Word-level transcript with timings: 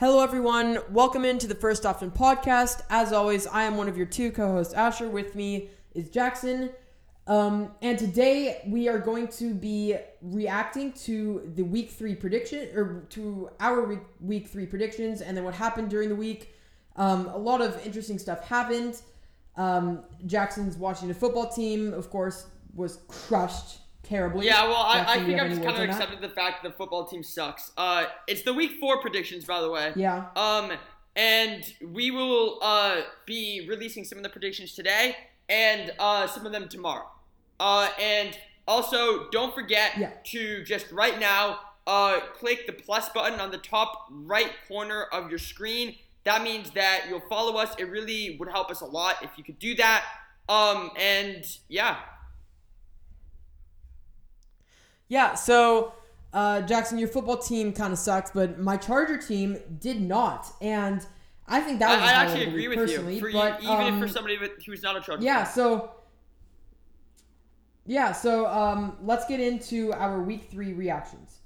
Hello, 0.00 0.22
everyone. 0.22 0.78
Welcome 0.92 1.24
into 1.24 1.48
the 1.48 1.56
First 1.56 1.84
Often 1.84 2.12
podcast. 2.12 2.82
As 2.88 3.12
always, 3.12 3.48
I 3.48 3.64
am 3.64 3.76
one 3.76 3.88
of 3.88 3.96
your 3.96 4.06
two 4.06 4.30
co 4.30 4.46
hosts, 4.52 4.72
Asher. 4.72 5.08
With 5.08 5.34
me 5.34 5.70
is 5.92 6.08
Jackson. 6.08 6.70
Um, 7.26 7.72
and 7.82 7.98
today 7.98 8.62
we 8.68 8.88
are 8.88 9.00
going 9.00 9.26
to 9.26 9.52
be 9.52 9.96
reacting 10.22 10.92
to 10.92 11.50
the 11.56 11.64
week 11.64 11.90
three 11.90 12.14
prediction, 12.14 12.68
or 12.76 13.06
to 13.10 13.50
our 13.58 14.00
week, 14.20 14.46
three 14.46 14.66
predictions, 14.66 15.20
and 15.20 15.36
then 15.36 15.42
what 15.42 15.54
happened 15.54 15.90
during 15.90 16.08
the 16.10 16.14
week. 16.14 16.54
Um, 16.94 17.26
a 17.30 17.36
lot 17.36 17.60
of 17.60 17.84
interesting 17.84 18.20
stuff 18.20 18.46
happened. 18.46 19.02
Um, 19.56 20.04
Jackson's 20.26 20.76
Washington 20.76 21.18
football 21.18 21.48
team, 21.48 21.92
of 21.92 22.08
course, 22.08 22.46
was 22.72 23.00
crushed 23.08 23.78
terribly. 24.08 24.46
Yeah, 24.46 24.64
well, 24.64 24.76
I, 24.76 25.00
I 25.00 25.04
Jackson, 25.04 25.24
do 25.24 25.30
you 25.30 25.36
think 25.36 25.40
I've 25.42 25.50
just 25.50 25.62
kind 25.62 25.76
of 25.82 25.88
accepted 25.90 26.20
the 26.20 26.28
fact 26.28 26.62
that 26.62 26.70
the 26.70 26.76
football 26.76 27.04
team 27.06 27.22
sucks. 27.22 27.72
Uh, 27.76 28.06
it's 28.26 28.42
the 28.42 28.54
week 28.54 28.72
four 28.80 29.00
predictions, 29.00 29.44
by 29.44 29.60
the 29.60 29.70
way. 29.70 29.92
Yeah. 29.96 30.26
Um, 30.36 30.72
and 31.16 31.64
we 31.92 32.10
will 32.12 32.58
uh 32.62 33.00
be 33.26 33.66
releasing 33.68 34.04
some 34.04 34.18
of 34.18 34.22
the 34.22 34.30
predictions 34.30 34.74
today 34.74 35.16
and 35.48 35.92
uh 35.98 36.26
some 36.28 36.46
of 36.46 36.52
them 36.52 36.68
tomorrow. 36.68 37.08
Uh, 37.58 37.88
and 38.00 38.38
also 38.68 39.28
don't 39.30 39.52
forget 39.54 39.92
Yeah. 39.98 40.10
to 40.26 40.62
just 40.64 40.92
right 40.92 41.18
now 41.18 41.58
uh 41.88 42.20
click 42.34 42.66
the 42.66 42.72
plus 42.72 43.08
button 43.08 43.40
on 43.40 43.50
the 43.50 43.58
top 43.58 44.06
right 44.10 44.52
corner 44.68 45.04
of 45.12 45.28
your 45.28 45.40
screen. 45.40 45.96
That 46.24 46.42
means 46.42 46.70
that 46.72 47.06
you'll 47.08 47.28
follow 47.28 47.56
us. 47.58 47.74
It 47.78 47.84
really 47.90 48.36
would 48.38 48.50
help 48.50 48.70
us 48.70 48.80
a 48.80 48.86
lot 48.86 49.16
if 49.22 49.30
you 49.36 49.42
could 49.42 49.58
do 49.58 49.74
that. 49.76 50.04
Um, 50.48 50.90
and 50.96 51.44
yeah, 51.68 51.96
Yeah, 55.08 55.34
so 55.34 55.94
uh, 56.32 56.62
Jackson, 56.62 56.98
your 56.98 57.08
football 57.08 57.38
team 57.38 57.72
kind 57.72 57.92
of 57.92 57.98
sucks, 57.98 58.30
but 58.30 58.58
my 58.58 58.76
Charger 58.76 59.16
team 59.16 59.58
did 59.80 60.00
not, 60.00 60.46
and 60.60 61.04
I 61.46 61.60
think 61.60 61.78
that 61.78 61.90
I, 61.90 61.94
was 61.94 62.02
a 62.02 62.04
I 62.04 62.10
actually 62.10 62.44
agree 62.46 62.68
with 62.68 62.78
personally. 62.78 63.14
you. 63.14 63.20
For, 63.20 63.32
but, 63.32 63.62
even 63.62 63.74
um, 63.74 63.94
if 63.94 64.00
for 64.00 64.08
somebody 64.08 64.38
who's 64.66 64.82
not 64.82 64.96
a 64.96 65.00
Charger. 65.00 65.24
yeah, 65.24 65.44
fan. 65.44 65.54
so 65.54 65.90
yeah, 67.86 68.12
so 68.12 68.46
um, 68.46 68.98
let's 69.02 69.24
get 69.26 69.40
into 69.40 69.92
our 69.94 70.20
week 70.20 70.48
three 70.50 70.74
reactions. 70.74 71.40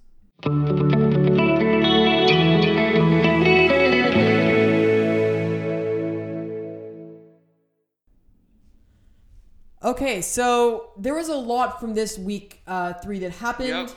Okay, 9.93 10.23
so 10.23 10.91
there 10.97 11.13
was 11.15 11.29
a 11.29 11.37
lot 11.37 11.79
from 11.79 11.93
this 11.93 12.19
week 12.19 12.63
uh, 12.67 12.95
three 12.95 13.19
that 13.19 13.31
happened. 13.33 13.69
Yep. 13.69 13.91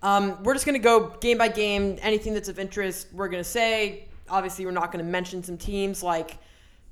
Um, 0.00 0.42
we're 0.44 0.54
just 0.54 0.64
gonna 0.64 0.78
go 0.78 1.08
game 1.20 1.38
by 1.38 1.48
game. 1.48 1.98
Anything 2.02 2.34
that's 2.34 2.48
of 2.48 2.60
interest, 2.60 3.08
we're 3.12 3.26
gonna 3.28 3.42
say. 3.42 4.06
Obviously, 4.28 4.64
we're 4.64 4.70
not 4.70 4.92
gonna 4.92 5.02
mention 5.02 5.42
some 5.42 5.58
teams 5.58 6.04
like 6.04 6.38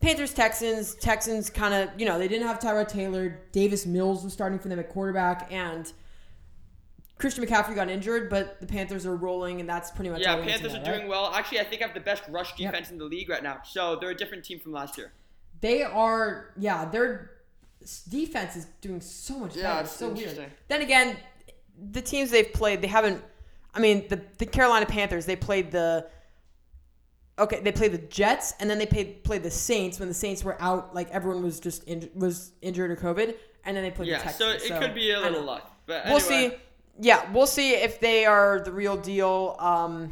Panthers, 0.01 0.35
Texans. 0.35 0.97
Texans 0.97 1.51
kind 1.51 1.73
of, 1.73 1.89
you 2.01 2.05
know, 2.05 2.19
they 2.19 2.27
didn't 2.27 2.49
have 2.49 2.59
Tyrod 2.59 2.89
Taylor. 2.89 3.39
Davis 3.53 3.87
Mills 3.87 4.25
was 4.25 4.33
starting 4.33 4.59
for 4.59 4.69
them 4.69 4.81
at 4.81 4.89
quarterback, 4.89 5.47
and 5.53 5.93
Christian 7.19 7.45
McCaffrey 7.45 7.77
got 7.77 7.89
injured. 7.89 8.29
But 8.29 8.61
the 8.61 8.67
Panthers 8.67 9.07
are 9.07 9.15
rolling, 9.15 9.61
and 9.61 9.69
that's 9.69 9.93
pretty 9.93 10.11
much 10.11 10.23
Yeah, 10.23 10.33
all 10.33 10.41
we 10.41 10.47
need 10.47 10.53
to 10.55 10.59
Panthers 10.59 10.75
are 10.75 10.79
right? 10.91 10.97
doing 10.99 11.07
well. 11.09 11.33
Actually, 11.33 11.61
I 11.61 11.65
think 11.65 11.83
I 11.83 11.87
have 11.87 11.95
the 11.95 12.01
best 12.01 12.25
rush 12.29 12.59
Yep. 12.59 12.73
defense 12.73 12.91
in 12.91 12.99
the 12.99 13.05
league 13.05 13.29
right 13.29 13.43
now. 13.43 13.61
So 13.65 13.95
they're 14.01 14.11
a 14.11 14.17
different 14.17 14.45
team 14.45 14.59
from 14.59 14.73
last 14.73 14.99
year. 14.99 15.13
They 15.61 15.83
are, 15.85 16.53
yeah, 16.59 16.85
their 16.85 17.31
s- 17.37 17.38
defense 18.09 18.57
is 18.57 18.67
doing 18.81 19.01
so 19.01 19.39
much 19.39 19.57
Yeah, 19.57 19.75
better. 19.75 19.81
it's 19.85 19.97
so 19.97 20.09
weird. 20.11 20.51
Then 20.69 20.83
again, 20.83 21.17
the 21.93 22.03
teams 22.03 22.31
they've 22.31 22.53
played, 22.53 22.83
they 22.83 22.89
haven't. 22.89 23.23
I 23.75 23.81
mean, 23.81 24.07
the 24.09 24.21
the 24.39 24.47
Carolina 24.47 24.87
Panthers, 24.87 25.27
they 25.27 25.37
played 25.37 25.71
the. 25.71 26.09
Okay, 27.39 27.61
they 27.61 27.71
played 27.71 27.93
the 27.93 27.99
Jets, 27.99 28.55
and 28.59 28.69
then 28.69 28.79
they 28.79 28.87
played 28.87 29.23
played 29.23 29.45
the 29.45 29.51
Saints 29.51 30.01
when 30.01 30.09
the 30.09 30.15
Saints 30.15 30.43
were 30.43 30.61
out. 30.61 30.95
Like 30.95 31.09
everyone 31.11 31.43
was 31.43 31.61
just 31.61 31.85
in, 31.85 32.11
was 32.15 32.51
injured 32.63 32.91
or 32.91 32.97
COVID, 32.97 33.35
and 33.65 33.77
then 33.77 33.85
they 33.85 33.91
played 33.93 34.09
Yeah, 34.09 34.19
the 34.19 34.25
Texans. 34.25 34.65
so 34.65 34.75
it 34.75 34.81
could 34.81 34.95
be 34.95 35.13
a 35.13 35.21
little 35.21 35.43
luck. 35.45 35.73
But 35.87 36.05
We'll 36.07 36.17
anyway, 36.17 36.51
see. 36.51 36.57
Yeah, 37.01 37.31
we'll 37.33 37.47
see 37.47 37.75
if 37.75 38.01
they 38.01 38.27
are 38.27 38.61
the 38.65 38.73
real 38.73 38.97
deal 38.97 39.55
um, 39.61 40.11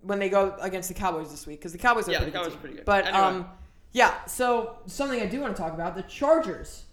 when 0.00 0.18
they 0.18 0.30
go 0.30 0.56
against 0.62 0.88
the 0.88 0.94
Cowboys 0.94 1.30
this 1.30 1.46
week 1.46 1.58
because 1.60 1.72
the 1.72 1.78
Cowboys 1.78 2.08
are 2.08 2.12
Yeah, 2.12 2.18
pretty 2.20 2.32
the 2.32 2.38
good 2.38 2.44
Cowboys 2.44 2.52
team. 2.52 2.58
are 2.58 2.60
pretty 2.62 2.76
good. 2.76 2.84
But 2.86 3.04
Anyway. 3.06 3.22
um, 3.22 3.46
yeah, 3.92 4.24
so 4.26 4.78
something 4.86 5.20
I 5.20 5.26
do 5.26 5.40
want 5.40 5.56
to 5.56 5.60
talk 5.62 5.72
about 5.74 5.94
the 5.96 6.02
Chargers, 6.02 6.84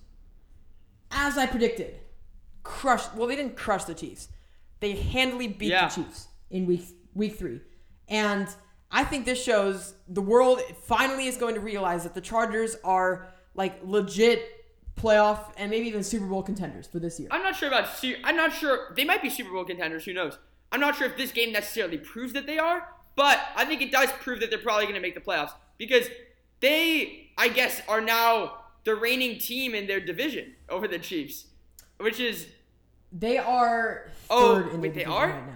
as 1.11 1.37
I 1.37 1.45
predicted, 1.45 1.95
crushed. 2.63 3.13
Well, 3.15 3.27
they 3.27 3.35
didn't 3.35 3.55
crush 3.55 3.83
the 3.85 3.93
Chiefs. 3.93 4.29
They 4.79 4.91
handily 4.93 5.47
beat 5.47 5.69
Yeah. 5.71 5.87
the 5.87 5.95
Chiefs 6.03 6.27
in 6.49 6.65
week 6.65 6.83
week 7.13 7.37
three, 7.37 7.61
and 8.07 8.47
I 8.91 9.03
think 9.03 9.25
this 9.25 9.41
shows 9.43 9.93
the 10.07 10.21
world 10.21 10.61
finally 10.83 11.27
is 11.27 11.37
going 11.37 11.55
to 11.55 11.61
realize 11.61 12.03
that 12.03 12.13
the 12.13 12.21
Chargers 12.21 12.75
are 12.83 13.27
like 13.55 13.79
legit 13.83 14.43
playoff 14.95 15.51
and 15.57 15.69
maybe 15.69 15.87
even 15.87 16.03
Super 16.03 16.25
Bowl 16.25 16.41
contenders 16.43 16.87
for 16.87 16.99
this 16.99 17.19
year. 17.19 17.27
I'm 17.31 17.43
not 17.43 17.55
sure 17.55 17.67
about. 17.67 17.87
I'm 18.23 18.35
not 18.35 18.53
sure. 18.53 18.93
They 18.95 19.03
might 19.05 19.21
be 19.21 19.29
Super 19.29 19.51
Bowl 19.51 19.65
contenders. 19.65 20.05
Who 20.05 20.13
knows? 20.13 20.37
I'm 20.71 20.79
not 20.79 20.95
sure 20.95 21.07
if 21.07 21.15
this 21.17 21.31
game 21.31 21.51
necessarily 21.51 21.97
proves 21.97 22.33
that 22.33 22.45
they 22.45 22.57
are, 22.59 22.87
but 23.15 23.39
I 23.55 23.65
think 23.65 23.81
it 23.81 23.91
does 23.91 24.11
prove 24.21 24.39
that 24.41 24.49
they're 24.49 24.59
probably 24.59 24.85
going 24.85 24.95
to 24.95 25.01
make 25.01 25.15
the 25.15 25.21
playoffs 25.21 25.51
because 25.77 26.07
they, 26.59 27.29
I 27.37 27.49
guess, 27.49 27.81
are 27.87 28.01
now 28.01 28.57
the 28.83 28.95
reigning 28.95 29.37
team 29.39 29.75
in 29.75 29.87
their 29.87 29.99
division 29.99 30.53
over 30.69 30.87
the 30.87 30.99
Chiefs, 30.99 31.45
which 31.99 32.19
is 32.19 32.47
They 33.11 33.37
are 33.37 34.09
Oh, 34.29 34.55
third 34.55 34.67
in 34.67 34.71
the 34.73 34.77
wait, 34.79 34.93
they 34.93 34.99
division 35.03 35.11
are? 35.13 35.27
right 35.29 35.47
now. 35.47 35.53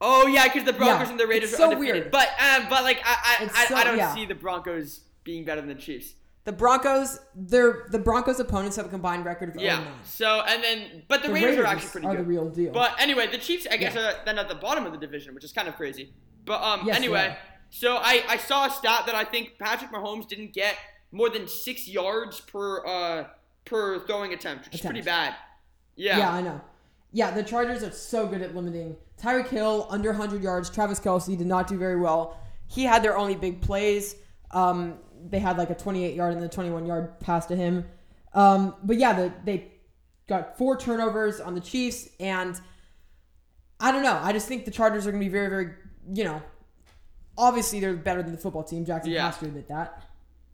Oh 0.00 0.26
yeah, 0.28 0.44
because 0.44 0.64
the 0.64 0.72
Broncos 0.72 1.06
Yeah, 1.06 1.10
and 1.10 1.20
the 1.20 1.26
Raiders 1.26 1.52
are 1.54 1.56
so 1.56 1.64
undefeated. 1.70 1.94
weird. 1.94 2.10
But 2.12 2.28
um, 2.40 2.66
but 2.70 2.84
like 2.84 3.00
I 3.04 3.16
I, 3.40 3.50
I, 3.54 3.66
so- 3.66 3.74
I 3.76 3.84
don't 3.84 3.98
yeah. 3.98 4.14
see 4.14 4.26
the 4.26 4.34
Broncos 4.34 5.00
being 5.24 5.44
better 5.44 5.60
than 5.60 5.68
the 5.68 5.74
Chiefs. 5.74 6.14
The 6.44 6.52
Broncos, 6.52 7.20
they're 7.34 7.86
the 7.90 7.98
Broncos 7.98 8.40
opponents 8.40 8.76
have 8.76 8.86
a 8.86 8.88
combined 8.88 9.24
record 9.26 9.54
of 9.54 9.60
Yeah. 9.60 9.76
0 9.80 9.84
9. 9.90 9.94
So 10.04 10.40
and 10.48 10.62
then 10.64 11.02
but 11.08 11.22
the, 11.22 11.28
The 11.28 11.34
Raiders, 11.34 11.50
Raiders 11.50 11.64
are 11.64 11.68
actually 11.68 11.90
pretty 11.90 12.06
are 12.06 12.16
good. 12.16 12.24
the 12.24 12.28
real 12.28 12.48
deal. 12.48 12.72
But 12.72 12.94
anyway, 12.98 13.26
the 13.26 13.36
Chiefs 13.38 13.66
I 13.70 13.76
guess 13.76 13.94
Yeah. 13.94 14.12
are 14.12 14.14
then 14.24 14.38
at 14.38 14.48
the 14.48 14.54
bottom 14.54 14.86
of 14.86 14.92
the 14.92 14.98
division, 14.98 15.34
which 15.34 15.44
is 15.44 15.52
kind 15.52 15.68
of 15.68 15.74
crazy. 15.76 16.14
But 16.46 16.62
um 16.62 16.86
Yes, 16.86 16.96
anyway. 16.96 17.36
So 17.70 17.96
I 17.96 18.24
I 18.28 18.36
saw 18.36 18.66
a 18.66 18.70
stat 18.70 19.04
that 19.06 19.14
I 19.14 19.24
think 19.24 19.58
Patrick 19.58 19.90
Mahomes 19.90 20.28
didn't 20.28 20.52
get 20.52 20.76
more 21.12 21.30
than 21.30 21.48
six 21.48 21.88
yards 21.88 22.40
per 22.40 22.84
uh 22.86 23.24
per 23.64 24.00
throwing 24.06 24.32
attempt, 24.32 24.66
which 24.66 24.76
is 24.76 24.80
pretty 24.80 25.02
bad. 25.02 25.34
Yeah. 25.96 26.18
yeah, 26.18 26.32
I 26.32 26.40
know. 26.42 26.60
Yeah, 27.12 27.30
the 27.30 27.42
Chargers 27.42 27.82
are 27.82 27.90
so 27.90 28.26
good 28.26 28.40
at 28.42 28.54
limiting. 28.54 28.96
Tyreek 29.20 29.48
Hill 29.48 29.86
under 29.90 30.10
100 30.10 30.42
yards. 30.42 30.70
Travis 30.70 31.00
Kelce 31.00 31.36
did 31.36 31.46
not 31.46 31.66
do 31.66 31.76
very 31.76 31.96
well. 31.96 32.38
He 32.66 32.84
had 32.84 33.02
their 33.02 33.16
only 33.18 33.34
big 33.34 33.60
plays. 33.60 34.14
Um, 34.52 34.98
they 35.28 35.38
had 35.38 35.58
like 35.58 35.70
a 35.70 35.74
28 35.74 36.14
yard 36.14 36.34
and 36.34 36.42
the 36.42 36.48
21 36.48 36.86
yard 36.86 37.18
pass 37.20 37.46
to 37.46 37.56
him. 37.56 37.84
Um, 38.34 38.76
but 38.84 38.96
yeah, 38.98 39.12
the, 39.14 39.32
they 39.44 39.72
got 40.28 40.56
four 40.56 40.76
turnovers 40.76 41.40
on 41.40 41.54
the 41.54 41.60
Chiefs, 41.60 42.08
and 42.20 42.60
I 43.80 43.90
don't 43.90 44.02
know. 44.02 44.20
I 44.22 44.32
just 44.32 44.46
think 44.46 44.64
the 44.64 44.70
Chargers 44.70 45.06
are 45.06 45.10
going 45.10 45.22
to 45.22 45.26
be 45.26 45.32
very, 45.32 45.48
very, 45.48 45.74
you 46.12 46.24
know, 46.24 46.42
obviously 47.38 47.80
they're 47.80 47.94
better 47.94 48.22
than 48.22 48.32
the 48.32 48.38
football 48.38 48.64
team. 48.64 48.84
Jackson 48.84 49.12
Yeah. 49.12 49.26
has 49.26 49.38
to 49.38 49.46
admit 49.46 49.68
that. 49.68 50.02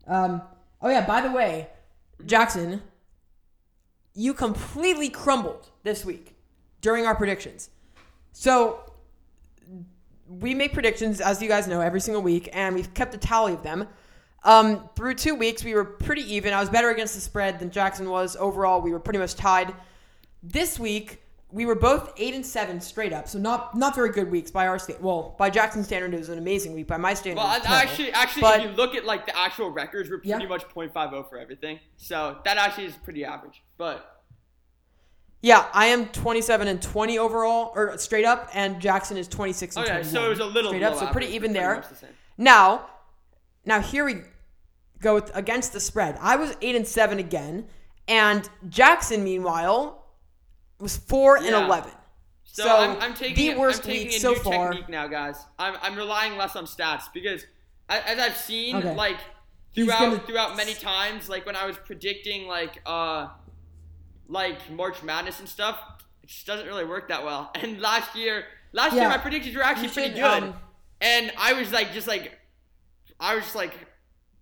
Um, 0.07 0.41
oh 0.81 0.89
yeah, 0.89 1.05
by 1.05 1.19
the 1.19 1.31
way, 1.31 1.67
Jackson, 2.25 2.81
you 4.13 4.33
completely 4.33 5.09
crumbled 5.09 5.69
this 5.83 6.05
week 6.05 6.35
during 6.79 7.05
our 7.05 7.15
predictions. 7.15 7.69
So 8.31 8.93
we 10.27 10.53
make 10.55 10.73
predictions, 10.73 11.19
as 11.19 11.41
you 11.41 11.47
guys 11.49 11.67
know, 11.67 11.81
every 11.81 11.99
single 11.99 12.21
week, 12.21 12.49
and 12.53 12.75
we've 12.75 12.93
kept 12.93 13.13
a 13.13 13.17
tally 13.17 13.53
of 13.53 13.63
them. 13.63 13.87
Um, 14.43 14.89
through 14.95 15.15
two 15.15 15.33
weeks, 15.35 15.63
we 15.63 15.73
were 15.73 15.83
pretty 15.83 16.21
even. 16.35 16.53
I 16.53 16.59
was 16.59 16.69
better 16.69 16.91
against 16.91 17.15
the 17.15 17.21
spread 17.21 17.59
than 17.59 17.71
Jackson 17.71 18.09
was. 18.09 18.35
Overall, 18.35 18.79
we 18.81 18.91
were 18.91 18.99
pretty 18.99 19.17
much 19.19 19.35
tied. 19.35 19.73
This 20.43 20.77
week, 20.79 21.23
we 21.55 21.65
were 21.65 21.73
both 21.75 22.11
eight 22.17 22.33
and 22.35 22.45
seven 22.45 22.81
straight 22.81 23.13
up, 23.13 23.29
so 23.29 23.39
not 23.39 23.75
not 23.77 23.95
very 23.95 24.09
good 24.11 24.29
weeks 24.29 24.51
by 24.51 24.67
our 24.67 24.77
sta- 24.77 24.97
well 24.99 25.35
by 25.39 25.49
Jackson's 25.49 25.85
standard. 25.87 26.13
It 26.13 26.17
was 26.17 26.27
an 26.27 26.37
amazing 26.37 26.73
week. 26.73 26.85
By 26.85 26.97
my 26.97 27.13
standard, 27.13 27.37
Well, 27.41 27.47
I- 27.47 27.81
actually, 27.83 28.11
actually, 28.11 28.41
But- 28.41 28.59
if 28.59 28.71
you 28.71 28.75
look 28.75 28.93
at 28.93 29.05
like 29.05 29.25
the 29.25 29.37
actual 29.37 29.69
records, 29.71 30.09
we're 30.09 30.19
Yeah. 30.21 30.35
pretty 30.35 30.49
much 30.49 30.65
.50 30.67 31.23
for 31.29 31.39
everything. 31.39 31.79
So 31.95 32.39
that 32.43 32.57
actually 32.57 32.87
is 32.87 32.95
pretty 32.97 33.23
average. 33.23 33.63
But 33.77 34.21
yeah, 35.41 35.67
I 35.73 35.85
am 35.87 36.07
twenty 36.07 36.41
seven 36.41 36.67
and 36.67 36.81
twenty 36.81 37.17
overall, 37.17 37.71
or 37.73 37.97
straight 37.99 38.25
up, 38.25 38.49
and 38.53 38.81
Jackson 38.81 39.15
is 39.15 39.27
twenty 39.29 39.53
six. 39.53 39.77
and 39.77 39.85
okay, 39.85 40.01
21 40.01 40.13
so 40.13 40.25
it 40.25 40.29
was 40.29 40.39
a 40.39 40.45
little 40.45 40.71
straight 40.71 40.83
up, 40.83 40.97
so 40.97 41.07
pretty 41.07 41.27
even 41.33 41.53
there. 41.53 41.85
the. 42.01 42.07
Now, 42.37 42.87
now 43.63 43.79
here 43.79 44.03
we 44.03 44.23
go 45.01 45.15
with, 45.15 45.33
against 45.35 45.71
the 45.71 45.79
spread. 45.79 46.17
I 46.19 46.35
was 46.35 46.57
eight 46.61 46.75
and 46.75 46.85
seven 46.85 47.17
again, 47.17 47.69
and 48.09 48.49
Jackson, 48.67 49.23
meanwhile, 49.23 50.04
was 50.79 50.97
four 50.97 51.37
and 51.37 51.47
eleven. 51.47 51.91
So, 52.43 52.63
So, 52.63 52.75
I'm, 52.77 52.97
I'm 53.01 53.13
taking 53.13 53.53
the 53.53 53.59
worst 53.59 53.81
I'm 53.83 53.89
taking 53.91 54.07
week 54.07 54.15
a 54.15 54.19
so 54.19 54.31
new 54.31 54.39
far. 54.39 54.69
technique 54.71 54.89
now, 54.89 55.07
guys. 55.07 55.43
I'm, 55.59 55.75
I'm 55.81 55.95
relying 55.97 56.37
less 56.37 56.55
on 56.55 56.65
stats 56.65 57.03
because 57.13 57.45
as 57.89 58.17
I've 58.19 58.37
seen, 58.37 58.77
Okay. 58.77 58.95
like 58.95 59.17
throughout 59.73 59.99
gonna- 59.99 60.19
throughout 60.19 60.55
many 60.55 60.73
times, 60.73 61.27
like 61.27 61.45
when 61.45 61.55
I 61.55 61.65
was 61.65 61.77
predicting 61.77 62.47
like 62.47 62.81
uh 62.85 63.27
like 64.27 64.69
March 64.71 65.03
Madness 65.03 65.39
and 65.39 65.47
stuff, 65.49 65.77
it 66.23 66.27
just 66.29 66.45
doesn't 66.47 66.65
really 66.65 66.85
work 66.85 67.09
that 67.09 67.23
well. 67.23 67.51
And 67.61 67.79
last 67.81 68.15
year, 68.15 68.45
last 68.71 68.93
year 68.95 69.07
my 69.09 69.17
predictions 69.17 69.55
were 69.55 69.63
actually 69.63 69.87
You 69.87 69.93
pretty 69.93 70.13
good, 70.15 70.43
um, 70.43 70.53
and 71.01 71.31
I 71.37 71.53
was 71.53 71.71
like 71.71 71.93
just 71.93 72.07
like 72.07 72.39
I 73.19 73.35
was 73.35 73.43
just 73.43 73.55
like 73.55 73.73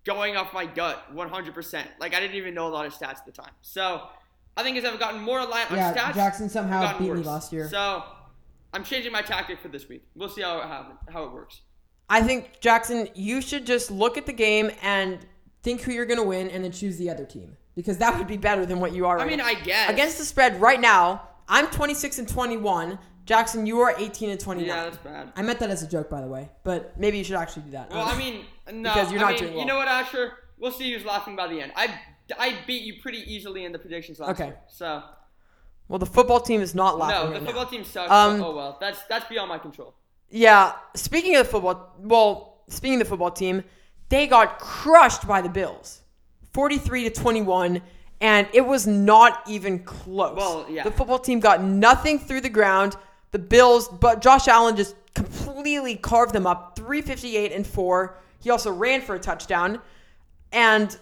going 0.05 0.35
off 0.35 0.53
my 0.53 0.65
gut 0.65 1.13
100%. 1.15 1.83
Like 1.99 2.13
I 2.13 2.19
didn't 2.19 2.35
even 2.35 2.53
know 2.53 2.67
a 2.67 2.73
lot 2.73 2.85
of 2.85 2.93
stats 2.93 3.17
at 3.19 3.25
the 3.25 3.31
time. 3.31 3.51
So 3.61 4.07
I 4.55 4.63
think 4.63 4.77
as 4.77 4.85
I've 4.85 4.99
gotten 4.99 5.21
more 5.21 5.39
aligned 5.39 5.69
on 5.71 5.77
Yeah, 5.77 5.93
stats, 5.93 6.13
Jackson 6.15 6.49
somehow 6.49 6.97
beat 6.97 7.11
me 7.11 7.23
last 7.23 7.51
year. 7.51 7.67
So 7.69 8.03
I'm 8.73 8.83
changing 8.83 9.11
my 9.11 9.21
tactic 9.21 9.59
for 9.59 9.67
this 9.67 9.87
week. 9.89 10.03
We'll 10.15 10.29
see 10.29 10.41
how 10.41 10.59
it 10.59 10.67
happens, 10.67 10.99
how 11.11 11.23
it 11.23 11.31
works. 11.31 11.61
I 12.09 12.21
think 12.21 12.59
Jackson, 12.59 13.07
you 13.15 13.41
should 13.41 13.65
just 13.65 13.89
look 13.89 14.17
at 14.17 14.25
the 14.25 14.33
game 14.33 14.71
and 14.81 15.19
think 15.63 15.81
who 15.81 15.91
you're 15.91 16.05
gonna 16.05 16.23
win, 16.23 16.49
and 16.49 16.63
then 16.63 16.71
choose 16.71 16.97
the 16.97 17.09
other 17.09 17.25
team 17.25 17.55
because 17.75 17.97
that 17.97 18.17
would 18.17 18.27
be 18.27 18.37
better 18.37 18.65
than 18.65 18.79
what 18.79 18.93
you 18.93 19.05
are. 19.05 19.17
I 19.17 19.21
right 19.21 19.29
mean, 19.29 19.37
now. 19.39 19.45
I 19.45 19.55
guess 19.55 19.89
against 19.89 20.17
the 20.17 20.25
spread 20.25 20.59
right 20.61 20.79
now, 20.79 21.21
I'm 21.47 21.67
26 21.67 22.19
and 22.19 22.27
21. 22.27 22.99
Jackson, 23.25 23.65
you 23.65 23.79
are 23.79 23.95
18 23.97 24.31
and 24.31 24.39
29. 24.39 24.67
yeah, 24.67 24.83
that's 24.83 24.97
bad. 24.97 25.31
I 25.37 25.41
meant 25.43 25.59
that 25.59 25.69
as 25.69 25.81
a 25.81 25.87
joke, 25.87 26.09
by 26.09 26.19
the 26.19 26.27
way, 26.27 26.49
but 26.65 26.99
maybe 26.99 27.17
you 27.17 27.23
should 27.23 27.37
actually 27.37 27.63
do 27.63 27.71
that. 27.71 27.89
Well, 27.89 28.05
I 28.05 28.17
mean, 28.17 28.43
no, 28.73 28.93
Because 28.93 29.11
you're 29.13 29.21
I 29.21 29.23
not 29.23 29.31
mean, 29.31 29.39
doing 29.39 29.51
well. 29.53 29.61
You 29.61 29.65
know 29.67 29.77
what, 29.77 29.87
Asher? 29.87 30.33
We'll 30.59 30.71
see 30.73 30.91
who's 30.93 31.05
laughing 31.05 31.37
by 31.37 31.47
the 31.47 31.61
end. 31.61 31.71
I 31.75 31.97
I 32.39 32.55
beat 32.65 32.83
you 32.83 33.01
pretty 33.01 33.19
easily 33.31 33.65
in 33.65 33.71
the 33.71 33.79
predictions 33.79 34.19
last 34.19 34.31
Okay. 34.31 34.45
year. 34.47 34.57
So 34.69 35.03
well, 35.87 35.99
the 35.99 36.05
football 36.05 36.39
team 36.39 36.61
is 36.61 36.73
not 36.73 36.97
laughing 36.97 37.15
no, 37.15 37.23
right 37.25 37.33
the 37.33 37.39
now. 37.41 37.45
football 37.45 37.65
team 37.65 37.83
sucks. 37.83 38.11
Um, 38.11 38.41
oh 38.41 38.55
well, 38.55 38.77
that's 38.79 39.01
that's 39.03 39.25
beyond 39.27 39.49
my 39.49 39.57
control. 39.57 39.93
Yeah, 40.29 40.73
speaking 40.95 41.35
of 41.35 41.45
the 41.45 41.51
football, 41.51 41.93
well, 41.99 42.61
speaking 42.67 42.95
of 42.95 43.05
the 43.07 43.09
football 43.09 43.31
team, 43.31 43.63
they 44.09 44.25
got 44.25 44.57
crushed 44.59 45.27
by 45.27 45.41
the 45.41 45.49
Bills, 45.49 46.01
43 46.53 47.03
to 47.03 47.09
21, 47.11 47.81
and 48.21 48.47
it 48.53 48.61
was 48.61 48.87
not 48.87 49.43
even 49.47 49.83
close. 49.83 50.35
Well, 50.35 50.65
yeah. 50.69 50.83
The 50.83 50.91
football 50.91 51.19
team 51.19 51.39
got 51.39 51.61
nothing 51.63 52.17
through 52.17 52.41
the 52.41 52.49
ground. 52.49 52.95
The 53.31 53.39
Bills, 53.39 53.87
but 53.87 54.21
Josh 54.21 54.47
Allen 54.47 54.75
just 54.75 54.95
completely 55.13 55.95
carved 55.95 56.33
them 56.33 56.47
up, 56.47 56.75
358 56.75 57.51
and 57.51 57.65
4. 57.67 58.17
He 58.39 58.49
also 58.49 58.71
ran 58.71 59.01
for 59.01 59.15
a 59.15 59.19
touchdown, 59.19 59.79
and 60.51 60.97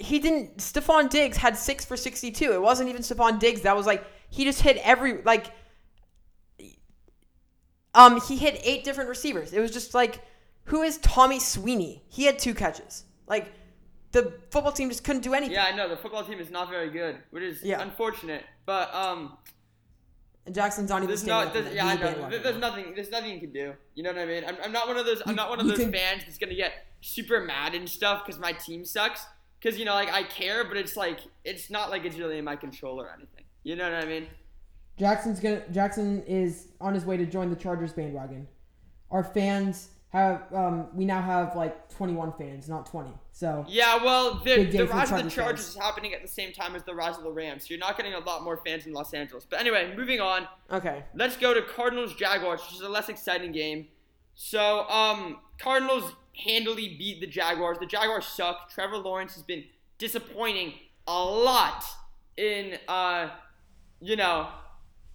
he 0.00 0.18
didn't. 0.18 0.58
Stefon 0.58 1.08
Diggs 1.10 1.36
had 1.36 1.56
6 1.56 1.84
for 1.84 1.96
62. 1.96 2.52
It 2.52 2.60
wasn't 2.60 2.88
even 2.88 3.02
Stefon 3.02 3.38
Diggs. 3.38 3.62
That 3.62 3.76
was 3.76 3.86
like 3.86 4.04
he 4.30 4.44
just 4.44 4.60
hit 4.62 4.76
every 4.78 5.22
like 5.22 5.52
um, 7.94 8.20
he 8.20 8.36
hit 8.36 8.60
eight 8.62 8.84
different 8.84 9.08
receivers. 9.08 9.52
It 9.52 9.60
was 9.60 9.70
just 9.70 9.94
like, 9.94 10.20
who 10.64 10.82
is 10.82 10.98
Tommy 10.98 11.40
Sweeney? 11.40 12.04
He 12.08 12.24
had 12.24 12.38
two 12.38 12.54
catches. 12.54 13.04
Like, 13.26 13.52
the 14.12 14.32
football 14.50 14.72
team 14.72 14.88
just 14.88 15.02
couldn't 15.04 15.22
do 15.22 15.34
anything. 15.34 15.54
Yeah, 15.54 15.64
I 15.64 15.74
know 15.76 15.88
the 15.88 15.96
football 15.96 16.24
team 16.24 16.38
is 16.40 16.50
not 16.50 16.68
very 16.70 16.90
good, 16.90 17.16
which 17.30 17.42
is 17.42 17.62
Yeah. 17.62 17.80
unfortunate. 17.82 18.44
But 18.66 18.94
um, 18.94 19.36
And 20.46 20.54
Jackson's 20.54 20.88
not 20.88 20.98
even 20.98 21.08
there's 21.08 21.22
standing 21.22 21.36
not. 21.36 21.46
up 21.48 21.52
for 21.56 21.62
There's, 21.62 21.74
yeah, 21.74 21.86
I 21.86 21.94
know. 21.94 22.00
bandwagon 22.00 22.42
There's 22.42 22.56
nothing. 22.58 22.92
There's 22.94 23.10
nothing 23.10 23.34
you 23.34 23.40
can 23.40 23.52
do. 23.52 23.74
You 23.94 24.02
know 24.04 24.12
what 24.12 24.20
I 24.20 24.26
mean? 24.26 24.44
I'm, 24.46 24.56
I'm 24.64 24.72
not 24.72 24.86
one 24.88 24.96
of 24.96 25.06
those. 25.06 25.22
I'm 25.26 25.34
not 25.34 25.50
one 25.50 25.58
of 25.60 25.66
those 25.66 25.78
can- 25.78 25.92
fans 25.92 26.22
that's 26.24 26.38
gonna 26.38 26.54
get 26.54 26.72
super 27.00 27.40
mad 27.40 27.74
and 27.74 27.88
stuff 27.88 28.24
because 28.24 28.40
my 28.40 28.52
team 28.52 28.84
sucks. 28.84 29.24
Because 29.60 29.78
you 29.78 29.84
know, 29.84 29.94
like 29.94 30.12
I 30.12 30.22
care, 30.22 30.64
but 30.64 30.76
it's 30.76 30.96
like 30.96 31.20
it's 31.44 31.70
not 31.70 31.90
like 31.90 32.04
it's 32.04 32.16
really 32.16 32.38
in 32.38 32.44
my 32.44 32.56
control 32.56 33.00
or 33.00 33.10
anything. 33.14 33.44
You 33.62 33.76
know 33.76 33.84
what 33.90 34.02
I 34.02 34.06
mean? 34.06 34.26
Jackson's 34.98 35.40
gonna. 35.40 35.62
Jackson 35.70 36.22
is 36.26 36.68
on 36.80 36.94
his 36.94 37.04
way 37.04 37.16
to 37.16 37.26
join 37.26 37.50
the 37.50 37.56
Chargers 37.56 37.92
bandwagon. 37.92 38.46
Our 39.10 39.24
fans 39.24 39.88
have. 40.10 40.42
Um, 40.52 40.88
we 40.94 41.04
now 41.04 41.20
have 41.20 41.56
like 41.56 41.88
21 41.90 42.32
fans, 42.38 42.68
not 42.68 42.86
20. 42.86 43.10
So 43.32 43.64
Yeah, 43.68 44.02
well, 44.02 44.34
the, 44.44 44.64
the 44.64 44.86
rise 44.86 45.10
of 45.10 45.24
the 45.24 45.30
Chargers 45.30 45.34
Chargers 45.34 45.60
fans. 45.64 45.68
is 45.68 45.76
happening 45.76 46.14
at 46.14 46.22
the 46.22 46.28
same 46.28 46.52
time 46.52 46.74
as 46.74 46.82
the 46.84 46.94
rise 46.94 47.16
of 47.16 47.24
the 47.24 47.30
Rams. 47.30 47.62
So 47.64 47.68
you're 47.70 47.78
not 47.78 47.96
getting 47.96 48.14
a 48.14 48.18
lot 48.18 48.42
more 48.42 48.58
fans 48.64 48.86
in 48.86 48.92
Los 48.92 49.12
Angeles. 49.14 49.46
But 49.48 49.60
anyway, 49.60 49.94
moving 49.96 50.20
on. 50.20 50.48
okay, 50.70 51.04
Let's 51.14 51.36
go 51.36 51.54
to 51.54 51.62
Cardinals 51.62 52.14
Jaguars, 52.14 52.60
which 52.62 52.74
is 52.74 52.80
a 52.80 52.88
less 52.88 53.08
exciting 53.08 53.52
game. 53.52 53.88
So, 54.34 54.88
um, 54.88 55.38
Cardinals 55.58 56.14
handily 56.40 56.96
beat 56.98 57.20
the 57.20 57.26
Jaguars. 57.26 57.78
The 57.78 57.86
Jaguars 57.86 58.26
suck. 58.26 58.70
Trevor 58.70 58.98
Lawrence 58.98 59.34
has 59.34 59.42
been 59.42 59.64
disappointing 59.98 60.74
a 61.06 61.24
lot 61.24 61.84
in, 62.36 62.78
uh, 62.88 63.28
you 64.00 64.16
know, 64.16 64.48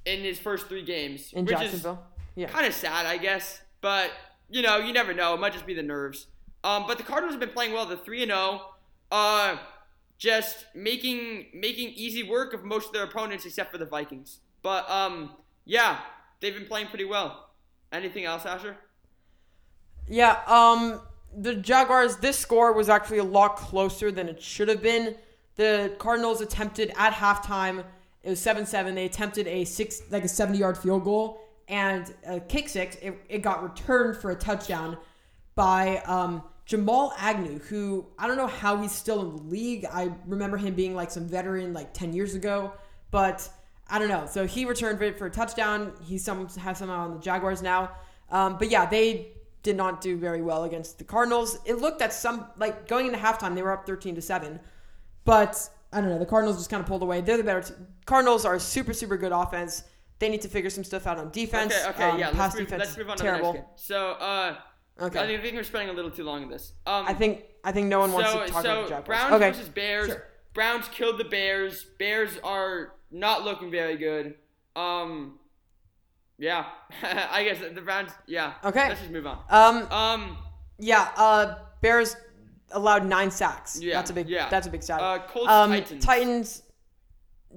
in 0.06 0.22
his 0.22 0.40
first 0.40 0.68
three 0.68 0.84
games, 0.84 1.34
in 1.34 1.46
which 1.46 1.58
Jacksonville. 1.58 2.04
Yeah. 2.36 2.48
is 2.48 2.52
kind 2.52 2.66
of 2.66 2.74
sad, 2.74 3.06
I 3.06 3.18
guess. 3.18 3.62
But 3.82 4.12
you 4.50 4.62
know, 4.62 4.78
you 4.78 4.94
never 4.94 5.14
know. 5.14 5.34
It 5.34 5.40
might 5.40 5.54
just 5.54 5.66
be 5.66 5.74
the 5.74 5.84
nerves. 5.84 6.28
Um, 6.64 6.86
but 6.88 6.98
the 6.98 7.04
Cardinals 7.04 7.34
have 7.34 7.40
been 7.40 7.50
playing 7.50 7.74
well. 7.74 7.86
The 7.86 7.98
three 7.98 8.22
and 8.24 8.32
zero, 8.32 8.62
uh, 9.12 9.58
just 10.18 10.66
making 10.74 11.48
making 11.54 11.90
easy 11.90 12.24
work 12.24 12.54
of 12.54 12.64
most 12.64 12.88
of 12.88 12.94
their 12.94 13.04
opponents 13.04 13.46
except 13.46 13.72
for 13.72 13.78
the 13.78 13.86
Vikings. 13.86 14.40
But 14.62 14.90
um, 14.90 15.32
yeah, 15.66 16.00
they've 16.40 16.54
been 16.54 16.68
playing 16.68 16.88
pretty 16.88 17.06
well. 17.06 17.50
Anything 17.92 18.26
else, 18.26 18.46
Asher? 18.46 18.78
Yeah, 20.08 20.40
um, 20.48 21.02
the 21.38 21.56
Jaguars, 21.56 22.18
this 22.18 22.38
score 22.38 22.74
was 22.74 22.90
actually 22.90 23.18
a 23.20 23.24
lot 23.24 23.56
closer 23.58 24.12
than 24.12 24.30
it 24.30 24.42
should 24.42 24.68
have 24.70 24.82
been. 24.82 25.16
The 25.56 25.94
Cardinals 26.00 26.42
attempted 26.42 26.92
at 26.98 27.14
halftime, 27.14 27.84
it 28.24 28.30
was 28.30 28.40
7 28.40 28.66
7. 28.66 28.96
They 28.96 29.06
attempted 29.06 29.48
a 29.48 29.66
six, 29.66 30.02
like 30.10 30.24
a 30.24 30.28
70 30.28 30.58
yard 30.58 30.78
field 30.78 31.04
goal 31.04 31.42
and 31.68 32.14
a 32.26 32.40
kick 32.40 32.70
six. 32.70 32.96
It, 32.98 33.18
it 33.30 33.42
got 33.42 33.64
returned 33.64 34.18
for 34.18 34.32
a 34.32 34.36
touchdown 34.36 34.98
by 35.54 35.98
um, 36.00 36.44
Jamal 36.66 37.14
Agnew, 37.18 37.60
who 37.60 38.06
I 38.18 38.28
don't 38.28 38.38
know 38.38 38.48
how 38.48 38.78
he's 38.82 38.92
still 38.92 39.22
in 39.22 39.36
the 39.36 39.44
league. 39.44 39.86
I 39.92 40.12
remember 40.26 40.58
him 40.58 40.74
being 40.74 40.96
like 40.96 41.12
some 41.12 41.28
veteran 41.28 41.74
like 41.74 41.94
10 41.94 42.14
years 42.14 42.36
ago, 42.36 42.74
but 43.12 43.48
I 43.88 44.00
don't 44.00 44.10
know. 44.10 44.26
So 44.26 44.48
he 44.48 44.66
returned 44.66 45.02
it 45.02 45.18
for 45.18 45.28
a 45.28 45.32
touchdown. 45.32 45.94
He's 46.04 46.24
some 46.24 46.48
has 46.48 46.80
somehow 46.80 47.06
on 47.06 47.14
the 47.14 47.20
Jaguars 47.20 47.62
now. 47.62 47.92
Um, 48.32 48.58
but 48.58 48.72
yeah, 48.72 48.88
they 48.88 49.28
did 49.66 49.76
not 49.76 50.00
do 50.00 50.16
very 50.16 50.42
well 50.44 50.64
against 50.64 51.00
the 51.00 51.04
Cardinals. 51.04 51.58
It 51.66 51.80
looked 51.80 52.02
at 52.02 52.14
some 52.14 52.46
like 52.56 52.88
going 52.88 53.08
into 53.08 53.18
halftime 53.18 53.56
they 53.56 53.64
were 53.64 53.74
up 53.74 53.86
13 53.86 54.14
to 54.16 54.22
7. 54.22 54.60
But 55.26 55.70
I 55.92 56.00
don't 56.00 56.10
know, 56.12 56.20
the 56.20 56.26
Cardinals 56.26 56.58
just 56.58 56.70
kind 56.70 56.80
of 56.82 56.88
pulled 56.88 57.02
away. 57.02 57.20
They're 57.22 57.36
the 57.38 57.44
better 57.44 57.62
t- 57.64 57.74
Cardinals 58.06 58.46
are 58.46 58.56
a 58.56 58.60
super 58.60 58.94
super 58.94 59.18
good 59.18 59.32
offense. 59.32 59.84
They 60.20 60.30
need 60.30 60.42
to 60.44 60.48
figure 60.48 60.70
some 60.70 60.84
stuff 60.84 61.08
out 61.08 61.18
on 61.18 61.32
defense. 61.32 61.74
Okay, 61.74 61.90
okay, 61.90 62.10
Um, 62.12 62.20
yeah. 62.20 62.30
pass 62.30 62.38
Let's 62.38 62.56
move, 62.56 62.68
defense 62.68 62.80
let's 62.86 62.98
move 62.98 63.10
on 63.10 63.18
terrible. 63.18 63.52
to 63.54 63.58
the 63.58 63.64
next 63.66 63.88
game. 63.88 63.96
So, 63.98 64.12
uh, 64.12 64.56
Okay. 65.02 65.20
I 65.20 65.28
think, 65.28 65.40
I 65.40 65.44
think 65.44 65.56
we're 65.58 65.64
spending 65.64 65.90
a 65.90 65.94
little 65.94 66.10
too 66.12 66.24
long 66.24 66.44
on 66.44 66.50
this. 66.50 66.72
Um, 66.88 67.06
I 67.06 67.14
think 67.14 67.44
I 67.66 67.74
think 67.74 67.88
no 67.88 68.00
one 68.00 68.14
wants 68.14 68.32
so, 68.32 68.46
to 68.46 68.48
talk 68.48 68.64
so 68.64 68.72
about 68.72 68.84
the 68.84 68.90
Jaguars. 68.96 69.06
Browns 69.06 69.34
okay. 69.34 69.52
versus 69.52 69.70
Bears. 69.70 70.08
Sure. 70.08 70.24
Browns 70.54 70.88
killed 70.88 71.18
the 71.18 71.26
Bears. 71.26 71.86
Bears 72.00 72.38
are 72.46 72.94
not 73.12 73.44
looking 73.44 73.70
very 73.72 73.98
good. 73.98 74.36
Um, 74.76 75.40
yeah, 76.38 76.66
I 77.32 77.44
guess 77.44 77.60
the 77.74 77.82
Browns. 77.82 78.12
Yeah. 78.28 78.54
Okay. 78.64 78.90
Let's 78.90 79.00
just 79.02 79.12
move 79.12 79.28
on. 79.28 79.40
Um 79.50 79.92
Um, 79.92 80.38
yeah, 80.80 81.12
uh 81.16 81.56
Bears 81.82 82.16
allowed 82.72 83.06
9 83.06 83.32
sacks. 83.32 83.80
Yeah, 83.82 83.94
That's 83.96 84.10
a 84.10 84.14
big 84.14 84.28
yeah. 84.30 84.50
that's 84.50 84.68
a 84.68 84.70
big 84.70 84.84
stat. 84.84 85.00
uh, 85.02 85.20
Colts 85.28 85.50
um 85.52 85.72
Titans. 85.72 86.06
Titans 86.06 86.62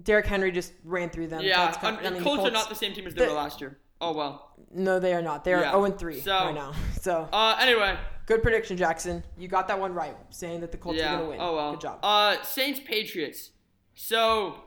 Derrick 0.03 0.27
Henry 0.27 0.53
just 0.53 0.73
ran 0.85 1.11
through 1.11 1.27
them. 1.29 1.41
Yeah, 1.43 1.73
kind 1.73 1.97
of- 1.99 2.05
I 2.07 2.11
mean, 2.11 2.19
the 2.19 2.25
Colts, 2.25 2.45
are 2.45 2.51
not 2.53 2.69
the 2.69 2.75
same 2.77 2.93
team 2.95 3.07
as 3.07 3.15
they 3.15 3.25
the- 3.25 3.31
were 3.33 3.37
last 3.37 3.61
year. 3.61 3.79
Oh 4.01 4.13
well. 4.13 4.55
No, 4.73 5.01
they 5.01 5.13
are 5.15 5.23
not. 5.23 5.45
They 5.45 5.55
are 5.55 5.63
Yeah. 5.63 5.71
0 5.73 5.85
and 5.87 5.99
3 5.99 6.21
So- 6.21 6.31
right 6.33 6.55
now. 6.55 6.73
So, 7.01 7.29
Uh, 7.33 7.57
anyway. 7.61 7.97
good 8.27 8.43
prediction, 8.43 8.77
Jackson. 8.77 9.25
You 9.39 9.49
got 9.49 9.67
that 9.69 9.81
one 9.81 9.93
right, 9.95 10.15
saying 10.31 10.61
that 10.61 10.71
the 10.73 10.79
Colts 10.79 10.99
yeah. 10.99 11.15
are 11.15 11.17
going 11.19 11.25
to 11.25 11.31
win. 11.31 11.41
Oh 11.41 11.55
well. 11.57 11.71
Good 11.73 11.81
job. 11.81 11.99
Uh, 12.03 12.41
Saints 12.43 12.79
Patriots. 12.85 13.51
So, 13.95 14.63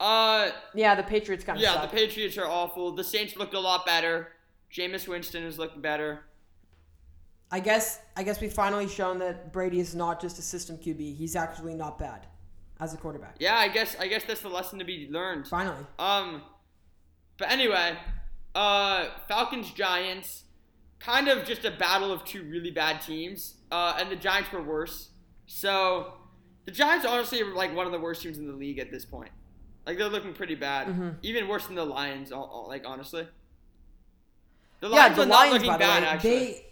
uh, 0.00 0.50
yeah, 0.74 0.94
the 0.94 1.02
Patriots 1.02 1.44
kind 1.44 1.58
of 1.58 1.62
yeah, 1.62 1.74
suck. 1.74 1.90
the 1.90 1.96
Patriots 1.96 2.36
are 2.38 2.46
awful. 2.46 2.92
The 2.92 3.04
Saints 3.04 3.36
looked 3.36 3.54
a 3.54 3.60
lot 3.60 3.86
better. 3.86 4.28
Jameis 4.72 5.06
Winston 5.06 5.44
is 5.44 5.58
looking 5.58 5.80
better. 5.80 6.20
I 7.50 7.60
guess 7.60 8.00
I 8.16 8.24
guess 8.24 8.40
we've 8.40 8.52
finally 8.52 8.88
shown 8.88 9.18
that 9.20 9.52
Brady 9.52 9.78
is 9.78 9.94
not 9.94 10.20
just 10.20 10.38
a 10.38 10.42
system 10.42 10.76
QB. 10.76 11.16
He's 11.16 11.36
actually 11.36 11.74
not 11.74 11.98
bad 11.98 12.26
as 12.80 12.94
a 12.94 12.96
quarterback. 12.96 13.36
Yeah, 13.38 13.56
I 13.56 13.68
guess 13.68 13.96
I 14.00 14.08
guess 14.08 14.24
that's 14.24 14.40
the 14.40 14.48
lesson 14.48 14.78
to 14.80 14.84
be 14.84 15.08
learned. 15.10 15.46
Finally. 15.46 15.86
Um, 15.98 16.42
but 17.38 17.50
anyway, 17.50 17.96
uh, 18.54 19.06
Falcons 19.28 19.70
Giants, 19.70 20.44
kind 20.98 21.28
of 21.28 21.44
just 21.44 21.64
a 21.64 21.70
battle 21.70 22.10
of 22.12 22.24
two 22.24 22.42
really 22.42 22.70
bad 22.70 23.00
teams. 23.00 23.54
Uh, 23.70 23.96
and 23.98 24.10
the 24.10 24.16
Giants 24.16 24.50
were 24.50 24.62
worse. 24.62 25.10
So 25.46 26.14
the 26.64 26.72
Giants 26.72 27.06
honestly 27.06 27.42
are 27.42 27.54
like 27.54 27.74
one 27.74 27.86
of 27.86 27.92
the 27.92 28.00
worst 28.00 28.22
teams 28.22 28.38
in 28.38 28.46
the 28.46 28.54
league 28.54 28.78
at 28.78 28.90
this 28.90 29.04
point. 29.04 29.30
Like 29.86 29.98
they're 29.98 30.08
looking 30.08 30.32
pretty 30.32 30.54
bad, 30.54 30.86
Mhm. 30.88 31.16
even 31.22 31.46
worse 31.48 31.66
than 31.66 31.74
the 31.76 31.84
Lions. 31.84 32.32
all- 32.32 32.44
all- 32.44 32.68
Like 32.68 32.84
honestly, 32.86 33.28
the 34.80 34.88
Yeah, 34.90 35.08
the 35.10 35.22
are 35.22 35.26
not 35.26 35.34
Lions, 35.48 35.52
looking 35.64 35.78
bad. 35.78 36.02
way, 36.02 36.08
actually, 36.08 36.30
they 36.30 36.64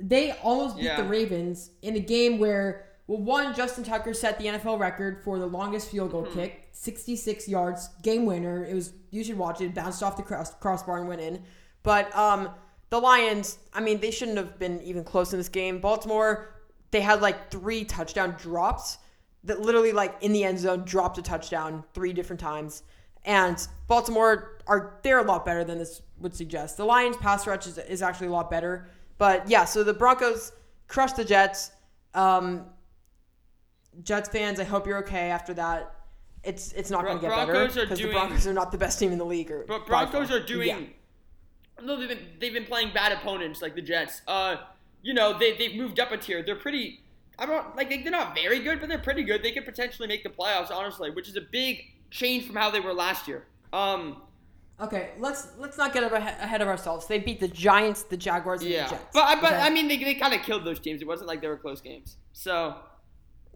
they 0.00 0.32
almost 0.42 0.76
beat 0.76 0.84
Yeah. 0.84 0.96
the 1.02 1.08
Ravens 1.08 1.70
in 1.82 1.96
a 1.96 2.00
game 2.00 2.38
where 2.38 2.84
well, 3.06 3.18
one 3.22 3.54
Justin 3.54 3.84
Tucker 3.84 4.12
set 4.12 4.38
the 4.38 4.48
NFL 4.48 4.78
record 4.78 5.24
for 5.24 5.38
the 5.38 5.46
longest 5.46 5.88
field 5.90 6.10
goal 6.10 6.26
kick, 6.26 6.68
66 6.72 7.48
yards, 7.48 7.88
game 8.02 8.26
winner. 8.26 8.64
It 8.64 8.74
was 8.74 8.92
you 9.10 9.24
should 9.24 9.38
watch 9.38 9.60
it. 9.62 9.74
Bounced 9.74 10.02
off 10.02 10.16
the 10.18 10.22
cross, 10.22 10.54
crossbar 10.56 10.98
and 10.98 11.08
went 11.08 11.20
in. 11.22 11.42
But 11.82 12.14
um, 12.16 12.50
the 12.90 12.98
Lions, 13.00 13.58
I 13.72 13.80
mean, 13.80 14.00
they 14.00 14.10
shouldn't 14.10 14.36
have 14.36 14.58
been 14.58 14.80
even 14.82 15.04
close 15.04 15.32
in 15.32 15.38
this 15.38 15.48
game. 15.48 15.80
Baltimore, 15.80 16.54
they 16.90 17.00
had 17.00 17.22
like 17.22 17.50
three 17.50 17.84
touchdown 17.84 18.34
drops 18.38 18.98
that 19.48 19.60
literally 19.60 19.92
like 19.92 20.16
in 20.20 20.32
the 20.32 20.44
end 20.44 20.58
zone 20.58 20.84
dropped 20.84 21.18
a 21.18 21.22
touchdown 21.22 21.84
three 21.92 22.12
different 22.12 22.40
times. 22.40 22.84
And 23.24 23.66
Baltimore 23.88 24.58
are 24.66 24.98
they're 25.02 25.18
a 25.18 25.24
lot 25.24 25.44
better 25.44 25.64
than 25.64 25.78
this 25.78 26.02
would 26.18 26.34
suggest. 26.34 26.76
The 26.76 26.84
Lions 26.84 27.16
pass 27.16 27.46
rush 27.46 27.66
is, 27.66 27.78
is 27.78 28.02
actually 28.02 28.28
a 28.28 28.32
lot 28.32 28.50
better. 28.50 28.88
But 29.18 29.48
yeah, 29.48 29.64
so 29.64 29.82
the 29.82 29.94
Broncos 29.94 30.52
crushed 30.86 31.16
the 31.16 31.24
Jets. 31.24 31.72
Um, 32.14 32.66
Jets 34.02 34.28
fans, 34.28 34.60
I 34.60 34.64
hope 34.64 34.86
you're 34.86 34.98
okay 34.98 35.30
after 35.30 35.52
that. 35.54 35.94
It's 36.44 36.72
it's 36.72 36.90
not 36.90 37.04
going 37.04 37.18
to 37.18 37.26
Bro- 37.26 37.36
get 37.36 37.46
Broncos 37.46 37.74
better 37.74 37.86
because 37.86 37.98
the 37.98 38.12
Broncos 38.12 38.46
are 38.46 38.52
not 38.52 38.70
the 38.70 38.78
best 38.78 38.98
team 38.98 39.12
in 39.12 39.18
the 39.18 39.26
league. 39.26 39.50
Or 39.50 39.64
But 39.66 39.86
Broncos 39.86 40.30
are 40.30 40.44
doing. 40.44 40.68
Yeah. 40.68 40.80
No, 41.82 41.98
they've 41.98 42.08
been 42.08 42.26
they've 42.38 42.52
been 42.52 42.64
playing 42.64 42.92
bad 42.94 43.12
opponents 43.12 43.60
like 43.60 43.74
the 43.74 43.82
Jets. 43.82 44.22
Uh, 44.28 44.56
you 45.02 45.14
know 45.14 45.36
they 45.38 45.56
they've 45.56 45.74
moved 45.74 45.98
up 45.98 46.12
a 46.12 46.16
tier. 46.16 46.42
They're 46.42 46.56
pretty. 46.56 47.00
I 47.38 47.46
don't 47.46 47.76
like 47.76 47.88
they, 47.88 48.02
they're 48.02 48.10
not 48.10 48.34
very 48.34 48.60
good, 48.60 48.80
but 48.80 48.88
they're 48.88 48.98
pretty 48.98 49.22
good. 49.22 49.42
They 49.42 49.52
could 49.52 49.64
potentially 49.64 50.08
make 50.08 50.22
the 50.24 50.30
playoffs, 50.30 50.70
honestly, 50.70 51.10
which 51.10 51.28
is 51.28 51.36
a 51.36 51.40
big 51.52 51.82
change 52.10 52.46
from 52.46 52.56
how 52.56 52.70
they 52.70 52.80
were 52.80 52.92
last 52.94 53.28
year. 53.28 53.46
Um, 53.72 54.22
Okay, 54.80 55.10
let's 55.18 55.48
let's 55.58 55.76
not 55.76 55.92
get 55.92 56.04
ahe- 56.04 56.14
ahead 56.40 56.62
of 56.62 56.68
ourselves. 56.68 57.08
They 57.08 57.18
beat 57.18 57.40
the 57.40 57.48
Giants, 57.48 58.04
the 58.04 58.16
Jaguars, 58.16 58.60
and 58.62 58.70
yeah, 58.70 58.84
the 58.84 58.90
Jets. 58.90 59.06
but 59.12 59.24
I- 59.24 59.40
but 59.40 59.52
okay? 59.52 59.62
I 59.62 59.70
mean 59.70 59.88
they, 59.88 59.96
they 59.96 60.14
kind 60.14 60.32
of 60.32 60.42
killed 60.42 60.64
those 60.64 60.78
teams. 60.78 61.02
It 61.02 61.08
wasn't 61.08 61.26
like 61.26 61.40
they 61.40 61.48
were 61.48 61.56
close 61.56 61.80
games. 61.80 62.16
So 62.32 62.76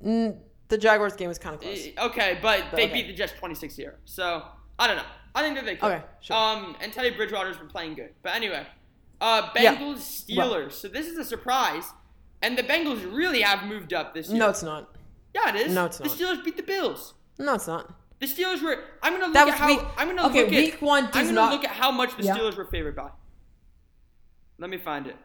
Mm, 0.04 0.36
the 0.68 0.78
Jaguars 0.78 1.14
game 1.14 1.28
was 1.28 1.38
kind 1.38 1.54
of 1.54 1.60
close. 1.60 1.86
eh, 1.86 1.92
okay, 2.06 2.38
but 2.42 2.64
they 2.72 2.86
okay. 2.86 2.92
beat 2.92 3.06
the 3.06 3.12
Jets 3.12 3.34
twenty 3.38 3.54
six 3.54 3.76
here. 3.76 4.00
So 4.04 4.42
I 4.80 4.88
don't 4.88 4.96
know. 4.96 5.04
I 5.34 5.42
think 5.42 5.54
that 5.54 5.64
they 5.64 5.76
could. 5.76 5.92
Okay, 5.92 6.04
sure. 6.20 6.36
Um, 6.36 6.76
and 6.80 6.92
Teddy 6.92 7.10
Bridgewater's 7.10 7.56
been 7.56 7.68
playing 7.68 7.94
good. 7.94 8.10
But 8.24 8.34
anyway, 8.34 8.66
uh, 9.20 9.48
Yeah. 9.54 9.76
Bengals 9.76 9.98
Steelers. 9.98 10.72
so 10.72 10.88
this 10.88 11.06
is 11.06 11.16
a 11.18 11.24
surprise, 11.24 11.84
and 12.42 12.56
the 12.58 12.62
Bengals 12.62 13.02
really 13.14 13.40
have 13.42 13.64
moved 13.66 13.92
up 13.92 14.14
this 14.14 14.28
year. 14.28 14.38
No, 14.38 14.50
it's 14.50 14.62
not. 14.62 14.94
Yeah, 15.34 15.48
it 15.54 15.66
is. 15.66 15.74
No, 15.74 15.86
it's 15.86 16.00
not. 16.00 16.08
the. 16.10 16.14
Steelers 16.24 16.44
beat 16.44 16.56
the 16.56 16.62
Bills. 16.62 17.14
No, 17.38 17.54
it's 17.54 17.66
not. 17.66 17.92
The 18.20 18.26
Steelers 18.26 18.62
were. 18.62 18.78
I'm 19.02 19.14
gonna 19.18 19.26
look 19.32 19.36
at 19.36 19.54
how. 19.58 19.66
week- 19.68 19.80
I'm 19.96 20.08
gonna 20.08 20.26
okay, 20.28 20.42
look 20.42 20.50
week 20.50 20.74
at. 20.74 20.82
one 20.82 21.04
I'm 21.06 21.10
gonna 21.12 21.32
not- 21.32 21.52
look 21.52 21.64
at 21.64 21.70
how 21.70 21.90
much 21.90 22.16
the 22.16 22.24
Yeah. 22.24 22.36
Steelers 22.36 22.56
were 22.56 22.66
favored 22.66 22.94
by. 22.96 23.10
Let 24.58 24.70
me 24.70 24.76
find 24.78 25.06
it. 25.06 25.16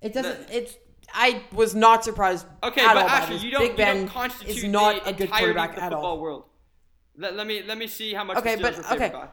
It 0.00 0.12
doesn't. 0.14 0.48
It's. 0.50 0.76
I 1.12 1.42
was 1.52 1.74
not 1.74 2.04
surprised. 2.04 2.46
Okay, 2.62 2.84
but 2.86 2.96
actually, 3.06 3.38
you 3.38 3.50
don't, 3.50 3.60
Big 3.62 3.70
you 3.72 3.76
Ben 3.78 3.96
don't 3.98 4.08
constitute 4.08 4.56
is 4.56 4.64
not 4.64 5.04
the 5.04 5.10
a 5.10 5.12
good 5.14 5.30
quarterback 5.30 5.74
the 5.74 5.82
at 5.82 5.90
football 5.90 6.04
all. 6.04 6.20
world. 6.20 6.44
Let, 7.16 7.34
let 7.34 7.46
me 7.46 7.62
let 7.66 7.78
me 7.78 7.86
see 7.86 8.12
how 8.14 8.24
much 8.24 8.36
Okay, 8.38 8.54
the 8.56 8.62
Steelers 8.62 8.62
but- 8.62 8.76
were 8.76 8.82
favored 8.84 9.02
okay. 9.04 9.12
by. 9.12 9.28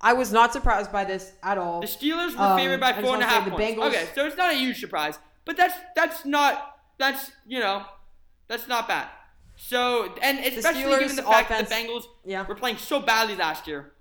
I 0.00 0.12
was 0.12 0.32
not 0.32 0.52
surprised 0.52 0.92
by 0.92 1.04
this 1.04 1.32
at 1.42 1.58
all. 1.58 1.80
The 1.80 1.86
Steelers 1.88 2.34
were 2.36 2.42
Um, 2.44 2.56
favored 2.58 2.78
by 2.80 2.92
four 3.02 3.14
and 3.14 3.22
a 3.22 3.26
half 3.26 3.44
the 3.44 3.50
points. 3.50 3.64
Bengals- 3.80 3.88
Okay, 3.88 4.08
so 4.14 4.26
it's 4.26 4.36
not 4.36 4.52
a 4.52 4.56
huge 4.56 4.78
surprise, 4.80 5.18
but 5.48 5.56
that's 5.56 5.74
that's 5.96 6.24
not 6.26 6.76
that's 6.98 7.32
you 7.46 7.58
know 7.58 7.82
that's 8.48 8.68
not 8.68 8.86
bad. 8.86 9.08
So 9.56 10.14
and 10.22 10.38
especially 10.38 10.82
given 10.82 11.08
Steelers' 11.08 11.16
the 11.16 11.22
fact 11.22 11.50
offense- 11.50 11.68
that 11.70 11.82
the 11.82 11.88
Bengals 11.88 12.04
Yeah. 12.24 12.46
were 12.46 12.54
playing 12.54 12.76
so 12.76 13.00
badly 13.00 13.34
last 13.34 13.66
year. 13.66 13.92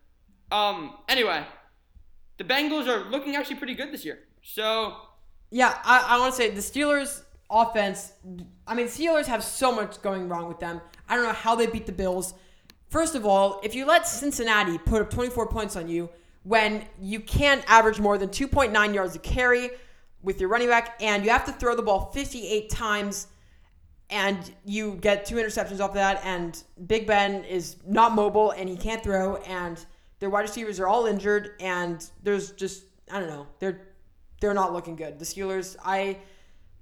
Um. 0.52 0.98
Anyway, 1.10 1.46
the 2.38 2.44
Bengals 2.44 2.88
are 2.88 3.10
looking 3.10 3.36
actually 3.36 3.56
pretty 3.56 3.74
good 3.76 3.92
this 3.92 4.04
year. 4.06 4.20
So 4.44 4.96
Yeah, 5.50 5.78
I, 5.84 6.06
I 6.16 6.20
want 6.20 6.34
to 6.34 6.38
say 6.38 6.50
the 6.52 6.62
Steelers 6.62 7.24
offense. 7.50 8.12
I 8.68 8.76
mean, 8.76 8.88
Steelers 8.88 9.26
have 9.26 9.44
so 9.44 9.72
much 9.74 10.02
going 10.02 10.28
wrong 10.30 10.48
with 10.50 10.60
them. 10.60 10.82
I 11.08 11.16
don't 11.16 11.24
know 11.26 11.32
how 11.32 11.56
they 11.56 11.66
beat 11.68 11.86
the 11.86 11.92
Bills. 11.94 12.34
First 12.90 13.16
of 13.16 13.26
all, 13.26 13.60
if 13.64 13.74
you 13.76 13.86
let 13.86 14.06
Cincinnati 14.08 14.78
put 14.78 15.02
up 15.02 15.10
24 15.10 15.48
points 15.48 15.76
on 15.78 15.88
you 15.88 16.10
when 16.44 16.86
you 17.02 17.20
can't 17.20 17.64
average 17.68 18.00
more 18.00 18.18
than 18.18 18.30
2.9 18.30 18.94
yards 18.94 19.16
a 19.16 19.20
carry 19.20 19.72
with 20.22 20.40
your 20.40 20.50
running 20.50 20.68
back, 20.68 20.98
and 21.02 21.24
you 21.24 21.32
have 21.32 21.46
to 21.46 21.52
throw 21.52 21.76
the 21.76 21.82
ball 21.82 22.12
58 22.14 22.70
times, 22.70 23.28
and 24.10 24.54
you 24.66 24.96
get 24.96 25.26
two 25.26 25.36
interceptions 25.36 25.80
off 25.80 25.94
that, 25.94 26.22
and 26.24 26.64
Big 26.88 27.08
Ben 27.08 27.44
is 27.44 27.78
not 27.86 28.14
mobile 28.14 28.52
and 28.52 28.70
he 28.70 28.78
can't 28.78 29.04
throw, 29.04 29.38
and 29.38 29.86
their 30.20 30.30
wide 30.30 30.42
receivers 30.42 30.80
are 30.80 30.88
all 30.88 31.06
injured, 31.06 31.52
and 31.60 32.10
there's 32.24 32.52
just 32.52 32.84
I 33.12 33.20
don't 33.20 33.30
know, 33.30 33.48
they're 33.60 33.82
they're 34.42 34.54
not 34.54 34.74
looking 34.74 34.96
good. 34.96 35.20
The 35.20 35.26
Steelers, 35.26 35.76
I 35.84 36.18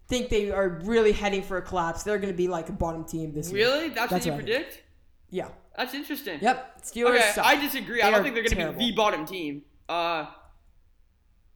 think 0.07 0.29
they 0.29 0.51
are 0.51 0.81
really 0.83 1.11
heading 1.11 1.41
for 1.41 1.57
a 1.57 1.61
collapse. 1.61 2.03
They're 2.03 2.17
going 2.17 2.33
to 2.33 2.37
be 2.37 2.47
like 2.47 2.69
a 2.69 2.73
bottom 2.73 3.03
team 3.05 3.33
this 3.33 3.51
year. 3.51 3.67
really, 3.67 3.89
that's, 3.89 4.11
That's 4.11 4.11
what 4.11 4.25
you 4.25 4.31
what 4.31 4.43
predict? 4.43 4.83
Yeah. 5.29 5.47
That's 5.77 5.93
interesting. 5.93 6.39
Yep. 6.41 6.81
Steelers. 6.83 7.15
Okay, 7.15 7.31
suck. 7.33 7.45
I 7.45 7.59
disagree. 7.59 8.01
I 8.01 8.09
don't 8.09 8.23
think 8.23 8.35
they're 8.35 8.43
going 8.43 8.73
to 8.73 8.77
be 8.77 8.91
the 8.91 8.95
bottom 8.95 9.25
team. 9.25 9.63
Uh, 9.89 10.25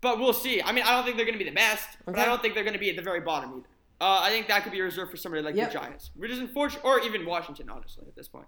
but 0.02 0.20
we'll 0.20 0.34
see. 0.34 0.62
I 0.62 0.72
mean, 0.72 0.84
I 0.86 0.92
don't 0.92 1.04
think 1.04 1.18
they're 1.18 1.26
going 1.26 1.38
to 1.38 1.44
be 1.44 1.50
the 1.50 1.56
best, 1.56 1.88
but 2.06 2.18
I 2.20 2.26
don't 2.26 2.42
think 2.42 2.54
they're 2.54 2.64
going 2.64 2.74
to 2.74 2.80
be 2.80 2.90
at 2.90 2.96
the 2.96 3.02
very 3.02 3.22
bottom 3.22 3.52
either. 3.52 3.68
Uh, 4.02 4.20
I 4.24 4.30
think 4.30 4.48
that 4.48 4.64
could 4.64 4.72
be 4.72 4.80
reserved 4.82 5.12
for 5.12 5.18
somebody 5.18 5.44
like 5.44 5.56
Yep. 5.56 5.74
the 5.74 5.80
Giants, 5.80 6.12
which 6.16 6.32
is 6.32 6.40
unfortunate, 6.40 6.86
or 6.86 7.02
even 7.02 7.26
Washington, 7.26 7.70
honestly, 7.70 8.06
at 8.08 8.16
this 8.16 8.30
point. 8.30 8.48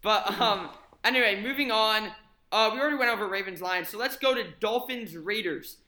But 0.00 0.30
um, 0.40 0.70
anyway, 1.04 1.42
moving 1.42 1.70
on. 1.72 2.10
Uh, 2.52 2.70
we 2.72 2.78
already 2.80 2.96
went 2.96 3.10
over 3.10 3.26
Ravens 3.26 3.60
Lions, 3.62 3.88
so 3.88 3.98
let's 3.98 4.16
go 4.16 4.34
to 4.34 4.44
Dolphins 4.60 5.16
Raiders. 5.16 5.78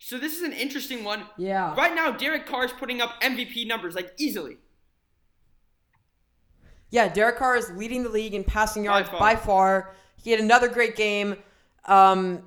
So 0.00 0.18
this 0.18 0.34
is 0.36 0.42
an 0.42 0.52
interesting 0.52 1.04
one. 1.04 1.24
Yeah. 1.38 1.74
Right 1.76 1.94
now, 1.94 2.10
Derek 2.10 2.46
Carr 2.46 2.64
is 2.64 2.72
putting 2.72 3.00
up 3.00 3.20
MVP 3.22 3.66
numbers 3.66 3.94
like 3.94 4.12
easily. 4.18 4.56
Yeah, 6.90 7.08
Derek 7.08 7.38
Carr 7.38 7.56
is 7.56 7.70
leading 7.70 8.02
the 8.02 8.08
league 8.08 8.34
in 8.34 8.44
passing 8.44 8.84
yards 8.84 9.08
far. 9.08 9.18
by 9.18 9.36
far. 9.36 9.94
He 10.22 10.30
had 10.30 10.40
another 10.40 10.68
great 10.68 10.96
game. 10.96 11.36
Um, 11.86 12.42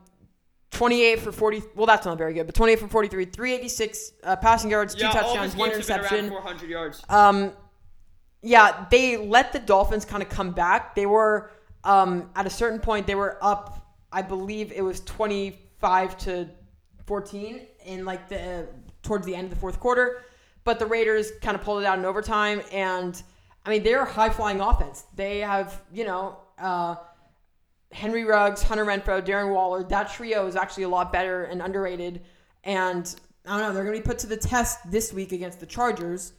28 0.72 1.20
for 1.20 1.32
40. 1.32 1.64
Well, 1.76 1.86
that's 1.86 2.06
not 2.06 2.18
very 2.18 2.34
good, 2.34 2.46
but 2.46 2.56
28 2.56 2.80
for 2.80 2.88
43, 2.88 3.26
386 3.26 4.12
uh, 4.24 4.36
passing 4.36 4.70
yards, 4.70 4.96
two 4.96 5.06
Yeah, 5.06 5.12
touchdowns, 5.12 5.56
one 5.56 5.72
games 5.72 5.88
have 5.88 6.10
been 6.10 6.16
around 6.16 6.26
interception. 6.26 6.30
400 6.30 6.70
yards. 6.70 7.04
Um, 7.10 7.54
yeah, 8.42 8.86
they 8.92 9.18
let 9.18 9.54
the 9.54 9.60
Dolphins 9.60 10.06
kind 10.06 10.22
of 10.22 10.30
come 10.30 10.52
back. 10.52 10.96
They 10.96 11.06
were 11.06 11.52
um, 11.84 12.30
at 12.36 12.46
a 12.46 12.50
certain 12.50 12.80
point 12.80 13.08
they 13.08 13.16
were 13.16 13.38
up. 13.42 13.96
I 14.12 14.22
believe 14.22 14.72
it 14.72 14.82
was 14.82 15.00
25 15.02 16.18
to 16.20 16.50
14 17.06 17.62
in 17.86 18.06
like 18.06 18.28
the 18.30 18.42
uh, 18.42 18.64
towards 19.04 19.26
the 19.26 19.36
end 19.36 19.46
of 19.46 19.50
the 19.52 19.56
fourth 19.60 19.80
quarter, 19.80 20.24
but 20.64 20.80
the 20.80 20.86
Raiders 20.86 21.32
kind 21.42 21.56
of 21.56 21.64
pulled 21.64 21.82
it 21.82 21.86
out 21.86 21.98
in 21.98 22.06
overtime. 22.06 22.62
And 22.72 23.22
I 23.66 23.70
mean, 23.70 23.84
they're 23.84 24.04
a 24.04 24.06
high 24.10 24.30
flying 24.30 24.60
offense. 24.62 25.06
They 25.16 25.40
have 25.40 25.82
you 25.92 26.06
know. 26.06 26.38
Uh, 26.60 26.96
Henry 27.92 28.24
Ruggs, 28.26 28.62
Hunter 28.64 28.86
Renfrow, 28.86 29.26
Darren 29.26 29.54
Waller. 29.54 29.84
That 29.84 30.12
trio 30.12 30.46
is 30.48 30.56
actually 30.56 30.84
a 30.84 30.90
lot 30.90 31.12
better 31.14 31.46
and 31.46 31.62
underrated. 31.62 32.22
And 32.64 33.14
I 33.46 33.58
don't 33.58 33.68
know, 33.70 33.74
they're 33.74 33.86
going 33.86 33.96
to 33.96 34.02
be 34.02 34.06
put 34.08 34.20
to 34.20 34.28
the 34.28 34.38
test 34.38 34.92
this 34.92 35.14
week 35.14 35.32
against 35.32 35.60
the 35.60 35.66
Chargers. 35.66 36.34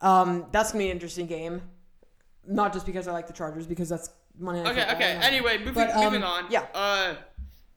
Um, 0.00 0.46
that's 0.52 0.72
going 0.72 0.82
to 0.82 0.86
be 0.86 0.90
an 0.90 0.96
interesting 0.96 1.26
game. 1.26 1.62
Not 2.46 2.72
just 2.72 2.86
because 2.86 3.06
I 3.08 3.12
like 3.12 3.26
the 3.26 3.32
Chargers, 3.32 3.66
because 3.66 3.88
that's 3.88 4.10
Monday 4.38 4.62
Night 4.62 4.70
Okay, 4.72 4.80
Football, 4.80 4.96
okay. 4.96 5.12
Anyway, 5.22 5.58
moving, 5.58 5.74
But, 5.74 5.90
um, 5.90 6.04
moving 6.04 6.22
on. 6.22 6.46
yeah. 6.50 6.66
Uh, 6.74 7.14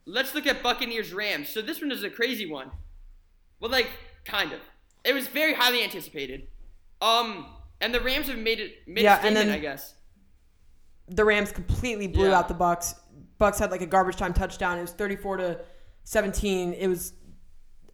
let's 0.05 0.34
look 0.34 0.48
at 0.48 0.62
Buccaneers 0.63 1.13
Rams. 1.13 1.50
So 1.50 1.62
this 1.62 1.82
one 1.82 1.91
is 1.91 2.03
a 2.03 2.10
crazy 2.10 2.50
one. 2.50 2.72
Well, 3.60 3.72
like 3.72 3.89
kind 4.24 4.53
of. 4.53 4.60
It 5.03 5.13
was 5.13 5.27
very 5.27 5.53
highly 5.53 5.84
anticipated. 5.84 6.48
Um, 7.01 7.46
and 7.82 7.94
the 7.94 8.00
Rams 8.01 8.27
have 8.27 8.38
made 8.38 8.60
it 8.60 8.88
made 8.88 9.03
Yeah, 9.03 9.13
a 9.13 9.17
and 9.17 9.36
statement, 9.36 9.48
then- 9.48 9.55
I 9.55 9.60
guess. 9.60 9.94
The 11.08 11.24
Rams 11.24 11.51
completely 11.51 12.08
blew 12.08 12.29
Yeah. 12.29 12.39
out 12.39 12.48
the 12.48 12.55
Bucks. 12.55 12.96
Bucks 13.37 13.59
had 13.59 13.71
like 13.71 13.81
a 13.81 13.85
garbage 13.85 14.15
time 14.15 14.33
touchdown. 14.33 14.77
It 14.77 14.81
was 14.81 14.91
34 14.91 15.37
to 15.37 15.59
17. 16.03 16.73
It 16.73 16.87
was, 16.87 17.13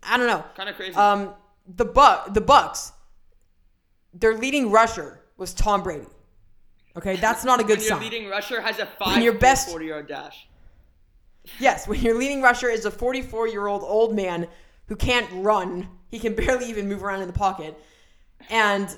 I 0.03 0.17
don't 0.17 0.27
know. 0.27 0.43
Kind 0.55 0.69
of 0.69 0.75
crazy. 0.75 0.95
Um, 0.95 1.33
the 1.67 1.85
Buck, 1.85 2.33
the 2.33 2.41
Bucks, 2.41 2.91
their 4.13 4.35
leading 4.37 4.71
rusher 4.71 5.21
was 5.37 5.53
Tom 5.53 5.83
Brady. 5.83 6.07
Okay, 6.97 7.15
that's 7.15 7.45
not 7.45 7.59
a 7.59 7.63
good 7.63 7.77
when 7.79 7.87
your 7.87 7.89
sign. 7.89 8.01
leading 8.01 8.29
rusher 8.29 8.59
has 8.61 8.79
a 8.79 8.85
five 8.85 9.23
your 9.23 9.33
best- 9.33 9.69
40 9.69 9.85
yard 9.85 10.07
dash. 10.07 10.47
Yes, 11.59 11.87
when 11.87 11.99
your 12.01 12.15
leading 12.17 12.41
rusher 12.41 12.69
is 12.69 12.85
a 12.85 12.91
44 12.91 13.47
year 13.47 13.65
old 13.67 13.81
old 13.83 14.13
man 14.15 14.47
who 14.87 14.95
can't 14.95 15.27
run, 15.33 15.87
he 16.09 16.19
can 16.19 16.35
barely 16.35 16.65
even 16.65 16.87
move 16.87 17.03
around 17.03 17.21
in 17.21 17.27
the 17.27 17.33
pocket, 17.33 17.79
and 18.49 18.95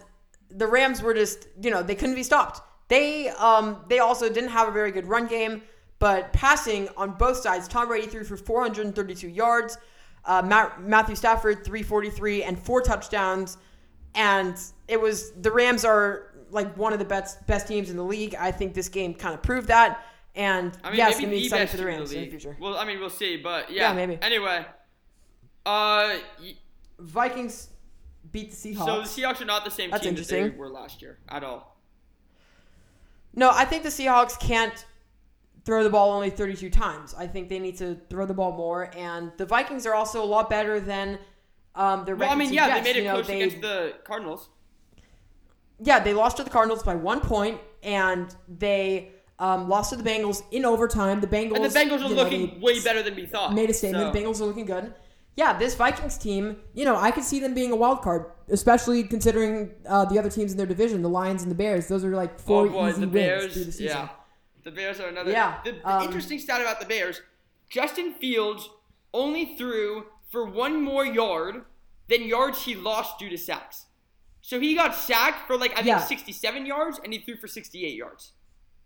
the 0.49 0.67
Rams 0.67 1.01
were 1.01 1.13
just, 1.13 1.47
you 1.61 1.71
know, 1.71 1.81
they 1.83 1.95
couldn't 1.95 2.15
be 2.15 2.23
stopped. 2.23 2.61
They 2.89 3.29
um 3.29 3.85
they 3.87 3.99
also 3.99 4.27
didn't 4.27 4.49
have 4.49 4.67
a 4.67 4.71
very 4.71 4.91
good 4.91 5.05
run 5.05 5.27
game, 5.27 5.61
but 6.03 6.33
passing 6.33 6.89
on 6.97 7.11
both 7.11 7.37
sides, 7.37 7.65
Tom 7.65 7.87
Brady 7.87 8.07
threw 8.07 8.25
for 8.25 8.35
432 8.35 9.29
yards, 9.29 9.77
uh, 10.25 10.41
Matt, 10.41 10.81
Matthew 10.81 11.15
Stafford 11.15 11.63
343 11.63 12.43
and 12.43 12.59
four 12.59 12.81
touchdowns, 12.81 13.57
and 14.13 14.59
it 14.89 14.99
was 14.99 15.31
the 15.31 15.49
Rams 15.49 15.85
are 15.85 16.33
like 16.49 16.75
one 16.75 16.91
of 16.91 16.99
the 16.99 17.05
best 17.05 17.47
best 17.47 17.69
teams 17.69 17.89
in 17.89 17.95
the 17.95 18.03
league. 18.03 18.35
I 18.37 18.51
think 18.51 18.73
this 18.73 18.89
game 18.89 19.13
kind 19.13 19.33
of 19.33 19.41
proved 19.41 19.69
that. 19.69 20.05
And 20.35 20.77
I 20.83 20.89
mean, 20.89 20.97
yes, 20.97 21.19
maybe 21.19 21.31
be 21.31 21.45
exciting 21.45 21.67
for 21.67 21.77
the 21.77 21.83
team 21.83 21.87
in 21.93 21.97
Rams 21.99 22.09
the 22.09 22.17
in 22.17 22.23
the 22.25 22.29
future. 22.31 22.57
Well, 22.59 22.75
I 22.75 22.83
mean, 22.83 22.99
we'll 22.99 23.09
see, 23.09 23.37
but 23.37 23.71
yeah. 23.71 23.91
Yeah, 23.91 23.93
maybe. 23.93 24.19
Anyway, 24.21 24.65
uh, 25.65 26.15
y- 26.37 26.57
Vikings 26.99 27.69
beat 28.29 28.51
the 28.51 28.57
Seahawks. 28.57 28.85
so 28.85 29.01
the 29.03 29.21
Seahawks 29.21 29.41
are 29.41 29.45
not 29.45 29.63
the 29.63 29.71
same 29.71 29.89
That's 29.89 30.03
team 30.03 30.15
that 30.15 30.27
they 30.27 30.49
were 30.49 30.67
last 30.67 31.01
year 31.01 31.19
at 31.29 31.45
all. 31.45 31.77
no, 33.33 33.51
I 33.53 33.63
think 33.63 33.83
the 33.83 33.89
Seahawks 33.89 34.37
can't 34.37 34.85
throw 35.65 35.83
the 35.83 35.89
ball 35.89 36.11
only 36.11 36.29
32 36.29 36.69
times. 36.69 37.13
I 37.17 37.27
think 37.27 37.49
they 37.49 37.59
need 37.59 37.77
to 37.77 37.97
throw 38.09 38.25
the 38.25 38.33
ball 38.33 38.51
more. 38.51 38.91
And 38.95 39.31
the 39.37 39.45
Vikings 39.45 39.85
are 39.85 39.93
also 39.93 40.21
a 40.23 40.25
lot 40.25 40.49
better 40.49 40.79
than 40.79 41.19
um, 41.75 42.05
their 42.05 42.15
Well, 42.15 42.29
I 42.31 42.35
mean, 42.35 42.51
yeah, 42.53 42.77
they 42.77 42.83
made 42.83 42.95
it 42.97 43.03
You 43.03 43.07
know, 43.09 43.13
close 43.15 43.27
they- 43.27 43.41
against 43.41 43.61
the 43.61 43.93
Cardinals. 44.03 44.49
Yeah, 45.79 45.99
they 45.99 46.13
lost 46.13 46.37
to 46.37 46.43
the 46.43 46.49
Cardinals 46.49 46.83
by 46.83 46.95
one 46.95 47.19
point, 47.19 47.59
and 47.81 48.33
they 48.47 49.11
um, 49.39 49.67
lost 49.67 49.89
to 49.89 49.95
the 49.95 50.03
Bengals 50.03 50.43
in 50.51 50.65
overtime. 50.65 51.19
The 51.19 51.27
Bengals 51.27 51.55
And 51.55 51.65
the 51.65 51.69
Bengals 51.69 51.99
are 52.05 52.09
you 52.09 52.15
know, 52.15 52.23
looking 52.23 52.61
way 52.61 52.79
better 52.81 53.01
than 53.01 53.15
we 53.15 53.25
thought. 53.25 53.53
Made 53.53 53.69
a 53.69 53.73
statement. 53.73 54.05
So- 54.05 54.11
The 54.11 54.19
Bengals 54.25 54.39
are 54.41 54.45
looking 54.45 54.65
good. 54.65 54.93
yeah, 55.35 55.57
this 55.57 55.75
Vikings 55.75 56.17
team, 56.17 56.57
you 56.73 56.85
know, 56.85 56.95
I 56.95 57.09
could 57.11 57.23
see 57.23 57.39
them 57.39 57.53
being 57.53 57.71
a 57.71 57.75
wild 57.75 58.01
card, 58.01 58.25
especially 58.49 59.03
considering 59.03 59.71
uh, 59.87 60.05
the 60.05 60.19
other 60.19 60.29
teams 60.29 60.51
in 60.51 60.57
their 60.57 60.67
division, 60.67 61.01
the 61.01 61.09
Lions 61.09 61.41
and 61.41 61.49
the 61.51 61.55
Bears. 61.55 61.87
Those 61.87 62.05
are 62.05 62.15
like 62.15 62.39
four 62.39 62.67
oh 62.67 62.69
boy, 62.69 62.89
easy 62.89 63.01
the 63.01 63.07
wins 63.07 63.13
Bears. 63.13 63.53
through 63.53 63.63
the 63.65 63.71
season. 63.71 63.97
Yeah, 63.97 64.09
the 64.63 64.71
Bears 64.71 64.99
are 64.99 65.07
another. 65.07 65.31
Yeah, 65.31 65.59
The, 65.63 65.73
the 65.73 65.89
um, 65.89 66.03
interesting 66.03 66.39
stat 66.39 66.61
about 66.61 66.79
the 66.79 66.85
Bears: 66.85 67.21
Justin 67.69 68.13
Fields 68.13 68.69
only 69.13 69.55
threw 69.55 70.05
for 70.29 70.45
one 70.45 70.81
more 70.81 71.05
yard 71.05 71.63
than 72.09 72.23
yards 72.23 72.63
he 72.65 72.75
lost 72.75 73.19
due 73.19 73.29
to 73.29 73.37
sacks. 73.37 73.85
So 74.41 74.59
he 74.59 74.75
got 74.75 74.93
sacked 74.95 75.47
for 75.47 75.57
like 75.57 75.71
I 75.71 75.75
think 75.75 75.87
Yeah. 75.87 75.99
67 75.99 76.65
yards, 76.65 76.99
and 77.03 77.13
he 77.13 77.19
threw 77.19 77.37
for 77.37 77.47
68 77.47 77.95
yards, 77.95 78.33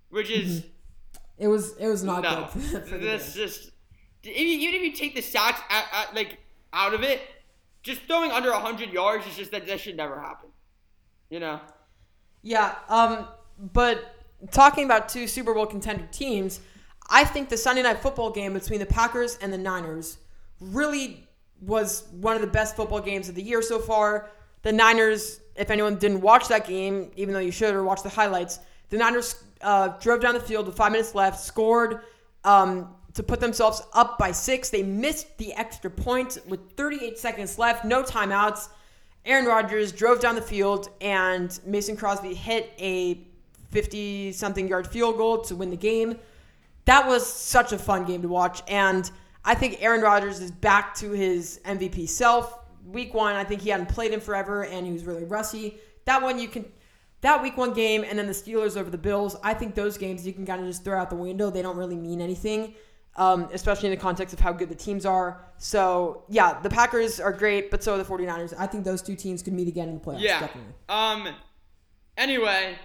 which 0.09 0.29
is 0.29 0.65
It 1.37 1.47
was 1.47 1.75
it 1.77 1.87
was 1.87 2.03
not 2.03 2.23
no. 2.23 2.49
good 2.53 2.63
for, 2.63 2.79
for 2.89 2.97
the 2.97 3.05
That's 3.07 3.33
just 3.33 3.71
if 4.23 4.37
you- 4.37 4.59
even 4.67 4.75
if 4.75 4.81
you 4.83 4.91
take 4.91 5.15
the 5.15 5.21
sacks 5.21 5.61
at, 5.69 5.85
at, 5.93 6.15
like 6.15 6.39
out 6.73 6.93
of 6.93 7.01
it, 7.03 7.21
just 7.81 8.01
throwing 8.01 8.29
under 8.31 8.51
100 8.51 8.91
yards 8.91 9.25
is 9.25 9.35
just 9.37 9.51
that 9.51 9.65
that 9.67 9.79
should 9.79 9.95
never 9.97 10.19
happen. 10.19 10.49
You 11.29 11.39
know. 11.39 11.61
Yeah, 12.43 12.75
um, 12.89 13.27
but 13.73 14.16
talking 14.51 14.85
about 14.85 15.09
two 15.09 15.27
Super 15.27 15.53
Bowl 15.53 15.65
contender 15.65 16.07
teams, 16.11 16.61
I 17.09 17.23
think 17.23 17.49
the 17.49 17.57
Sunday 17.57 17.83
night 17.83 17.99
football 17.99 18.31
game 18.31 18.53
between 18.53 18.79
the 18.79 18.85
Packers 18.85 19.37
and 19.41 19.51
the 19.51 19.57
Niners 19.57 20.17
really 20.59 21.27
was 21.61 22.03
one 22.11 22.35
of 22.35 22.41
the 22.41 22.47
best 22.47 22.75
football 22.75 22.99
games 22.99 23.29
of 23.29 23.35
the 23.35 23.41
year 23.41 23.61
so 23.61 23.79
far. 23.79 24.29
The 24.61 24.71
Niners, 24.71 25.39
if 25.55 25.71
anyone 25.71 25.97
didn't 25.97 26.21
watch 26.21 26.47
that 26.49 26.67
game, 26.67 27.11
even 27.15 27.33
though 27.33 27.39
you 27.39 27.51
should 27.51 27.73
or 27.73 27.83
watch 27.83 28.03
the 28.03 28.09
highlights, 28.09 28.59
the 28.89 28.97
Niners 28.97 29.35
uh, 29.61 29.89
drove 29.99 30.21
down 30.21 30.33
the 30.33 30.39
field 30.39 30.67
with 30.67 30.75
five 30.75 30.91
minutes 30.91 31.15
left, 31.15 31.39
scored 31.39 32.01
um, 32.43 32.95
to 33.13 33.23
put 33.23 33.39
themselves 33.39 33.81
up 33.93 34.17
by 34.17 34.31
six. 34.31 34.69
They 34.69 34.83
missed 34.83 35.37
the 35.37 35.53
extra 35.53 35.89
point 35.89 36.37
with 36.47 36.71
38 36.73 37.17
seconds 37.17 37.57
left, 37.57 37.85
no 37.85 38.03
timeouts. 38.03 38.69
Aaron 39.25 39.45
Rodgers 39.45 39.91
drove 39.91 40.21
down 40.21 40.35
the 40.35 40.41
field 40.41 40.89
and 41.01 41.59
Mason 41.65 41.97
Crosby 41.97 42.33
hit 42.33 42.71
a 42.79 43.26
50 43.71 44.31
something 44.33 44.67
yard 44.67 44.87
field 44.87 45.17
goal 45.17 45.41
to 45.41 45.55
win 45.55 45.69
the 45.69 45.77
game. 45.77 46.17
That 46.85 47.07
was 47.07 47.25
such 47.31 47.71
a 47.73 47.77
fun 47.77 48.05
game 48.05 48.21
to 48.21 48.27
watch. 48.27 48.63
And 48.67 49.09
I 49.43 49.55
think 49.55 49.77
Aaron 49.81 50.01
Rodgers 50.01 50.39
is 50.39 50.51
back 50.51 50.95
to 50.95 51.11
his 51.11 51.59
MVP 51.65 52.07
self. 52.07 52.59
Week 52.85 53.13
one, 53.13 53.35
I 53.35 53.43
think 53.43 53.61
he 53.61 53.69
hadn't 53.69 53.89
played 53.89 54.11
in 54.13 54.19
forever 54.21 54.63
and 54.65 54.85
he 54.85 54.93
was 54.93 55.03
really 55.05 55.25
rusty. 55.25 55.77
That 56.05 56.21
one, 56.21 56.39
you 56.39 56.47
can, 56.47 56.65
that 57.21 57.41
week 57.43 57.57
one 57.57 57.73
game 57.73 58.05
and 58.07 58.17
then 58.17 58.27
the 58.27 58.33
Steelers 58.33 58.77
over 58.77 58.89
the 58.89 58.97
Bills, 58.97 59.35
I 59.43 59.53
think 59.53 59.75
those 59.75 59.97
games 59.97 60.25
you 60.25 60.31
can 60.31 60.45
kind 60.45 60.61
of 60.61 60.67
just 60.67 60.85
throw 60.85 60.97
out 60.97 61.09
the 61.09 61.17
window. 61.17 61.49
They 61.49 61.61
don't 61.61 61.75
really 61.77 61.97
mean 61.97 62.21
anything 62.21 62.75
um, 63.17 63.49
especially 63.51 63.89
in 63.89 63.95
the 63.95 64.01
context 64.01 64.33
of 64.33 64.39
how 64.39 64.53
good 64.53 64.69
the 64.69 64.75
teams 64.75 65.05
are. 65.05 65.43
So, 65.57 66.23
yeah, 66.29 66.59
the 66.61 66.69
Packers 66.69 67.19
are 67.19 67.33
great, 67.33 67.71
but 67.71 67.83
so 67.83 67.95
are 67.95 67.97
the 67.97 68.03
49ers. 68.03 68.53
I 68.57 68.67
think 68.67 68.83
those 68.85 69.01
two 69.01 69.15
teams 69.15 69.41
could 69.41 69.53
meet 69.53 69.67
again 69.67 69.89
in 69.89 69.95
the 69.95 69.99
playoffs, 69.99 70.19
Yeah. 70.21 70.41
definitely. 70.41 70.73
Um. 70.87 71.27
Anyway, 72.15 72.75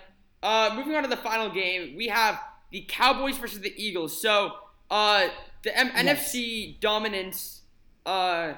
uh, 0.43 0.73
moving 0.75 0.95
on 0.95 1.03
to 1.03 1.09
the 1.09 1.17
final 1.17 1.49
game, 1.51 1.95
we 1.97 2.09
have 2.09 2.41
the 2.71 2.85
Cowboys 2.89 3.37
versus 3.39 3.61
the 3.61 3.73
Eagles. 3.83 4.21
So, 4.21 4.53
uh, 4.91 5.29
the 5.63 5.77
M- 5.79 5.91
Yes. 5.95 6.33
NFC 6.35 6.81
dominance. 6.81 7.63
Uh, 8.05 8.55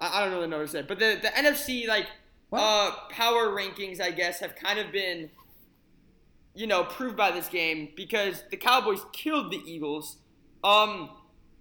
I, 0.00 0.20
I 0.20 0.20
don't 0.24 0.30
really 0.34 0.46
know 0.46 0.56
number 0.58 0.66
to 0.66 0.72
say, 0.72 0.82
but 0.82 0.98
the 0.98 1.18
the 1.22 1.28
NFC 1.28 1.86
like 1.86 2.06
uh 2.52 2.90
power 3.10 3.48
rankings, 3.48 4.00
I 4.00 4.10
guess, 4.10 4.40
have 4.40 4.56
kind 4.56 4.78
of 4.78 4.90
been, 4.90 5.30
you 6.54 6.66
know, 6.66 6.84
proved 6.84 7.16
by 7.16 7.30
this 7.30 7.48
game 7.48 7.90
because 7.94 8.42
the 8.50 8.56
Cowboys 8.56 9.00
killed 9.12 9.52
the 9.52 9.58
Eagles. 9.66 10.16
Um, 10.64 11.10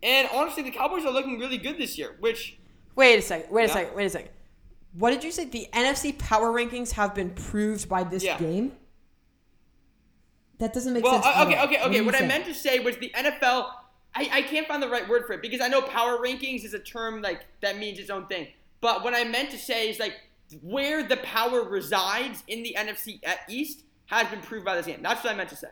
and 0.02 0.28
honestly, 0.34 0.64
the 0.64 0.72
Cowboys 0.72 1.06
are 1.06 1.12
looking 1.12 1.40
really 1.40 1.58
good 1.58 1.78
this 1.78 1.98
year, 1.98 2.16
which 2.20 2.58
Wait 2.96 3.20
a 3.20 3.22
second. 3.22 3.52
Wait 3.52 3.66
a 3.66 3.68
Yeah. 3.68 3.74
second. 3.74 3.96
Wait 3.96 4.06
a 4.06 4.10
second. 4.10 4.32
What 4.94 5.12
did 5.12 5.24
you 5.24 5.32
say? 5.32 5.46
The 5.46 5.68
NFC 5.72 6.18
power 6.18 6.52
rankings 6.52 6.94
have 6.94 7.14
been 7.14 7.30
proved 7.32 7.88
by 7.88 8.04
this 8.04 8.24
Yeah. 8.24 8.40
game? 8.40 8.72
That 10.60 10.74
doesn't 10.74 10.94
make 10.94 11.04
Well, 11.04 11.22
sense. 11.22 11.26
uh, 11.26 11.40
at 11.42 11.48
okay, 11.48 11.62
okay, 11.64 11.78
What 11.78 11.88
okay. 11.90 12.02
What, 12.02 12.16
I 12.16 12.26
meant 12.26 12.46
to 12.46 12.54
say 12.54 12.80
was 12.80 12.98
the 12.98 13.12
NFL. 13.16 13.68
I, 14.16 14.30
I 14.32 14.42
can't 14.42 14.68
find 14.68 14.82
the 14.82 14.90
right 14.90 15.08
word 15.08 15.26
for 15.28 15.34
it 15.34 15.42
because 15.42 15.62
I 15.62 15.68
know 15.68 15.82
power 15.82 16.18
rankings 16.18 16.64
is 16.66 16.74
a 16.74 16.80
term 16.80 17.22
like 17.22 17.46
that 17.62 17.78
means 17.78 18.00
its 18.00 18.10
own 18.10 18.26
thing. 18.26 18.48
But 18.82 19.04
what 19.04 19.14
I 19.14 19.24
meant 19.24 19.52
to 19.52 19.58
say 19.58 19.90
is 19.90 20.00
like 20.00 20.14
where 20.62 21.04
the 21.04 21.18
power 21.18 21.62
resides 21.64 22.44
in 22.48 22.64
the 22.64 22.76
NFC 22.78 23.20
at 23.24 23.40
East 23.48 23.84
has 24.08 24.28
been 24.30 24.42
proved 24.42 24.66
by 24.66 24.76
this 24.76 24.86
game. 24.88 25.02
That's 25.04 25.24
what 25.24 25.34
I 25.34 25.38
meant 25.38 25.50
to 25.50 25.56
say. 25.56 25.68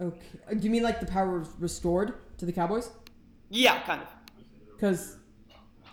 Okay. 0.00 0.18
Uh, 0.50 0.54
Do 0.54 0.60
you 0.60 0.70
mean 0.70 0.82
like 0.82 1.00
the 1.00 1.06
power 1.06 1.38
was 1.38 1.48
restored 1.58 2.14
to 2.38 2.46
the 2.46 2.52
Cowboys? 2.52 2.90
Yeah, 3.48 3.80
kind 3.82 4.02
of. 4.02 4.08
Because, 4.74 5.16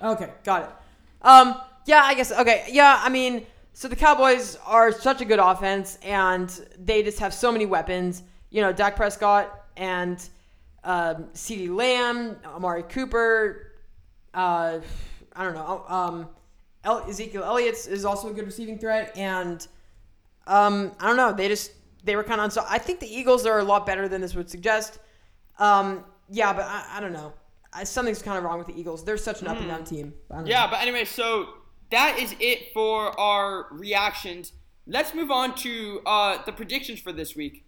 okay, 0.01 0.31
got 0.43 0.63
it. 0.63 0.69
Um, 1.21 1.55
yeah, 1.85 2.01
I 2.03 2.13
guess. 2.13 2.31
Okay, 2.31 2.65
yeah. 2.69 2.99
I 3.01 3.09
mean, 3.09 3.45
so 3.73 3.87
the 3.87 3.95
Cowboys 3.95 4.57
are 4.65 4.91
such 4.91 5.21
a 5.21 5.25
good 5.25 5.39
offense, 5.39 5.97
and 6.03 6.49
they 6.77 7.01
just 7.03 7.19
have 7.19 7.33
so 7.33 7.51
many 7.51 7.65
weapons. 7.65 8.23
You 8.51 8.61
know, 8.61 8.71
Dak 8.71 8.95
Prescott 8.95 9.65
and 9.75 10.17
um, 10.83 11.25
CeeDee 11.33 11.75
Lamb, 11.75 12.37
Amari 12.45 12.83
Cooper. 12.83 13.71
Uh, 14.33 14.79
I 15.35 15.43
don't 15.43 15.55
know. 15.55 15.85
Um, 15.87 16.29
El- 16.83 17.09
Ezekiel 17.09 17.43
Elliott 17.43 17.87
is 17.87 18.05
also 18.05 18.29
a 18.29 18.33
good 18.33 18.45
receiving 18.45 18.77
threat, 18.77 19.17
and 19.17 19.67
um, 20.45 20.91
I 20.99 21.07
don't 21.07 21.17
know. 21.17 21.33
They 21.33 21.47
just 21.47 21.71
they 22.03 22.15
were 22.15 22.23
kind 22.23 22.41
of 22.41 22.53
So 22.53 22.63
I 22.69 22.77
think 22.77 22.99
the 22.99 23.11
Eagles 23.11 23.45
are 23.45 23.59
a 23.59 23.63
lot 23.63 23.85
better 23.85 24.07
than 24.07 24.21
this 24.21 24.35
would 24.35 24.49
suggest. 24.49 24.99
Um, 25.57 26.03
yeah, 26.29 26.53
but 26.53 26.65
I, 26.65 26.97
I 26.97 26.99
don't 26.99 27.13
know. 27.13 27.33
I, 27.71 27.85
something's 27.85 28.21
kind 28.21 28.37
of 28.37 28.43
wrong 28.43 28.59
with 28.59 28.67
the 28.67 28.79
Eagles. 28.79 29.03
They're 29.03 29.17
such 29.17 29.41
an 29.41 29.47
up 29.47 29.57
and 29.57 29.67
down 29.67 29.83
team. 29.83 30.13
Yeah, 30.45 30.65
know. 30.65 30.67
but 30.71 30.81
anyway, 30.81 31.05
so 31.05 31.49
that 31.91 32.17
is 32.19 32.35
it 32.39 32.73
for 32.73 33.17
our 33.19 33.67
reactions. 33.71 34.53
Let's 34.85 35.13
move 35.13 35.31
on 35.31 35.55
to 35.55 36.01
uh, 36.05 36.43
the 36.43 36.51
predictions 36.51 36.99
for 36.99 37.11
this 37.11 37.35
week. 37.35 37.65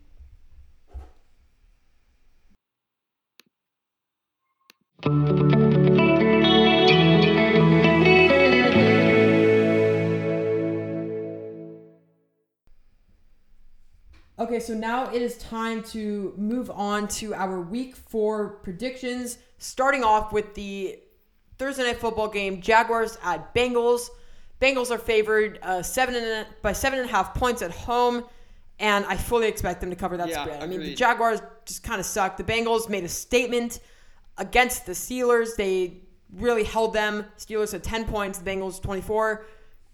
Okay, 14.38 14.60
so 14.60 14.74
now 14.74 15.12
it 15.14 15.22
is 15.22 15.38
time 15.38 15.82
to 15.84 16.34
move 16.38 16.70
on 16.70 17.08
to 17.08 17.34
our 17.34 17.62
week 17.62 17.96
four 17.96 18.58
predictions. 18.64 19.38
Starting 19.58 20.04
off 20.04 20.34
with 20.34 20.54
the 20.56 21.00
Thursday 21.58 21.84
night 21.84 21.98
football 21.98 22.28
game, 22.28 22.62
Jaguars 22.62 23.18
at 23.24 23.54
Bengals. 23.54 24.10
Bengals 24.62 24.92
are 24.92 24.98
favored 24.98 25.60
uh, 25.62 25.82
seven 25.82 26.16
and 26.16 26.26
a, 26.26 26.48
by 26.62 26.74
seven 26.74 27.00
and 27.00 27.10
a 27.10 27.12
half 27.12 27.34
points 27.34 27.62
at 27.62 27.72
home, 27.72 28.24
and 28.80 29.06
I 29.06 29.18
fully 29.18 29.48
expect 29.48 29.82
them 29.82 29.90
to 29.90 29.96
cover 29.96 30.18
that 30.18 30.30
Yeah, 30.30 30.44
spread. 30.44 30.64
I 30.64 30.68
mean, 30.68 30.80
the. 30.80 30.96
Jaguars 30.96 31.42
just 31.66 31.84
kind 31.84 32.00
of 32.00 32.06
suck. 32.06 32.38
The 32.38 32.44
Bengals 32.44 32.90
made 32.90 33.04
a 33.04 33.10
statement 33.10 33.80
against 34.38 34.86
the 34.86 34.94
Steelers. 34.94 35.56
They 35.56 36.02
really 36.34 36.64
held 36.64 36.94
them. 36.94 37.26
Steelers 37.38 37.72
had 37.72 37.84
10 37.84 38.06
points, 38.06 38.40
the 38.40 38.50
Bengals 38.50 38.82
24. 38.82 39.46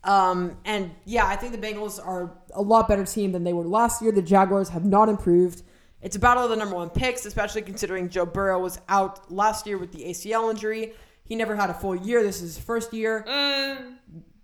Um, 0.04 0.58
and 0.65 0.91
yeah, 1.06 1.28
I 1.28 1.36
think 1.36 1.52
the 1.52 1.60
Bengals 1.67 2.04
are 2.04 2.32
a 2.54 2.62
lot 2.62 2.88
better 2.88 3.06
team 3.06 3.32
than 3.32 3.43
they 3.43 3.54
were 3.54 3.65
last 3.65 4.02
year. 4.02 4.12
The 4.12 4.21
Jaguars 4.21 4.69
have 4.69 4.86
not 4.86 5.10
improved. 5.10 5.62
It's 6.02 6.15
a 6.15 6.19
battle 6.19 6.43
of 6.43 6.50
the 6.50 6.56
number 6.56 6.76
one 6.76 6.89
picks, 6.89 7.26
especially 7.26 7.62
considering 7.62 8.10
Joe 8.10 8.26
Burrow 8.26 8.60
was 8.60 8.80
out 8.89 9.32
last 9.32 9.67
year 9.67 9.78
with 9.78 9.91
the 9.91 10.06
ACL 10.06 10.50
injury. 10.50 10.93
He 11.32 11.38
never 11.38 11.56
had 11.56 11.70
a 11.70 11.74
full 11.74 11.96
year. 11.96 12.22
This 12.24 12.41
is 12.41 12.56
his 12.56 12.63
first 12.65 12.91
year 12.91 13.24
Uh, 13.26 13.76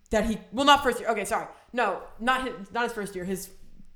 that 0.09 0.23
he 0.23 0.37
well 0.53 0.65
not 0.65 0.83
first 0.83 1.01
year. 1.01 1.09
Okay, 1.09 1.25
sorry, 1.25 1.47
no, 1.73 2.01
not 2.17 2.47
his, 2.47 2.71
not 2.71 2.83
his 2.83 2.93
first 2.93 3.13
year. 3.13 3.25
His 3.25 3.49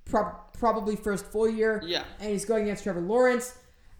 prob- 0.03 0.51
probably 0.59 0.97
first 0.97 1.25
full 1.25 1.47
year. 1.47 1.81
Yeah. 1.85 2.03
and 2.19 2.29
he's 2.31 2.43
going 2.43 2.63
against 2.63 2.83
Trevor 2.83 2.99
Lawrence. 2.99 3.55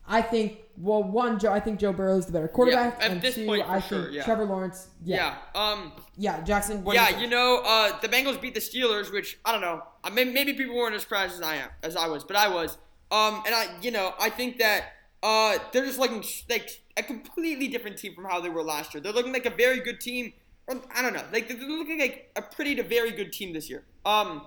I 0.05 0.21
think 0.21 0.57
well, 0.77 1.03
one, 1.03 1.39
Joe. 1.39 1.53
I 1.53 1.61
think 1.61 1.79
Joe 1.79 1.93
Burrow 1.93 2.17
is 2.17 2.25
the 2.25 2.33
better 2.33 2.49
quarterback, 2.49 3.01
at 3.01 3.11
and 3.11 3.21
this 3.21 3.35
two, 3.35 3.45
point, 3.45 3.63
I 3.65 3.79
sure, 3.79 4.01
think 4.03 4.15
yeah. 4.15 4.23
Trevor 4.25 4.43
Lawrence. 4.43 4.89
Yeah, 5.05 5.37
yeah. 5.55 5.61
Um. 5.61 5.93
yeah, 6.17 6.41
Jackson. 6.41 6.83
What 6.83 6.95
yeah, 6.95 7.05
think? 7.05 7.21
you 7.21 7.27
know, 7.27 7.61
uh, 7.65 7.97
the 8.01 8.09
Bengals 8.09 8.41
beat 8.41 8.55
the 8.55 8.59
Steelers, 8.59 9.09
which 9.09 9.39
I 9.45 9.53
don't 9.53 9.61
know. 9.61 9.83
I 10.03 10.09
mean, 10.09 10.33
maybe 10.33 10.51
people 10.51 10.75
weren't 10.75 10.95
as 10.95 11.03
surprised 11.03 11.35
as 11.35 11.41
I 11.41 11.55
am, 11.55 11.69
as 11.81 11.95
I 11.95 12.07
was, 12.07 12.25
but 12.25 12.35
I 12.35 12.49
was. 12.49 12.77
Um, 13.09 13.41
and 13.45 13.55
I, 13.55 13.67
you 13.81 13.91
know, 13.91 14.13
I 14.19 14.29
think 14.29 14.57
that 14.57 14.83
uh, 15.23 15.57
they're 15.71 15.85
just 15.85 15.99
looking 15.99 16.23
like 16.49 16.81
a 16.97 17.03
completely 17.03 17.67
different 17.67 17.97
team 17.97 18.15
from 18.15 18.25
how 18.25 18.39
they 18.39 18.49
were 18.49 18.63
last 18.63 18.93
year. 18.93 19.01
They're 19.01 19.13
looking 19.13 19.33
like 19.33 19.45
a 19.45 19.51
very 19.51 19.79
good 19.79 19.99
team. 19.99 20.33
I 20.69 21.01
don't 21.01 21.13
know, 21.13 21.23
like 21.33 21.47
they're 21.49 21.57
looking 21.57 21.99
like 21.99 22.31
a 22.35 22.41
pretty 22.41 22.75
to 22.75 22.83
very 22.83 23.11
good 23.11 23.33
team 23.33 23.51
this 23.51 23.69
year. 23.69 23.83
Um, 24.05 24.43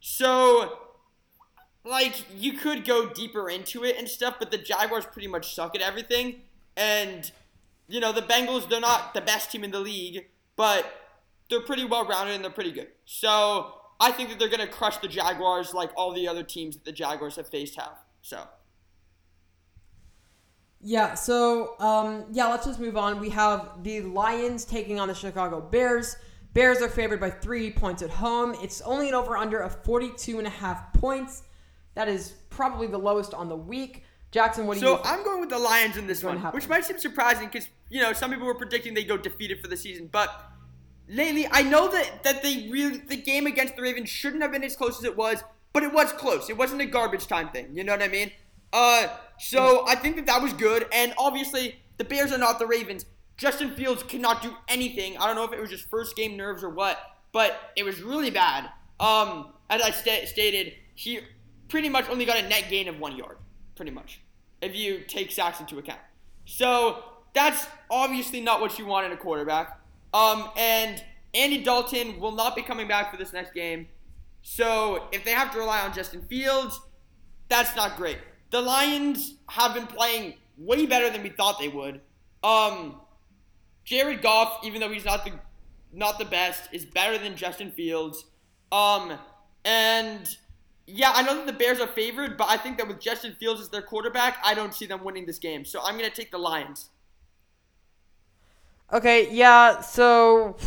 so 0.00 0.78
like 1.84 2.24
you 2.36 2.54
could 2.54 2.84
go 2.84 3.08
deeper 3.08 3.48
into 3.48 3.84
it 3.84 3.96
and 3.98 4.08
stuff, 4.08 4.36
but 4.38 4.50
the 4.50 4.58
Jaguars 4.58 5.06
pretty 5.06 5.28
much 5.28 5.54
suck 5.54 5.74
at 5.74 5.80
everything. 5.80 6.42
And 6.76 7.30
you 7.88 8.00
know, 8.00 8.12
the 8.12 8.22
Bengals, 8.22 8.68
they're 8.68 8.80
not 8.80 9.14
the 9.14 9.20
best 9.20 9.50
team 9.50 9.64
in 9.64 9.70
the 9.70 9.80
league, 9.80 10.26
but 10.56 10.86
they're 11.48 11.60
pretty 11.60 11.84
well 11.84 12.06
rounded 12.06 12.34
and 12.34 12.44
they're 12.44 12.50
pretty 12.50 12.72
good. 12.72 12.88
So 13.04 13.74
I 13.98 14.12
think 14.12 14.28
that 14.30 14.38
they're 14.38 14.48
gonna 14.48 14.66
crush 14.66 14.98
the 14.98 15.08
Jaguars 15.08 15.74
like 15.74 15.90
all 15.96 16.12
the 16.12 16.28
other 16.28 16.42
teams 16.42 16.76
that 16.76 16.84
the 16.84 16.92
Jaguars 16.92 17.36
have 17.36 17.48
faced 17.48 17.76
have. 17.76 17.98
So 18.20 18.46
Yeah, 20.82 21.14
so 21.14 21.78
um, 21.78 22.24
yeah, 22.32 22.48
let's 22.48 22.66
just 22.66 22.80
move 22.80 22.96
on. 22.96 23.20
We 23.20 23.30
have 23.30 23.82
the 23.84 24.00
Lions 24.02 24.64
taking 24.64 24.98
on 24.98 25.08
the 25.08 25.14
Chicago 25.14 25.60
Bears. 25.60 26.16
Bears 26.54 26.82
are 26.82 26.88
favored 26.88 27.20
by 27.20 27.30
three 27.30 27.70
points 27.70 28.02
at 28.02 28.10
home. 28.10 28.54
It's 28.62 28.80
only 28.82 29.08
an 29.08 29.14
over 29.14 29.36
under 29.36 29.60
of 29.60 29.82
42 29.84 30.38
and 30.38 30.46
a 30.46 30.50
half 30.50 30.92
points. 30.94 31.44
That 31.94 32.08
is 32.08 32.34
probably 32.50 32.86
the 32.88 32.98
lowest 32.98 33.32
on 33.32 33.48
the 33.48 33.56
week. 33.56 34.04
Jackson, 34.32 34.66
what 34.66 34.74
do 34.74 34.80
So 34.80 34.98
you 34.98 35.04
So 35.04 35.10
I'm 35.10 35.22
going 35.24 35.40
with 35.40 35.50
the 35.50 35.58
Lions 35.58 35.96
in 35.96 36.06
this 36.06 36.24
one, 36.24 36.38
happen. 36.38 36.56
which 36.56 36.68
might 36.68 36.84
seem 36.84 36.98
surprising 36.98 37.48
because 37.48 37.68
you 37.90 38.00
know 38.00 38.12
some 38.12 38.30
people 38.30 38.46
were 38.46 38.54
predicting 38.54 38.94
they 38.94 39.04
go 39.04 39.16
defeated 39.16 39.60
for 39.60 39.68
the 39.68 39.76
season, 39.76 40.08
but 40.10 40.30
lately 41.08 41.46
I 41.50 41.62
know 41.62 41.88
that 41.90 42.24
that 42.24 42.42
they 42.42 42.68
really 42.70 42.98
the 42.98 43.16
game 43.16 43.46
against 43.46 43.76
the 43.76 43.82
Ravens 43.82 44.08
shouldn't 44.08 44.42
have 44.42 44.50
been 44.50 44.64
as 44.64 44.74
close 44.74 44.98
as 44.98 45.04
it 45.04 45.16
was, 45.16 45.44
but 45.72 45.82
it 45.82 45.92
was 45.92 46.12
close. 46.12 46.48
It 46.48 46.56
wasn't 46.56 46.80
a 46.80 46.86
garbage 46.86 47.26
time 47.26 47.50
thing. 47.50 47.68
You 47.74 47.84
know 47.84 47.92
what 47.92 48.02
I 48.02 48.08
mean? 48.08 48.32
Uh, 48.72 49.08
so 49.38 49.84
I 49.88 49.96
think 49.96 50.16
that 50.16 50.26
that 50.26 50.40
was 50.40 50.52
good, 50.52 50.86
and 50.92 51.12
obviously 51.18 51.76
the 51.98 52.04
Bears 52.04 52.32
are 52.32 52.38
not 52.38 52.58
the 52.58 52.66
Ravens. 52.66 53.04
Justin 53.36 53.74
Fields 53.74 54.02
cannot 54.02 54.42
do 54.42 54.54
anything. 54.68 55.16
I 55.18 55.26
don't 55.26 55.36
know 55.36 55.44
if 55.44 55.52
it 55.52 55.60
was 55.60 55.70
just 55.70 55.88
first 55.88 56.16
game 56.16 56.36
nerves 56.36 56.62
or 56.62 56.70
what, 56.70 56.98
but 57.32 57.72
it 57.76 57.82
was 57.82 58.00
really 58.00 58.30
bad. 58.30 58.70
Um, 59.00 59.52
as 59.68 59.82
I 59.82 59.90
sta- 59.90 60.26
stated, 60.26 60.74
he 60.94 61.20
pretty 61.68 61.88
much 61.88 62.08
only 62.08 62.24
got 62.24 62.36
a 62.36 62.48
net 62.48 62.66
gain 62.70 62.88
of 62.88 62.98
one 63.00 63.16
yard, 63.16 63.38
pretty 63.74 63.90
much, 63.90 64.20
if 64.60 64.76
you 64.76 65.00
take 65.00 65.32
sacks 65.32 65.58
into 65.60 65.78
account. 65.78 66.00
So 66.44 67.02
that's 67.34 67.66
obviously 67.90 68.40
not 68.40 68.60
what 68.60 68.78
you 68.78 68.86
want 68.86 69.06
in 69.06 69.12
a 69.12 69.16
quarterback. 69.16 69.80
Um, 70.14 70.50
and 70.56 71.02
Andy 71.34 71.62
Dalton 71.62 72.20
will 72.20 72.32
not 72.32 72.54
be 72.54 72.62
coming 72.62 72.86
back 72.86 73.10
for 73.10 73.16
this 73.16 73.32
next 73.32 73.54
game. 73.54 73.88
So 74.42 75.08
if 75.12 75.24
they 75.24 75.30
have 75.30 75.52
to 75.52 75.58
rely 75.58 75.80
on 75.80 75.92
Justin 75.92 76.22
Fields, 76.22 76.80
that's 77.48 77.74
not 77.74 77.96
great. 77.96 78.18
The 78.52 78.60
Lions 78.60 79.36
have 79.48 79.72
been 79.72 79.86
playing 79.86 80.34
way 80.58 80.84
better 80.84 81.08
than 81.08 81.22
we 81.22 81.30
thought 81.30 81.58
they 81.58 81.68
would. 81.68 82.02
Um, 82.44 83.00
Jared 83.82 84.20
Goff, 84.20 84.60
even 84.62 84.78
though 84.78 84.90
he's 84.90 85.06
not 85.06 85.24
the 85.24 85.32
not 85.90 86.18
the 86.18 86.26
best, 86.26 86.68
is 86.70 86.84
better 86.84 87.16
than 87.16 87.34
Justin 87.34 87.70
Fields. 87.70 88.26
Um, 88.70 89.18
and 89.64 90.36
yeah, 90.86 91.12
I 91.14 91.22
know 91.22 91.34
that 91.36 91.46
the 91.46 91.52
Bears 91.54 91.80
are 91.80 91.86
favored, 91.86 92.36
but 92.36 92.48
I 92.50 92.58
think 92.58 92.76
that 92.76 92.86
with 92.86 93.00
Justin 93.00 93.34
Fields 93.40 93.60
as 93.60 93.70
their 93.70 93.82
quarterback, 93.82 94.36
I 94.44 94.52
don't 94.54 94.74
see 94.74 94.84
them 94.84 95.02
winning 95.02 95.24
this 95.24 95.38
game. 95.38 95.64
So 95.64 95.80
I'm 95.82 95.96
gonna 95.96 96.10
take 96.10 96.30
the 96.30 96.38
Lions. 96.38 96.90
Okay, 98.92 99.32
yeah, 99.32 99.80
so 99.80 100.58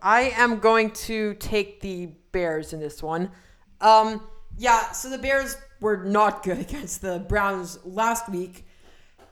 I 0.00 0.32
am 0.36 0.60
going 0.60 0.92
to 0.92 1.34
take 1.34 1.80
the 1.80 2.12
Bears 2.30 2.72
in 2.72 2.78
this 2.78 3.02
one. 3.02 3.32
Um, 3.80 4.28
yeah, 4.58 4.92
so 4.92 5.08
the 5.08 5.18
Bears 5.18 5.56
were 5.80 6.04
not 6.04 6.42
good 6.42 6.58
against 6.68 7.00
the 7.00 7.20
Browns 7.20 7.78
last 7.84 8.28
week. 8.28 8.66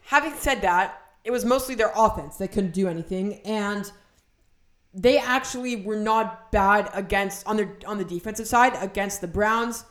Having 0.02 0.34
said 0.34 0.62
that, 0.62 1.02
it 1.24 1.30
was 1.30 1.44
mostly 1.44 1.74
their 1.74 1.92
offense 1.96 2.36
that 2.36 2.48
couldn't 2.48 2.72
do 2.72 2.88
anything, 2.88 3.40
and 3.44 3.90
they 4.94 5.18
actually 5.18 5.76
were 5.76 5.96
not 5.96 6.50
bad 6.52 6.88
against 6.94 7.46
on 7.46 7.56
their 7.56 7.76
on 7.86 7.98
the 7.98 8.04
defensive 8.04 8.46
side 8.46 8.72
against 8.80 9.20
the 9.20 9.26
Browns. 9.26 9.84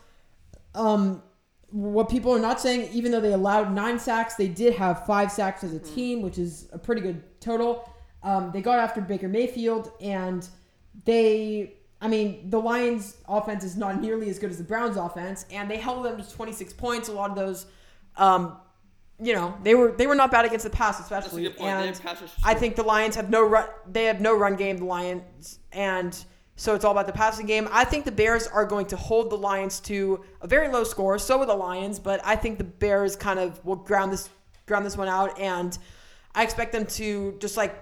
Um, 0.74 1.22
what 1.70 2.10
people 2.10 2.34
are 2.34 2.40
not 2.40 2.62
saying, 2.62 2.90
even 2.94 3.12
though 3.12 3.20
they 3.20 3.34
allowed 3.34 3.74
nine 3.74 4.00
sacks, 4.00 4.36
they 4.36 4.48
did 4.48 4.76
have 4.76 5.06
five 5.06 5.32
sacks 5.32 5.64
as 5.64 5.74
a 5.74 5.80
team, 5.80 6.22
which 6.22 6.38
is 6.38 6.70
a 6.72 6.78
pretty 6.78 7.02
good 7.02 7.22
total. 7.42 7.92
Um, 8.24 8.52
they 8.52 8.62
got 8.62 8.80
after 8.80 9.02
Baker 9.02 9.28
Mayfield, 9.28 9.92
and 10.00 10.48
they, 11.04 11.75
I 12.02 12.08
mean, 12.08 12.50
the 12.50 12.60
Lions' 12.60 13.18
offense 13.28 13.64
is 13.64 13.78
not 13.78 14.02
nearly 14.02 14.30
as 14.30 14.38
good 14.38 14.50
as 14.50 14.58
the 14.58 14.64
Browns' 14.64 14.98
offense, 14.98 15.46
and 15.50 15.70
they 15.70 15.78
held 15.78 16.06
them 16.06 16.22
to 16.22 16.30
26 16.30 16.74
points. 16.74 17.08
A 17.08 17.14
lot 17.14 17.30
of 17.30 17.36
those, 17.36 17.66
um, 18.18 18.58
you 19.22 19.34
know, 19.34 19.58
they 19.64 19.76
were 19.76 19.92
they 19.92 20.06
were 20.08 20.16
not 20.16 20.30
bad 20.30 20.46
against 20.46 20.66
the 20.66 20.70
pass, 20.70 21.00
especially. 21.00 21.44
good 21.44 21.58
point. 21.58 21.60
They 21.62 21.88
And 21.88 22.02
I 22.44 22.54
think 22.54 22.76
the 22.76 22.84
Lions 22.84 23.16
have 23.16 23.30
no 23.30 23.44
run. 23.48 23.68
They 23.90 24.06
have 24.06 24.20
no 24.20 24.38
run 24.38 24.56
game. 24.56 24.78
The 24.78 24.86
Lions, 24.86 25.60
and 25.72 26.26
so 26.58 26.76
it's 26.76 26.84
all 26.84 26.92
about 26.92 27.08
the 27.08 27.14
passing 27.14 27.46
game. 27.46 27.68
I 27.72 27.86
think 27.86 28.06
the 28.06 28.12
Bears 28.12 28.48
are 28.48 28.66
going 28.66 28.86
to 28.88 28.98
hold 28.98 29.30
the 29.30 29.38
Lions 29.38 29.80
to 29.82 30.24
a 30.42 30.48
very 30.48 30.68
low 30.68 30.84
score. 30.84 31.18
So 31.18 31.38
will 31.38 31.46
the 31.46 31.56
Lions, 31.56 31.98
but 32.00 32.20
I 32.26 32.36
think 32.36 32.58
the 32.58 32.66
Bears 32.66 33.16
kind 33.16 33.40
of 33.40 33.64
will 33.66 33.76
ground 33.78 34.12
this 34.12 34.30
ground 34.66 34.86
this 34.86 34.98
one 34.98 35.08
out, 35.08 35.40
and 35.40 35.78
I 36.34 36.44
expect 36.44 36.74
them 36.74 36.86
to 36.86 37.38
just 37.40 37.56
like 37.56 37.82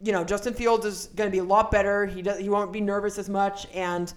you 0.00 0.12
know 0.12 0.24
Justin 0.24 0.54
Fields 0.54 0.84
is 0.86 1.08
going 1.16 1.28
to 1.28 1.32
be 1.32 1.38
a 1.38 1.44
lot 1.44 1.70
better. 1.70 2.06
He 2.06 2.22
does 2.22 2.38
he 2.38 2.48
won't 2.48 2.72
be 2.72 2.80
nervous 2.80 3.18
as 3.18 3.28
much, 3.28 3.66
and 3.74 4.12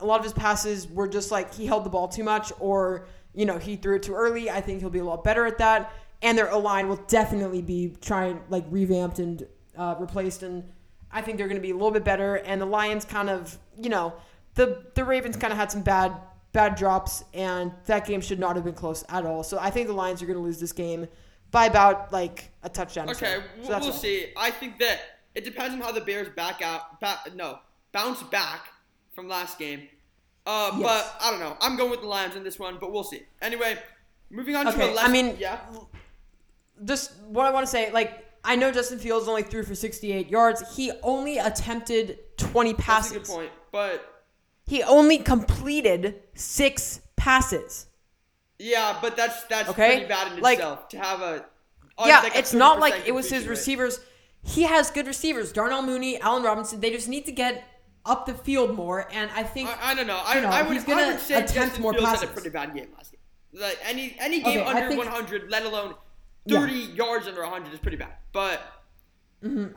a 0.00 0.06
lot 0.06 0.18
of 0.18 0.24
his 0.24 0.32
passes 0.32 0.88
were 0.88 1.08
just 1.08 1.30
like 1.30 1.52
he 1.54 1.66
held 1.66 1.84
the 1.84 1.90
ball 1.90 2.08
too 2.08 2.24
much 2.24 2.52
or 2.58 3.06
you 3.34 3.46
know 3.46 3.58
he 3.58 3.76
threw 3.76 3.96
it 3.96 4.02
too 4.02 4.14
early. 4.14 4.50
I 4.50 4.60
think 4.60 4.80
he'll 4.80 4.90
be 4.90 4.98
a 4.98 5.04
lot 5.04 5.24
better 5.24 5.46
at 5.46 5.58
that, 5.58 5.92
and 6.22 6.36
their 6.38 6.54
line 6.56 6.88
will 6.88 7.00
definitely 7.08 7.62
be 7.62 7.96
trying 8.00 8.40
like 8.48 8.64
revamped 8.70 9.18
and 9.18 9.46
uh, 9.76 9.94
replaced, 9.98 10.42
and 10.42 10.64
I 11.12 11.22
think 11.22 11.38
they're 11.38 11.48
going 11.48 11.60
to 11.60 11.62
be 11.62 11.70
a 11.70 11.74
little 11.74 11.90
bit 11.90 12.04
better. 12.04 12.36
And 12.36 12.60
the 12.60 12.66
Lions 12.66 13.04
kind 13.04 13.28
of 13.28 13.58
you 13.78 13.90
know 13.90 14.14
the 14.54 14.84
the 14.94 15.04
Ravens 15.04 15.36
kind 15.36 15.52
of 15.52 15.58
had 15.58 15.70
some 15.70 15.82
bad 15.82 16.12
bad 16.52 16.74
drops, 16.76 17.24
and 17.34 17.72
that 17.84 18.06
game 18.06 18.22
should 18.22 18.38
not 18.38 18.56
have 18.56 18.64
been 18.64 18.74
close 18.74 19.04
at 19.10 19.26
all. 19.26 19.42
So 19.42 19.58
I 19.60 19.68
think 19.68 19.88
the 19.88 19.92
Lions 19.92 20.22
are 20.22 20.26
going 20.26 20.38
to 20.38 20.42
lose 20.42 20.58
this 20.58 20.72
game 20.72 21.06
by 21.50 21.66
about 21.66 22.12
like 22.12 22.50
a 22.62 22.68
touchdown. 22.68 23.10
Okay, 23.10 23.36
So 23.62 23.68
we'll, 23.68 23.68
we'll 23.80 23.86
all. 23.88 23.92
see. 23.92 24.28
I 24.36 24.50
think 24.50 24.78
that 24.78 25.00
it 25.36 25.44
depends 25.44 25.74
on 25.74 25.80
how 25.80 25.92
the 25.92 26.00
Bears 26.00 26.28
back 26.34 26.62
out. 26.62 27.00
Back, 27.00 27.34
no, 27.34 27.60
bounce 27.92 28.22
back 28.24 28.72
from 29.14 29.28
last 29.28 29.58
game. 29.58 29.88
Uh, 30.46 30.70
Yes. 30.78 30.82
but 30.82 31.24
I 31.24 31.30
don't 31.30 31.40
know. 31.40 31.56
I'm 31.60 31.76
going 31.76 31.90
with 31.90 32.00
the 32.00 32.06
Lions 32.06 32.34
in 32.36 32.42
this 32.44 32.58
one, 32.58 32.78
but 32.80 32.92
we'll 32.92 33.04
see. 33.04 33.22
Anyway, 33.42 33.78
moving 34.30 34.56
on 34.56 34.64
to 34.66 34.72
Okay, 34.72 34.90
a 34.90 34.94
less. 34.94 35.08
I 35.08 35.10
mean- 35.12 35.36
yeah. 35.38 35.58
just 36.84 37.12
what 37.28 37.46
I 37.46 37.50
want 37.50 37.66
to 37.66 37.70
say, 37.70 37.90
like 37.92 38.24
I 38.44 38.54
know 38.56 38.70
Justin 38.70 38.98
Fields 38.98 39.26
only 39.28 39.42
threw 39.42 39.62
for 39.64 39.74
68 39.74 40.28
yards. 40.28 40.76
He 40.76 40.92
only 41.02 41.38
attempted 41.38 42.18
20 42.36 42.72
That's 42.72 42.84
passes. 42.84 43.12
a 43.12 43.18
good 43.18 43.26
point. 43.26 43.50
But 43.72 44.22
He 44.66 44.82
only 44.82 45.18
completed 45.18 46.22
six 46.34 47.00
passes. 47.16 47.86
yeah, 48.58 48.98
but 49.02 49.16
that's 49.16 49.42
that's 49.44 49.68
Okay, 49.70 49.88
pretty 49.96 50.06
bad 50.06 50.32
in 50.32 50.40
like- 50.40 50.58
itself 50.58 50.88
to 50.90 50.98
have 50.98 51.20
a. 51.22 51.44
oh, 51.98 52.06
yeah, 52.06 52.28
it's 52.34 52.52
not 52.52 52.78
like 52.78 52.94
it 53.06 53.12
was 53.12 53.28
his 53.30 53.46
rate. 53.46 53.58
Receivers. 54.46 54.54
He 54.54 54.62
has 54.74 54.90
good 54.90 55.06
receivers. 55.06 55.52
Darnell 55.52 55.82
Mooney, 55.82 56.20
Allen 56.20 56.42
Robinson. 56.42 56.80
They 56.80 56.90
just 56.90 57.08
need 57.08 57.26
to 57.26 57.32
get 57.32 57.64
up 58.04 58.26
the 58.26 58.34
field 58.34 58.74
more. 58.76 59.08
And 59.12 59.30
I 59.34 59.42
think 59.42 59.68
I, 59.68 59.90
I 59.92 59.94
don't 59.94 60.06
know. 60.06 60.20
I, 60.24 60.36
you 60.36 60.40
know, 60.42 60.48
I 60.48 60.62
would, 60.62 60.72
he's 60.74 60.84
gonna 60.84 61.02
I 61.02 61.06
would 61.12 61.20
say 61.20 61.34
attempt 61.34 61.54
Justin 61.54 61.82
more 61.82 61.92
Fields 61.92 62.06
had 62.08 62.14
a 62.16 62.20
passes. 62.20 62.32
pretty 62.34 62.50
bad 62.50 62.74
game 62.74 62.88
last 62.96 63.12
game. 63.12 63.20
Like 63.60 63.78
any 63.84 64.16
any 64.18 64.40
game 64.42 64.60
Okay, 64.60 64.64
under 64.70 64.88
think- 64.88 65.04
100, 65.04 65.50
let 65.50 65.64
alone 65.64 65.94
Yeah. 66.44 66.60
30 66.60 66.74
yards 66.74 67.26
under 67.26 67.42
100 67.42 67.72
is 67.72 67.78
pretty 67.80 67.96
bad. 67.96 68.12
But 68.32 68.60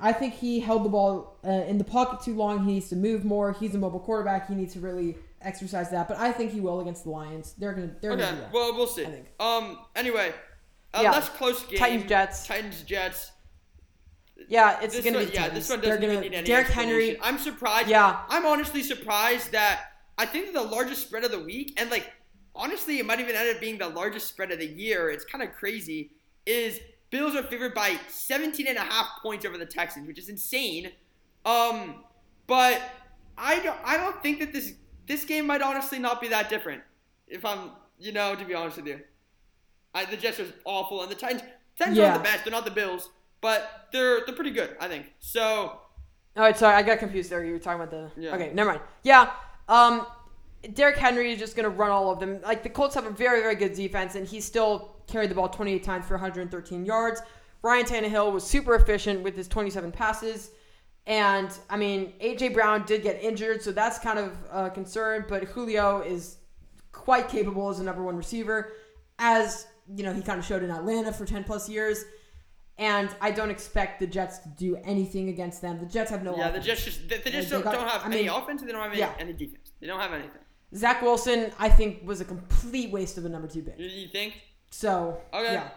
I 0.01 0.13
think 0.13 0.33
he 0.33 0.59
held 0.61 0.83
the 0.83 0.89
ball 0.89 1.37
uh, 1.45 1.49
in 1.49 1.77
the 1.77 1.83
pocket 1.83 2.21
too 2.25 2.33
long. 2.33 2.65
He 2.65 2.73
needs 2.73 2.89
to 2.89 2.95
move 2.95 3.23
more. 3.23 3.51
He's 3.53 3.75
a 3.75 3.77
mobile 3.77 3.99
quarterback. 3.99 4.47
He 4.47 4.55
needs 4.55 4.73
to 4.73 4.79
really 4.79 5.15
exercise 5.43 5.91
that. 5.91 6.07
But 6.07 6.17
I 6.17 6.31
think 6.31 6.51
he 6.51 6.59
will 6.59 6.79
against 6.79 7.03
the 7.03 7.11
Lions. 7.11 7.53
They're 7.57 7.73
gonna 7.73 7.91
they're 8.01 8.13
okay, 8.13 8.21
gonna 8.21 8.35
do 8.35 8.41
that. 8.41 8.53
well 8.53 8.73
we'll 8.75 8.87
see. 8.87 9.05
I 9.05 9.09
think. 9.09 9.27
Um. 9.39 9.77
Anyway, 9.95 10.33
a 10.95 11.03
Yeah. 11.03 11.11
less 11.11 11.29
close 11.29 11.63
game. 11.63 11.77
Titans, 11.77 12.09
Jets. 12.09 12.47
Titans 12.47 12.81
Jets. 12.81 13.31
Yeah, 14.47 14.79
it's 14.81 14.99
gonna 15.01 15.19
be 15.19 15.25
yeah, 15.25 15.41
Titans. 15.47 15.53
this 15.53 15.69
one 15.69 15.81
They're 15.81 15.95
doesn't 15.97 16.09
gonna 16.09 16.21
need 16.21 16.33
any 16.33 16.47
Derrick 16.47 16.67
Henry. 16.67 17.19
I'm 17.21 17.37
surprised. 17.37 17.87
Yeah. 17.89 18.21
I'm 18.29 18.45
honestly 18.45 18.83
surprised 18.83 19.51
that 19.51 19.81
I 20.17 20.25
think 20.25 20.53
the 20.53 20.61
largest 20.63 21.01
spread 21.03 21.23
of 21.23 21.31
the 21.31 21.39
week, 21.39 21.73
and 21.79 21.89
like 21.89 22.11
honestly, 22.55 22.99
it 22.99 23.05
might 23.05 23.19
even 23.19 23.35
end 23.35 23.53
up 23.55 23.61
being 23.61 23.77
the 23.77 23.89
largest 23.89 24.27
spread 24.27 24.51
of 24.51 24.59
the 24.59 24.65
year. 24.67 25.09
It's 25.09 25.25
kind 25.25 25.43
of 25.43 25.53
crazy. 25.53 26.11
Is 26.45 26.79
Bills 27.09 27.35
are 27.35 27.43
favored 27.43 27.73
by 27.73 27.97
17 28.07 28.67
and 28.67 28.77
a 28.77 28.81
half 28.81 29.07
points 29.21 29.45
over 29.45 29.57
the 29.57 29.65
Texans, 29.65 30.07
which 30.07 30.19
is 30.19 30.29
insane. 30.29 30.91
Um, 31.45 32.03
but 32.47 32.81
I 33.37 33.59
don't, 33.59 33.77
I 33.83 33.97
don't 33.97 34.21
think 34.21 34.39
that 34.39 34.53
this 34.53 34.73
this 35.07 35.25
game 35.25 35.47
might 35.47 35.61
honestly 35.61 35.97
not 35.99 36.21
be 36.21 36.27
that 36.27 36.49
different. 36.49 36.83
If 37.27 37.45
I'm, 37.45 37.71
you 37.99 38.11
know, 38.11 38.35
to 38.35 38.45
be 38.45 38.53
honest 38.53 38.77
with 38.77 38.87
you, 38.87 38.99
I, 39.95 40.05
the 40.05 40.17
Jets 40.17 40.39
are 40.39 40.45
awful, 40.65 41.01
and 41.01 41.09
the 41.11 41.15
Titans, 41.15 41.41
Titans 41.77 41.97
Yeah. 41.97 42.11
aren't 42.11 42.23
the 42.23 42.29
best. 42.29 42.43
They're 42.45 42.51
not 42.51 42.65
the 42.65 42.71
Bills, 42.71 43.09
but 43.41 43.87
they're 43.91 44.25
they're 44.25 44.35
pretty 44.35 44.51
good, 44.51 44.75
I 44.79 44.87
think. 44.87 45.13
So 45.19 45.41
All 45.43 46.43
right, 46.43 46.57
sorry, 46.57 46.75
I 46.75 46.83
got 46.83 46.99
confused 46.99 47.29
there. 47.29 47.43
You 47.43 47.53
were 47.53 47.59
talking 47.59 47.81
about 47.81 47.91
the. 47.91 48.21
Yeah. 48.21 48.35
Okay, 48.35 48.51
never 48.53 48.71
mind. 48.71 48.81
Yeah, 49.03 49.31
um, 49.67 50.05
Derrick 50.73 50.97
Henry 50.97 51.31
is 51.31 51.39
just 51.39 51.55
gonna 51.55 51.69
run 51.69 51.91
all 51.91 52.11
of 52.11 52.19
them. 52.19 52.41
Like 52.41 52.63
the 52.63 52.69
Colts 52.69 52.95
have 52.95 53.05
a 53.05 53.11
very, 53.11 53.41
very 53.41 53.55
good 53.55 53.73
defense, 53.73 54.15
and 54.15 54.27
he 54.27 54.41
still 54.41 54.95
carried 55.07 55.31
the 55.31 55.35
ball 55.35 55.49
28 55.49 55.83
times 55.83 56.05
for 56.05 56.13
113 56.15 56.85
yards. 56.85 57.21
Ryan 57.61 57.85
Tannehill 57.85 58.31
was 58.31 58.45
super 58.45 58.75
efficient 58.75 59.21
with 59.21 59.35
his 59.35 59.47
27 59.47 59.91
passes, 59.91 60.51
and 61.07 61.51
I 61.69 61.77
mean 61.77 62.13
AJ 62.21 62.53
Brown 62.53 62.85
did 62.85 63.03
get 63.03 63.21
injured, 63.21 63.61
so 63.61 63.71
that's 63.71 63.99
kind 63.99 64.19
of 64.19 64.37
a 64.51 64.69
concern. 64.69 65.25
But 65.27 65.45
Julio 65.45 66.01
is 66.01 66.37
quite 66.91 67.27
capable 67.27 67.69
as 67.69 67.79
a 67.79 67.83
number 67.83 68.03
one 68.03 68.15
receiver, 68.15 68.73
as 69.17 69.67
you 69.95 70.03
know 70.03 70.13
he 70.13 70.21
kind 70.21 70.39
of 70.39 70.45
showed 70.45 70.63
in 70.63 70.71
Atlanta 70.71 71.11
for 71.11 71.25
10 71.25 71.43
plus 71.43 71.67
years. 71.67 72.05
And 72.79 73.13
I 73.19 73.29
don't 73.31 73.51
expect 73.51 73.99
the 73.99 74.07
Jets 74.07 74.39
to 74.39 74.47
do 74.49 74.77
anything 74.85 75.27
against 75.29 75.61
them. 75.61 75.79
The 75.79 75.85
Jets 75.85 76.09
have 76.11 76.23
no 76.23 76.35
yeah, 76.37 76.49
the. 76.49 76.59
Jets 76.59 76.85
just 76.85 77.07
they, 77.09 77.17
they 77.17 77.29
just 77.31 77.49
they 77.49 77.55
don't, 77.57 77.63
got- 77.63 77.73
don't 77.73 77.87
have 77.87 78.03
I 78.03 78.05
any 78.07 78.21
mean, 78.21 78.29
offense, 78.29 78.61
they 78.61 78.71
don't 78.71 78.81
have 78.81 78.91
any, 78.91 78.99
yeah. 79.01 79.13
any 79.19 79.33
defense. 79.33 79.73
They 79.81 79.87
don't 79.87 79.99
have 79.99 80.13
anything. 80.13 80.39
Zach 80.73 81.01
Wilson, 81.01 81.51
I 81.59 81.67
think, 81.69 82.07
was 82.07 82.21
a 82.21 82.25
complete 82.25 82.89
waste 82.91 83.17
of 83.17 83.25
a 83.25 83.29
number 83.29 83.47
two 83.47 83.63
pick. 83.63 83.75
You, 83.77 84.07
think? 84.07 84.35
So, 84.71 85.21
Okay. 85.33 85.53
yeah. 85.53 85.69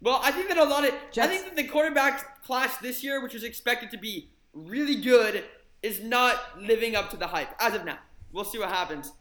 Well, 0.00 0.20
I 0.22 0.30
think 0.32 0.48
that 0.48 0.58
a 0.58 0.64
lot 0.64 0.84
of 0.88 0.94
I 1.18 1.26
think 1.26 1.44
that 1.44 1.54
the 1.56 1.64
quarterback 1.64 2.42
class 2.44 2.76
this 2.78 3.04
year, 3.04 3.22
which 3.22 3.34
is 3.34 3.44
expected 3.44 3.90
to 3.90 3.98
be 3.98 4.30
really 4.54 4.96
good, 4.96 5.44
is 5.82 6.00
not 6.02 6.40
living 6.58 6.96
up 6.96 7.10
to 7.10 7.16
the 7.16 7.26
hype 7.26 7.50
as 7.60 7.74
of 7.74 7.84
now. 7.84 7.98
We'll 8.32 8.44
see 8.44 8.58
what 8.58 8.68
happens. 8.70 9.12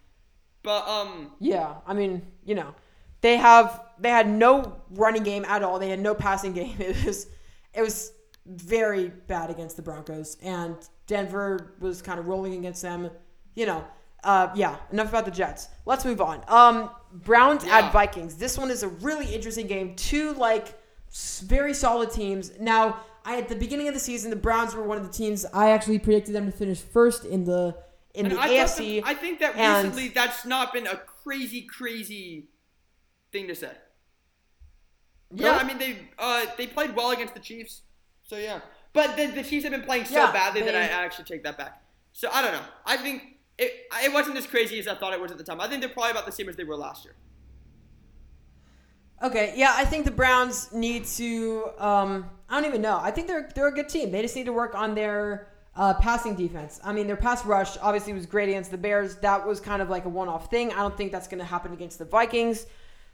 But 0.63 0.87
um, 0.87 1.33
Yeah, 1.39 1.75
I 1.85 1.93
mean, 1.93 2.21
you 2.45 2.55
know, 2.55 2.73
they 3.21 3.37
have 3.37 3.81
they 3.99 4.09
had 4.09 4.27
no 4.27 4.81
running 4.91 5.23
game 5.23 5.45
at 5.45 5.63
all. 5.63 5.79
They 5.79 5.89
had 5.89 5.99
no 5.99 6.13
passing 6.15 6.53
game. 6.53 6.75
It 6.79 7.05
was 7.05 7.27
it 7.73 7.81
was 7.81 8.11
very 8.45 9.09
bad 9.27 9.49
against 9.49 9.75
the 9.75 9.81
Broncos, 9.81 10.37
and 10.41 10.75
Denver 11.07 11.75
was 11.79 12.01
kind 12.01 12.19
of 12.19 12.27
rolling 12.27 12.53
against 12.53 12.81
them. 12.81 13.09
You 13.55 13.65
know, 13.67 13.85
uh, 14.23 14.49
yeah. 14.55 14.77
Enough 14.91 15.09
about 15.09 15.25
the 15.25 15.31
Jets. 15.31 15.67
Let's 15.85 16.05
move 16.05 16.21
on. 16.21 16.43
Um, 16.47 16.89
Browns 17.13 17.63
Yeah. 17.65 17.79
at 17.79 17.93
Vikings. 17.93 18.35
This 18.35 18.57
one 18.57 18.71
is 18.71 18.83
a 18.83 18.87
really 18.87 19.33
interesting 19.33 19.67
game. 19.67 19.95
Two 19.95 20.33
like 20.33 20.79
very 21.43 21.73
solid 21.73 22.11
teams. 22.11 22.51
Now, 22.59 23.01
I 23.25 23.37
at 23.37 23.49
the 23.49 23.55
beginning 23.55 23.87
of 23.87 23.93
the 23.93 23.99
season, 23.99 24.29
the 24.31 24.35
Browns 24.35 24.73
were 24.73 24.83
one 24.83 24.97
of 24.97 25.05
the 25.05 25.13
teams 25.13 25.45
I 25.53 25.71
actually 25.71 25.99
predicted 25.99 26.33
them 26.33 26.45
to 26.45 26.51
finish 26.51 26.79
first 26.79 27.25
in 27.25 27.43
the 27.43 27.77
in 28.13 28.25
and 28.25 28.35
the 28.35 28.41
I, 28.41 28.49
AFC. 28.49 29.03
I 29.05 29.13
think 29.13 29.39
that 29.39 29.55
recently 29.55 30.09
that's 30.09 30.45
not 30.45 30.73
been 30.73 30.87
a 30.87 30.97
crazy, 31.23 31.61
crazy 31.61 32.47
thing 33.31 33.47
to 33.47 33.55
say. 33.55 33.71
Yeah, 35.33 35.51
I 35.51 35.63
mean 35.63 35.77
they 35.77 36.09
uh 36.19 36.45
they 36.57 36.67
played 36.67 36.95
well 36.95 37.11
against 37.11 37.33
the 37.33 37.39
Chiefs, 37.39 37.83
so 38.23 38.37
yeah. 38.37 38.59
But 38.93 39.15
the, 39.15 39.27
the 39.27 39.43
Chiefs 39.43 39.63
have 39.63 39.71
been 39.71 39.83
playing 39.83 40.05
so 40.05 40.15
Yeah, 40.15 40.31
badly 40.31 40.61
that 40.61 40.75
I 40.75 40.81
actually 40.81 41.25
take 41.25 41.43
that 41.43 41.57
back. 41.57 41.81
So 42.11 42.29
I 42.31 42.41
don't 42.41 42.51
know. 42.51 42.65
I 42.85 42.97
think 42.97 43.23
it 43.57 43.71
it 44.03 44.13
wasn't 44.13 44.37
as 44.37 44.45
crazy 44.45 44.79
as 44.79 44.87
I 44.87 44.95
thought 44.95 45.13
it 45.13 45.21
was 45.21 45.31
at 45.31 45.37
the 45.37 45.43
time. 45.43 45.61
I 45.61 45.67
think 45.67 45.81
they're 45.81 45.89
probably 45.89 46.11
about 46.11 46.25
the 46.25 46.31
same 46.31 46.49
as 46.49 46.55
they 46.55 46.65
were 46.65 46.75
last 46.75 47.05
year. 47.05 47.15
Okay, 49.23 49.53
yeah, 49.55 49.73
I 49.75 49.85
think 49.85 50.05
the 50.05 50.11
Browns 50.11 50.71
need 50.73 51.05
to. 51.05 51.65
Um, 51.77 52.29
I 52.49 52.59
don't 52.59 52.67
even 52.67 52.81
know. 52.81 52.99
I 53.01 53.11
think 53.11 53.27
they're 53.27 53.49
they're 53.53 53.67
a 53.67 53.73
good 53.73 53.87
team. 53.87 54.11
They 54.11 54.21
just 54.21 54.35
need 54.35 54.47
to 54.47 54.53
work 54.53 54.73
on 54.73 54.95
their 54.95 55.47
uh, 55.75 55.93
passing 55.93 56.35
defense. 56.35 56.79
I 56.83 56.91
mean, 56.91 57.05
their 57.07 57.15
pass 57.15 57.45
rush 57.45 57.77
obviously 57.81 58.13
was 58.13 58.25
great 58.25 58.49
against 58.49 58.71
the 58.71 58.77
Bears. 58.77 59.17
That 59.17 59.45
was 59.45 59.59
kind 59.61 59.81
of 59.81 59.89
like 59.89 60.05
a 60.05 60.09
one-off 60.09 60.49
thing. 60.49 60.73
I 60.73 60.77
don't 60.77 60.97
think 60.97 61.11
that's 61.11 61.27
going 61.27 61.39
to 61.39 61.45
happen 61.45 61.71
against 61.71 61.99
the 61.99 62.05
Vikings. 62.05 62.65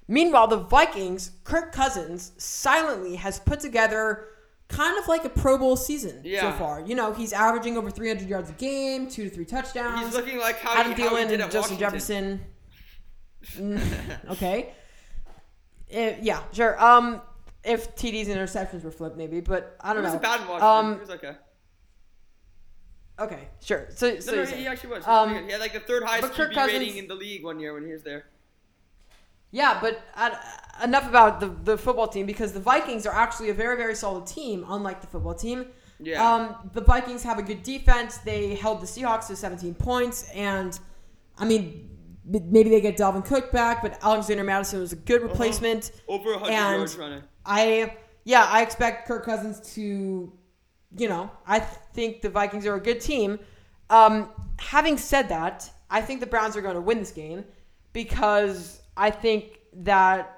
Meanwhile, 0.08 0.48
the 0.48 0.58
Vikings, 0.58 1.32
Kirk 1.44 1.72
Cousins 1.74 2.32
silently 2.38 3.16
has 3.16 3.40
put 3.40 3.60
together 3.60 4.26
kind 4.70 4.98
of 5.00 5.08
like 5.08 5.26
a 5.26 5.30
Pro 5.30 5.58
Bowl 5.58 5.76
season 5.76 6.24
so 6.40 6.52
far. 6.54 6.82
You 6.82 6.96
know, 6.96 7.14
he's 7.14 7.34
averaging 7.34 7.78
over 7.78 7.90
300 7.92 8.28
yards 8.28 8.50
a 8.50 8.54
game, 8.54 9.10
two 9.10 9.26
to 9.26 9.30
three 9.30 9.46
touchdowns. 9.46 10.06
He's 10.06 10.16
looking 10.16 10.40
like 10.40 10.58
how 10.60 10.80
Adam 10.80 10.94
he, 10.94 11.02
how 11.02 11.10
he 11.10 11.16
Thielen 11.16 11.28
did 11.28 11.34
and 11.36 11.44
at 11.44 11.52
Justin 11.52 11.78
Washington. 11.80 11.80
Jefferson. 11.80 12.46
Mm, 13.56 14.30
okay. 14.32 14.74
Eh, 15.90 16.18
yeah, 16.22 16.42
sure. 16.52 16.84
Um, 16.84 17.22
if 17.64 17.96
TDs 17.96 18.28
and 18.28 18.36
interceptions 18.36 18.84
were 18.84 18.92
flipped, 18.92 19.16
maybe, 19.16 19.40
but 19.40 19.78
I 19.80 19.94
don't 19.94 20.04
know. 20.04 20.08
wasn't 20.10 20.24
bad 20.24 20.42
in 20.42 20.48
Washington. 20.48 20.68
Um, 20.70 20.94
he 20.96 21.00
was 21.00 21.10
okay. 21.12 21.36
Okay, 23.20 23.48
sure. 23.62 23.88
So, 23.92 24.12
No, 24.14 24.20
so 24.20 24.36
no, 24.36 24.44
he 24.46 24.68
actually 24.68 24.90
was. 24.90 25.08
Um, 25.08 25.46
he 25.46 25.52
had 25.52 25.62
like 25.62 25.72
the 25.74 25.80
third 25.80 26.04
highest 26.04 26.34
QB 26.34 26.54
Cousins- 26.54 26.80
rating 26.80 26.98
in 26.98 27.08
the 27.08 27.16
league 27.16 27.44
one 27.44 27.60
year 27.60 27.74
when 27.74 27.86
he 27.86 27.92
was 27.94 28.04
there. 28.04 28.26
Yeah, 29.52 29.78
but 29.82 30.02
uh, 30.16 30.32
enough 30.84 31.08
about 31.08 31.40
the 31.40 31.48
the 31.64 31.78
football 31.78 32.08
team 32.08 32.26
because 32.26 32.52
the 32.54 32.60
Vikings 32.60 33.06
are 33.06 33.14
actually 33.14 33.50
a 33.50 33.54
very 33.54 33.78
very 33.78 33.96
solid 33.96 34.26
team, 34.28 34.66
unlike 34.68 35.02
the 35.02 35.08
football 35.08 35.34
team. 35.34 35.68
Yeah. 36.00 36.22
Um, 36.36 36.70
the 36.74 36.82
Vikings 36.82 37.24
have 37.24 37.40
a 37.40 37.42
good 37.44 37.64
defense. 37.64 38.18
They 38.20 38.56
held 38.56 38.82
the 38.82 38.86
Seahawks 38.86 39.28
to 39.28 39.36
17 39.36 39.74
points, 39.76 40.30
and 40.32 40.78
I 41.40 41.46
mean, 41.46 41.90
maybe 42.26 42.70
they 42.70 42.82
get 42.82 42.98
Dalvin 42.98 43.26
Cook 43.26 43.52
back, 43.52 43.82
but 43.82 43.98
Alexander 44.04 44.44
Mattison 44.44 44.80
was 44.82 44.92
a 44.94 44.96
good 44.96 45.22
Uh-huh. 45.22 45.30
replacement. 45.32 45.92
Over 46.08 46.34
100 46.34 46.54
and- 46.54 46.76
yards 46.78 46.98
running. 46.98 47.24
I 47.46 47.96
yeah, 48.26 48.44
I 48.52 48.62
expect 48.62 49.08
Kirk 49.08 49.24
Cousins 49.26 49.74
to, 49.76 49.82
you 50.98 51.08
know, 51.08 51.32
I 51.48 51.60
think 51.62 52.22
the 52.22 52.30
Vikings 52.30 52.66
are 52.66 52.76
a 52.76 52.82
good 52.82 53.00
team. 53.00 53.40
Um, 53.90 54.30
having 54.60 54.98
said 54.98 55.30
that, 55.30 55.72
I 55.90 56.02
think 56.02 56.20
the 56.20 56.26
Browns 56.28 56.58
are 56.58 56.62
going 56.62 56.76
to 56.76 56.82
win 56.82 57.00
this 57.00 57.12
game 57.12 57.46
because 57.94 58.82
I 58.98 59.12
think 59.12 59.60
that. 59.74 60.34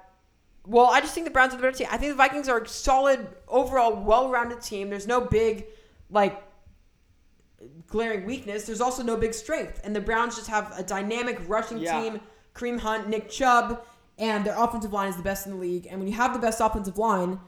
Well, 0.66 0.86
I 0.86 1.00
just 1.00 1.14
think 1.14 1.24
the 1.26 1.32
Browns 1.32 1.54
are 1.54 1.56
the 1.56 1.62
better 1.62 1.76
team. 1.76 1.88
I 1.90 1.96
think 1.96 2.12
the 2.12 2.16
Vikings 2.16 2.48
are 2.48 2.58
a 2.60 2.68
solid, 2.68 3.26
overall, 3.48 3.96
well-rounded 3.96 4.60
team. 4.60 4.90
There's 4.90 5.06
no 5.06 5.20
big, 5.22 5.66
like, 6.10 6.40
glaring 7.86 8.26
weakness. 8.26 8.66
There's 8.66 8.80
also 8.82 9.02
no 9.02 9.16
big 9.16 9.34
strength, 9.34 9.80
and 9.82 9.96
the 9.96 10.00
Browns 10.00 10.36
just 10.36 10.48
have 10.48 10.78
a 10.78 10.82
dynamic 10.82 11.40
rushing 11.48 11.78
Yeah. 11.78 12.00
team. 12.00 12.20
Kareem 12.54 12.78
Hunt, 12.80 13.08
Nick 13.08 13.30
Chubb, 13.30 13.84
and 14.18 14.44
their 14.44 14.56
offensive 14.62 14.92
line 14.92 15.08
is 15.08 15.16
the 15.16 15.22
best 15.22 15.46
in 15.46 15.52
the 15.52 15.58
league. 15.58 15.86
And 15.90 15.98
when 15.98 16.08
you 16.08 16.14
have 16.14 16.34
the 16.34 16.38
best 16.38 16.60
offensive 16.60 16.98
line, 16.98 17.40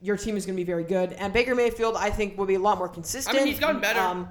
your 0.00 0.16
team 0.16 0.36
is 0.36 0.44
going 0.44 0.56
to 0.56 0.60
be 0.60 0.66
very 0.66 0.84
good. 0.84 1.12
And 1.14 1.32
Baker 1.32 1.54
Mayfield, 1.54 1.96
I 1.96 2.10
think, 2.10 2.36
will 2.36 2.46
be 2.46 2.54
a 2.56 2.60
lot 2.60 2.76
more 2.76 2.88
consistent. 2.88 3.34
I 3.34 3.38
mean, 3.38 3.46
he's 3.48 3.60
gotten 3.60 3.80
better. 3.80 4.00
Um, 4.00 4.28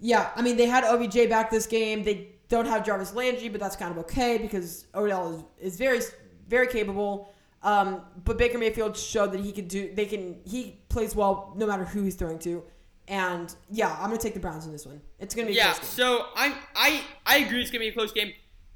yeah, 0.00 0.30
I 0.34 0.42
mean, 0.42 0.56
they 0.56 0.66
had 0.66 0.84
OBJ 0.84 1.28
back 1.28 1.50
this 1.50 1.66
game. 1.66 2.02
They 2.02 2.28
don't 2.50 2.66
have 2.66 2.84
Jarvis 2.84 3.14
Landry, 3.14 3.48
but 3.48 3.60
that's 3.60 3.76
kind 3.76 3.90
of 3.92 3.98
okay 3.98 4.36
because 4.36 4.84
Odell 4.94 5.32
is, 5.60 5.72
is 5.72 5.78
very, 5.78 6.00
very 6.48 6.66
capable. 6.66 7.32
Um, 7.62 8.02
but 8.24 8.36
Baker 8.36 8.58
Mayfield 8.58 8.96
showed 8.96 9.32
that 9.32 9.40
he 9.40 9.52
could 9.52 9.68
do. 9.68 9.90
They 9.94 10.04
can. 10.06 10.40
He 10.44 10.78
plays 10.90 11.14
well 11.16 11.54
no 11.56 11.66
matter 11.66 11.84
who 11.84 12.02
he's 12.02 12.16
throwing 12.16 12.38
to. 12.40 12.62
And 13.08 13.54
yeah, 13.70 13.92
I'm 13.98 14.08
gonna 14.10 14.18
take 14.18 14.34
the 14.34 14.40
Browns 14.40 14.66
in 14.66 14.72
this 14.72 14.84
one. 14.86 15.00
It's 15.18 15.34
gonna 15.34 15.46
be 15.48 15.54
a 15.54 15.56
Yeah, 15.56 15.72
close 15.72 15.78
game. 15.78 15.88
so 15.88 16.26
I 16.36 16.54
I 16.76 17.02
I 17.26 17.38
agree 17.38 17.60
it's 17.62 17.70
gonna 17.70 17.80
be 17.80 17.88
a 17.88 17.92
close 17.92 18.12
game. 18.12 18.32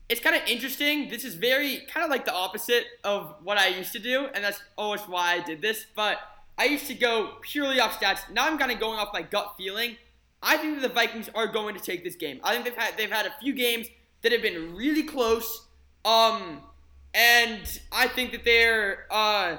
It's 0.09 0.21
kind 0.21 0.37
of 0.37 0.43
interesting. 0.47 1.09
This 1.09 1.25
is 1.25 1.35
very 1.35 1.79
kind 1.89 2.05
of 2.05 2.11
like 2.11 2.25
the 2.27 2.35
opposite 2.35 2.85
of 3.05 3.37
what 3.43 3.59
I 3.59 3.69
used 3.69 3.93
to 3.93 3.99
do, 3.99 4.27
and 4.35 4.45
that's 4.45 4.61
always 4.77 5.01
why 5.03 5.35
I 5.35 5.41
did 5.41 5.63
this. 5.63 5.87
But 5.97 6.19
I 6.59 6.67
used 6.67 6.87
to 6.89 6.95
go 6.95 7.37
purely 7.43 7.81
off 7.81 7.99
stats. 7.99 8.31
Now 8.31 8.47
I'm 8.47 8.59
kind 8.59 8.71
of 8.71 8.79
going 8.79 8.99
off 8.99 9.09
my 9.13 9.23
gut 9.23 9.55
feeling. 9.57 9.97
I 10.45 10.57
think 10.59 10.81
that 10.81 10.89
the 10.89 10.95
Vikings 10.95 11.31
are 11.35 11.47
going 11.47 11.75
to 11.75 11.81
take 11.81 12.05
this 12.05 12.15
game. 12.15 12.39
I 12.45 12.53
think 12.53 12.65
they've 12.65 12.77
had 12.77 12.97
they've 12.97 13.11
had 13.11 13.27
a 13.27 13.35
few 13.41 13.55
games 13.55 13.89
that 14.23 14.33
have 14.33 14.43
been 14.43 14.75
really 14.75 15.03
close. 15.03 15.67
Um, 16.05 16.61
and 17.15 17.81
I 17.91 18.09
think 18.09 18.33
that 18.33 18.45
they're 18.45 19.07
uh 19.11 19.57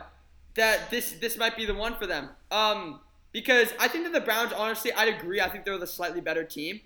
that 0.56 0.89
this 0.91 1.13
this 1.13 1.38
might 1.38 1.58
be 1.58 1.65
the 1.65 1.74
one 1.74 1.95
for 1.95 2.06
them. 2.06 2.30
Um, 2.52 3.02
because 3.32 3.74
I 3.80 3.88
think 3.88 4.06
that 4.06 4.13
the 4.13 4.21
Browns, 4.21 4.54
honestly, 4.54 4.93
I'd 4.93 5.13
agree. 5.13 5.41
I 5.41 5.50
think 5.50 5.65
they're 5.65 5.78
the 5.78 5.88
slightly 5.88 6.21
better 6.21 6.43
team. 6.43 6.82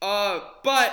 Uh, 0.00 0.40
but 0.64 0.92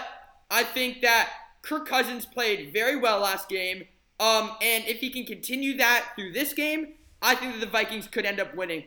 I 0.52 0.63
think 0.63 1.02
that 1.02 1.32
Kirk 1.63 1.88
Cousins 1.88 2.26
played 2.26 2.72
very 2.74 2.95
well 2.95 3.22
last 3.22 3.50
game. 3.50 3.86
Um, 4.19 4.52
and 4.62 4.84
if 4.86 5.00
he 5.00 5.10
can 5.10 5.26
continue 5.26 5.78
that 5.78 6.12
through 6.15 6.34
this 6.34 6.54
game, 6.54 6.93
I 7.22 7.36
think 7.36 7.54
that 7.54 7.60
the 7.60 7.72
Vikings 7.72 8.08
could 8.08 8.26
end 8.26 8.39
up 8.39 8.54
winning. 8.56 8.84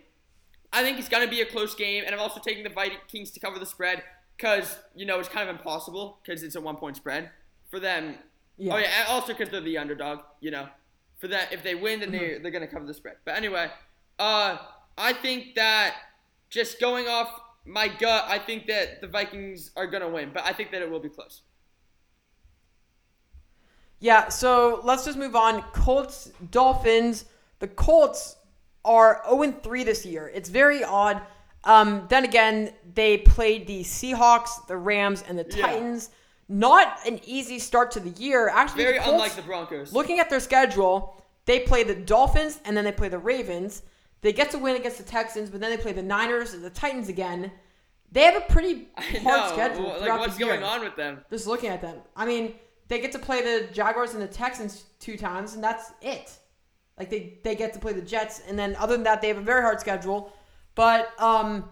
I 0.72 0.82
think 0.82 0.98
it's 0.98 1.08
going 1.08 1.24
to 1.24 1.30
be 1.30 1.40
a 1.42 1.46
close 1.46 1.74
game, 1.74 2.04
and 2.06 2.14
I'm 2.14 2.20
also 2.20 2.40
taking 2.40 2.64
the 2.64 2.70
Vikings 2.70 3.30
to 3.32 3.40
cover 3.40 3.58
the 3.58 3.66
spread 3.66 4.02
because 4.36 4.78
you 4.94 5.04
know 5.06 5.18
it's 5.20 5.28
kind 5.28 5.48
of 5.48 5.54
impossible 5.56 6.18
because 6.24 6.42
it's 6.42 6.54
a 6.56 6.60
one 6.60 6.76
point 6.76 6.96
spread 6.96 7.30
for 7.70 7.78
them. 7.80 8.16
Yeah. 8.56 8.74
Oh 8.74 8.78
yeah, 8.78 9.04
also 9.08 9.28
because 9.28 9.50
they're 9.50 9.60
the 9.60 9.78
underdog. 9.78 10.20
You 10.40 10.50
know, 10.52 10.68
for 11.18 11.28
that 11.28 11.52
if 11.52 11.62
they 11.62 11.74
win, 11.74 12.00
then 12.00 12.10
Mm-hmm. 12.10 12.18
they 12.18 12.38
they're 12.38 12.50
going 12.50 12.66
to 12.66 12.72
cover 12.72 12.86
the 12.86 12.94
spread. 12.94 13.16
But 13.24 13.36
anyway, 13.36 13.70
uh, 14.18 14.58
I 14.96 15.12
think 15.12 15.54
that 15.56 15.94
just 16.50 16.80
going 16.80 17.06
off 17.08 17.28
my 17.64 17.88
gut, 17.88 18.24
I 18.28 18.38
think 18.38 18.66
that 18.66 19.00
the 19.00 19.06
Vikings 19.08 19.70
are 19.76 19.86
going 19.86 20.02
to 20.02 20.08
win, 20.08 20.30
but 20.34 20.44
I 20.44 20.52
think 20.52 20.70
that 20.72 20.82
it 20.82 20.90
will 20.90 21.00
be 21.00 21.08
close. 21.08 21.42
Yeah, 24.00 24.28
so 24.28 24.80
let's 24.82 25.04
just 25.04 25.16
move 25.16 25.36
on. 25.36 25.62
Colts, 25.72 26.30
Dolphins. 26.50 27.24
The 27.60 27.68
Colts 27.68 28.36
are 28.84 29.22
0 29.28 29.52
3 29.62 29.84
this 29.84 30.04
year. 30.06 30.30
It's 30.34 30.48
very 30.48 30.82
odd. 30.84 31.20
Um, 31.64 32.06
then 32.08 32.24
again, 32.24 32.72
they 32.94 33.18
played 33.18 33.66
the 33.66 33.82
Seahawks, 33.82 34.66
the 34.66 34.76
Rams, 34.76 35.22
and 35.28 35.38
the 35.38 35.46
Yeah. 35.56 35.66
Titans. 35.66 36.10
Not 36.48 36.98
an 37.06 37.20
easy 37.24 37.58
start 37.58 37.92
to 37.92 38.00
the 38.00 38.10
year. 38.20 38.48
Actually, 38.48 38.84
Very 38.84 38.98
the 38.98 39.04
Colts, 39.04 39.12
unlike 39.14 39.34
the 39.36 39.42
Broncos. 39.42 39.92
Looking 39.92 40.18
at 40.18 40.28
their 40.28 40.40
schedule, 40.40 41.22
they 41.46 41.60
play 41.60 41.82
the 41.84 41.94
Dolphins 41.94 42.60
and 42.64 42.76
then 42.76 42.84
they 42.84 42.92
play 42.92 43.08
the 43.08 43.18
Ravens. 43.18 43.82
They 44.20 44.32
get 44.32 44.50
to 44.50 44.58
win 44.58 44.76
against 44.76 44.98
the 44.98 45.04
Texans, 45.04 45.50
but 45.50 45.60
then 45.60 45.70
they 45.70 45.76
play 45.80 45.92
the 45.92 46.02
Niners 46.02 46.52
and 46.52 46.62
the 46.62 46.70
Titans 46.70 47.08
again. 47.08 47.50
They 48.10 48.22
have 48.22 48.36
a 48.36 48.40
pretty 48.52 48.88
hard 48.98 49.52
schedule 49.52 49.88
Like 49.88 50.00
throughout 50.02 50.18
what's 50.20 50.36
the 50.36 50.44
year 50.44 50.54
going 50.54 50.64
on 50.64 50.80
with 50.82 50.96
them? 50.96 51.24
just 51.30 51.46
looking 51.46 51.70
at 51.70 51.80
them. 51.80 51.96
I 52.14 52.26
mean, 52.26 52.54
they 52.88 53.00
get 53.00 53.12
to 53.12 53.18
play 53.18 53.40
the 53.42 53.72
Jaguars 53.72 54.12
and 54.12 54.20
the 54.22 54.26
Texans 54.28 54.84
two 55.00 55.16
times, 55.16 55.54
and 55.54 55.64
that's 55.64 55.92
it. 56.02 56.32
Like 57.02 57.10
they 57.10 57.38
they 57.42 57.56
get 57.56 57.72
to 57.72 57.80
play 57.80 57.92
the 57.92 58.00
Jets, 58.02 58.40
and 58.48 58.56
then 58.56 58.76
other 58.76 58.94
than 58.94 59.02
that, 59.02 59.20
they 59.20 59.26
have 59.28 59.38
a 59.38 59.42
very 59.42 59.60
hard 59.62 59.80
schedule. 59.80 60.32
But 60.76 61.10
um, 61.20 61.68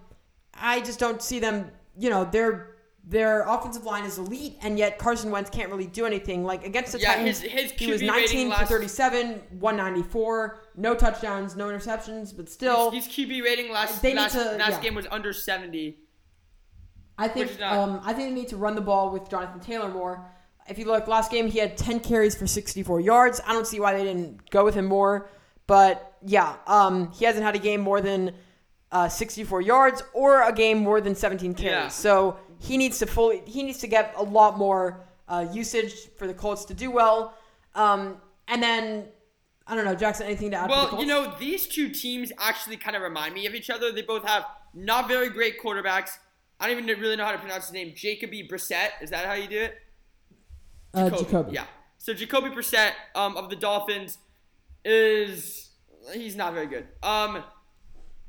I 0.55 0.81
just 0.81 0.99
don't 0.99 1.23
see 1.23 1.38
them. 1.38 1.71
You 1.97 2.11
know, 2.11 2.25
their 2.25 2.77
their 3.05 3.43
offensive 3.49 3.85
line 3.85 4.05
is 4.05 4.19
elite, 4.19 4.57
and 4.61 4.77
yet 4.77 4.99
Carson 4.99 5.31
Wentz 5.31 5.49
can't 5.49 5.71
really 5.71 5.87
do 5.87 6.05
anything. 6.05 6.43
Like 6.45 6.66
against 6.66 6.90
the 6.93 6.99
Yeah, 6.99 7.14
Titans, 7.14 7.40
his- 7.40 7.53
his 7.53 7.71
he 7.73 7.93
was 7.93 8.03
QB 8.03 8.07
19 8.07 8.23
rating 8.25 8.47
for 8.51 8.57
last- 8.57 8.69
37, 8.69 9.43
194, 9.61 10.59
no 10.77 10.95
touchdowns, 10.95 11.55
no 11.57 11.69
interceptions, 11.69 12.37
but 12.37 12.49
still, 12.49 12.90
His, 12.90 13.07
his 13.07 13.14
QB 13.14 13.43
rating 13.43 13.73
last 13.73 14.03
They 14.03 14.11
need 14.11 14.16
last, 14.16 14.33
to- 14.33 14.57
last 14.57 14.71
yeah. 14.73 14.81
game 14.81 14.95
was 14.95 15.07
under 15.11 15.33
70. 15.33 15.97
I 17.19 17.29
think 17.29 17.59
not- 17.61 17.73
um, 17.77 18.01
I 18.05 18.12
think 18.12 18.29
they 18.31 18.35
need 18.35 18.49
to 18.49 18.57
run 18.57 18.75
the 18.75 18.81
ball 18.81 19.11
with 19.11 19.29
Jonathan 19.31 19.61
Taylor 19.61 19.88
more. 19.88 20.31
If 20.70 20.78
you 20.78 20.85
look 20.87 21.09
last 21.09 21.30
game, 21.30 21.48
he 21.48 21.59
had 21.59 21.76
10 21.76 22.00
carries 22.00 22.35
for 22.35 22.46
64 22.46 23.00
yards. 23.00 23.40
I 23.44 23.52
don't 23.52 23.66
see 23.66 23.80
why 23.80 23.92
they 23.96 24.04
didn't 24.04 24.50
go 24.50 24.64
with 24.64 24.74
him 24.74 24.87
more. 24.87 25.28
But 25.66 26.16
yeah, 26.24 26.56
um, 26.66 27.12
he 27.12 27.24
hasn't 27.24 27.44
had 27.44 27.54
a 27.54 27.59
game 27.59 27.80
more 27.80 28.00
than 28.00 28.35
uh, 28.92 29.09
64 29.09 29.61
yards 29.61 30.02
or 30.14 30.42
a 30.42 30.52
game 30.52 30.78
more 30.78 31.00
than 31.00 31.14
17 31.14 31.54
carries. 31.54 31.72
Yeah. 31.72 31.88
So 31.88 32.38
he 32.59 32.76
needs 32.76 32.98
to 32.98 33.06
fully 33.06 33.42
he 33.46 33.62
needs 33.62 33.78
to 33.78 33.87
get 33.87 34.14
a 34.16 34.22
lot 34.22 34.59
more 34.59 35.04
uh, 35.28 35.46
usage 35.52 35.94
for 36.16 36.26
the 36.26 36.35
Colts 36.35 36.64
to 36.66 36.74
do 36.74 36.90
well. 36.90 37.35
Um, 37.74 38.16
and 38.48 38.62
then 38.62 39.06
I 39.66 39.76
don't 39.76 39.85
know, 39.85 39.94
Jackson. 39.94 40.26
Anything 40.26 40.50
to 40.50 40.56
add? 40.56 40.70
Well, 40.70 41.00
you 41.00 41.06
know, 41.06 41.33
these 41.38 41.66
two 41.66 41.88
teams 41.88 42.33
actually 42.38 42.76
kind 42.76 42.96
of 42.96 43.02
remind 43.02 43.35
me 43.35 43.46
of 43.46 43.54
each 43.54 43.70
other. 43.70 43.92
They 43.92 44.02
both 44.02 44.26
have 44.26 44.44
not 44.74 45.06
very 45.06 45.30
great 45.30 45.61
quarterbacks. 45.62 46.11
I 46.59 46.68
don't 46.68 46.78
even 46.78 47.00
really 47.00 47.16
know 47.16 47.24
how 47.24 47.33
to 47.33 47.38
pronounce 47.38 47.66
his 47.66 47.72
name. 47.72 47.92
Jacoby 47.94 48.46
Brissett. 48.46 48.90
Is 49.00 49.11
that 49.11 49.24
how 49.26 49.35
you 49.35 49.48
do 49.48 49.61
it? 49.61 49.78
Uh, 50.94 51.11
Jacoby. 51.11 51.53
Yeah. 51.53 51.64
So 51.98 52.14
Jacoby 52.14 52.48
Brissett 52.50 52.92
um, 53.14 53.37
of 53.37 53.50
the 53.50 53.57
Dolphins 53.57 54.18
is 54.85 55.70
he's 56.12 56.37
not 56.37 56.55
very 56.55 56.66
good. 56.66 56.87
Um, 57.03 57.42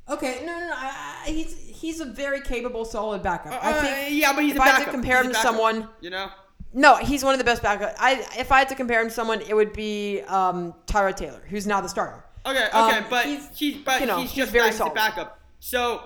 Okay, 0.08 0.40
no, 0.44 0.52
no, 0.58 0.66
no. 0.66 0.74
I, 0.76 1.22
I, 1.26 1.30
he's 1.30 1.56
he's 1.56 2.00
a 2.00 2.04
very 2.04 2.40
capable, 2.40 2.84
solid 2.84 3.22
backup. 3.22 3.52
I 3.64 3.70
uh, 3.72 3.80
think 3.82 4.20
yeah, 4.20 4.32
but 4.32 4.42
he's 4.42 4.54
if 4.56 4.58
a 4.58 4.62
I 4.62 4.68
had 4.70 4.84
to 4.84 4.90
compare 4.90 5.18
He's 5.18 5.26
him 5.28 5.32
to 5.32 5.38
someone- 5.38 5.88
you 6.00 6.10
know. 6.10 6.28
no, 6.72 6.96
he's 6.96 7.22
one 7.24 7.34
of 7.34 7.38
the 7.38 7.44
best 7.44 7.62
backup. 7.62 7.94
I 8.00 8.26
if 8.36 8.50
I 8.50 8.58
had 8.58 8.68
to 8.70 8.74
compare 8.74 9.00
him 9.00 9.06
to 9.08 9.14
someone, 9.14 9.40
it 9.42 9.54
would 9.54 9.72
be 9.72 10.20
um, 10.22 10.74
Tyrod 10.86 11.14
Taylor, 11.14 11.40
who's 11.48 11.68
now 11.68 11.80
the 11.80 11.88
starter. 11.88 12.24
Okay, 12.44 12.64
okay, 12.66 12.76
Um, 12.98 13.04
but 13.08 13.26
he's- 13.26 13.48
he's, 13.56 13.76
but 13.84 14.00
you 14.00 14.06
know, 14.08 14.16
he's 14.18 14.30
he's 14.32 14.38
just 14.38 14.52
very 14.52 14.64
very 14.64 14.76
solid. 14.76 14.94
backup. 14.94 15.40
So 15.60 16.02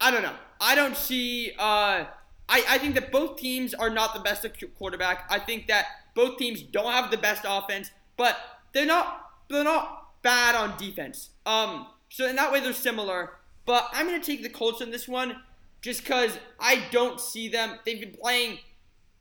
I 0.00 0.12
don't 0.12 0.22
know. 0.22 0.34
I 0.60 0.76
don't 0.76 0.96
see. 0.96 1.52
Uh, 1.58 2.04
I 2.48 2.64
I 2.68 2.78
think 2.78 2.94
that 2.94 3.12
both 3.12 3.36
teams 3.36 3.74
are 3.74 3.90
not 3.90 4.14
the 4.14 4.20
best 4.20 4.46
quarterback. 4.78 5.26
I 5.30 5.38
think 5.38 5.66
that 5.68 5.86
both 6.14 6.38
teams 6.38 6.62
don't 6.62 6.92
have 6.92 7.10
the 7.10 7.16
best 7.18 7.44
offense, 7.46 7.90
but 8.16 8.36
they're 8.72 8.86
not 8.86 9.30
they're 9.48 9.64
not 9.64 10.22
bad 10.22 10.54
on 10.54 10.76
defense. 10.78 11.30
Um, 11.46 11.86
so 12.08 12.28
in 12.28 12.36
that 12.36 12.52
way 12.52 12.60
they're 12.60 12.72
similar. 12.72 13.32
But 13.64 13.88
I'm 13.92 14.06
gonna 14.06 14.20
take 14.20 14.42
the 14.42 14.48
Colts 14.48 14.80
in 14.80 14.90
this 14.90 15.06
one, 15.06 15.36
just 15.80 16.02
because 16.02 16.38
I 16.58 16.84
don't 16.90 17.20
see 17.20 17.48
them. 17.48 17.78
They've 17.84 18.00
been 18.00 18.16
playing 18.20 18.58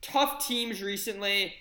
tough 0.02 0.46
teams 0.46 0.82
recently, 0.82 1.54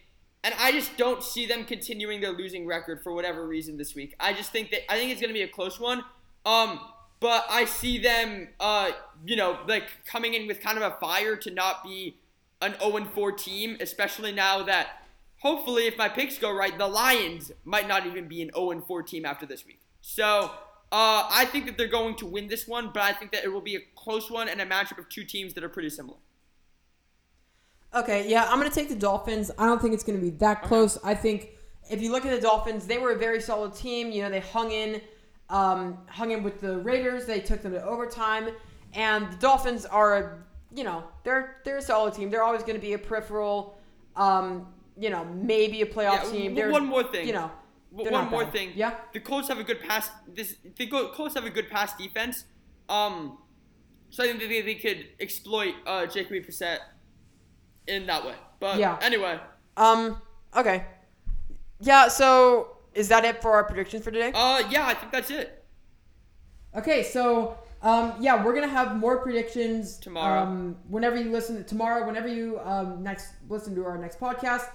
and 0.42 0.54
I 0.58 0.72
just 0.72 0.96
don't 0.96 1.22
see 1.22 1.46
them 1.46 1.64
continuing 1.64 2.20
their 2.20 2.32
losing 2.32 2.66
record 2.66 3.02
for 3.02 3.12
whatever 3.12 3.46
reason 3.46 3.76
this 3.76 3.94
week. 3.94 4.14
I 4.18 4.32
just 4.32 4.50
think 4.50 4.70
that 4.70 4.90
I 4.90 4.96
think 4.96 5.12
it's 5.12 5.20
to 5.20 5.32
be 5.32 5.42
a 5.42 5.48
close 5.48 5.78
one. 5.78 6.02
Um, 6.46 6.80
but 7.20 7.46
I 7.48 7.66
see 7.66 7.98
them, 7.98 8.48
uh, 8.59 8.90
you 9.24 9.37
know, 9.37 9.59
like 9.68 9.85
coming 10.06 10.35
in 10.35 10.46
with 10.46 10.61
kind 10.61 10.78
of 10.78 10.83
a 10.83 10.96
fire 10.96 11.37
to 11.37 11.50
not 11.50 11.85
be 11.85 12.16
an 12.62 12.74
0 12.80 13.04
4 13.04 13.33
team, 13.33 13.76
especially 13.80 14.33
now 14.33 14.62
that 14.64 15.04
hopefully, 15.40 15.87
if 15.87 15.96
my 15.96 16.09
picks 16.09 16.38
go 16.38 16.52
right, 16.52 16.76
the 16.76 16.88
Lions 16.88 17.52
might 17.64 17.87
not 17.87 18.06
even 18.06 18.26
be 18.26 18.42
an 18.42 18.50
0 18.54 18.83
4 18.87 19.02
team 19.02 19.24
after 19.24 19.46
this 19.46 19.64
week. 19.66 19.80
So. 20.00 20.50
Uh, 20.92 21.22
I 21.30 21.44
think 21.44 21.66
that 21.66 21.78
they're 21.78 21.87
going 21.87 22.16
to 22.16 22.26
win 22.26 22.48
this 22.48 22.66
one, 22.66 22.90
but 22.92 23.04
I 23.04 23.12
think 23.12 23.30
that 23.30 23.44
it 23.44 23.52
will 23.52 23.61
be 23.61 23.76
a 23.76 23.80
close 23.94 24.28
one 24.28 24.48
and 24.48 24.61
a 24.61 24.66
matchup 24.66 24.98
of 24.98 25.09
two 25.09 25.22
teams 25.22 25.54
that 25.54 25.62
are 25.62 25.68
pretty 25.68 25.88
similar. 25.88 26.16
Okay, 27.92 28.28
yeah, 28.28 28.46
I'm 28.48 28.59
gonna 28.59 28.70
take 28.70 28.88
the 28.88 28.94
Dolphins. 28.94 29.50
I 29.59 29.66
don't 29.66 29.83
think 29.83 29.94
it's 29.94 30.04
gonna 30.04 30.18
be 30.18 30.30
that 30.30 30.62
close. 30.62 30.96
I 31.02 31.14
think 31.14 31.50
if 31.90 32.00
you 32.00 32.12
look 32.12 32.24
at 32.24 32.30
the 32.30 32.40
Dolphins, 32.40 32.87
they 32.87 32.98
were 32.98 33.12
a 33.12 33.18
very 33.18 33.40
solid 33.40 33.74
team. 33.74 34.12
You 34.12 34.22
know, 34.22 34.30
they 34.30 34.40
hung 34.40 34.70
in, 34.70 35.00
um, 35.50 35.98
hung 36.08 36.30
in 36.30 36.42
with 36.42 36.60
the 36.60 36.78
Raiders. 36.78 37.26
They 37.26 37.40
took 37.40 37.60
them 37.62 37.72
to 37.72 37.84
overtime, 37.84 38.48
and 38.94 39.30
the 39.32 39.36
Dolphins 39.36 39.84
are, 39.86 40.44
you 40.74 40.84
know, 40.84 41.04
they're 41.24 41.56
they're 41.64 41.78
a 41.78 41.82
solid 41.82 42.14
team. 42.14 42.30
They're 42.30 42.42
always 42.44 42.62
gonna 42.62 42.78
be 42.78 42.92
a 42.94 42.98
peripheral, 42.98 43.78
um, 44.16 44.66
you 44.98 45.10
know, 45.10 45.24
maybe 45.24 45.82
a 45.82 45.86
playoff 45.86 46.24
Yeah, 46.24 46.30
team. 46.30 46.54
They're, 46.54 46.70
one 46.70 46.86
more 46.86 47.02
thing. 47.04 47.26
you 47.26 47.32
know, 47.34 47.50
one 47.90 48.30
more 48.30 48.44
bad. 48.44 48.52
thing. 48.52 48.72
Yeah. 48.74 48.94
The 49.12 49.20
Colts 49.20 49.48
have 49.48 49.58
a 49.58 49.64
good 49.64 49.80
pass. 49.80 50.08
This 50.32 50.54
the 50.76 50.86
Colts 50.86 51.34
have 51.34 51.44
a 51.44 51.50
good 51.50 51.68
pass 51.68 51.96
defense. 51.96 52.44
Um, 52.88 53.38
so 54.10 54.24
I 54.24 54.26
think 54.28 54.40
they, 54.40 54.60
they 54.62 54.74
could 54.76 55.06
exploit 55.20 55.74
uh, 55.86 56.06
Jacoby 56.06 56.40
Brissett 56.40 56.78
in 57.86 58.06
that 58.06 58.24
way. 58.24 58.34
But 58.60 58.78
Yeah. 58.78 58.98
anyway, 59.02 59.38
Um. 59.76 60.20
Okay. 60.56 60.84
Yeah. 61.80 62.08
So 62.08 62.76
is 62.94 63.09
that 63.09 63.24
it 63.24 63.42
for 63.42 63.53
our 63.53 63.64
predictions 63.64 64.05
for 64.05 64.11
today? 64.11 64.33
uh, 64.35 64.62
yeah, 64.70 64.87
I 64.87 64.94
think 64.94 65.12
that's 65.12 65.31
it. 65.31 65.64
Okay, 66.74 67.03
so 67.03 67.59
um, 67.83 68.14
yeah, 68.20 68.44
we're 68.44 68.55
gonna 68.55 68.68
have 68.68 68.96
more 68.96 69.18
predictions 69.18 69.96
Tomorrow. 69.98 70.42
Um, 70.42 70.76
whenever 70.88 71.16
you 71.16 71.31
listen 71.31 71.62
tomorrow, 71.64 72.07
whenever 72.07 72.29
you 72.29 72.61
um, 72.61 73.03
next 73.03 73.33
listen 73.48 73.74
to 73.74 73.85
our 73.85 73.98
next 73.98 74.20
podcast. 74.20 74.68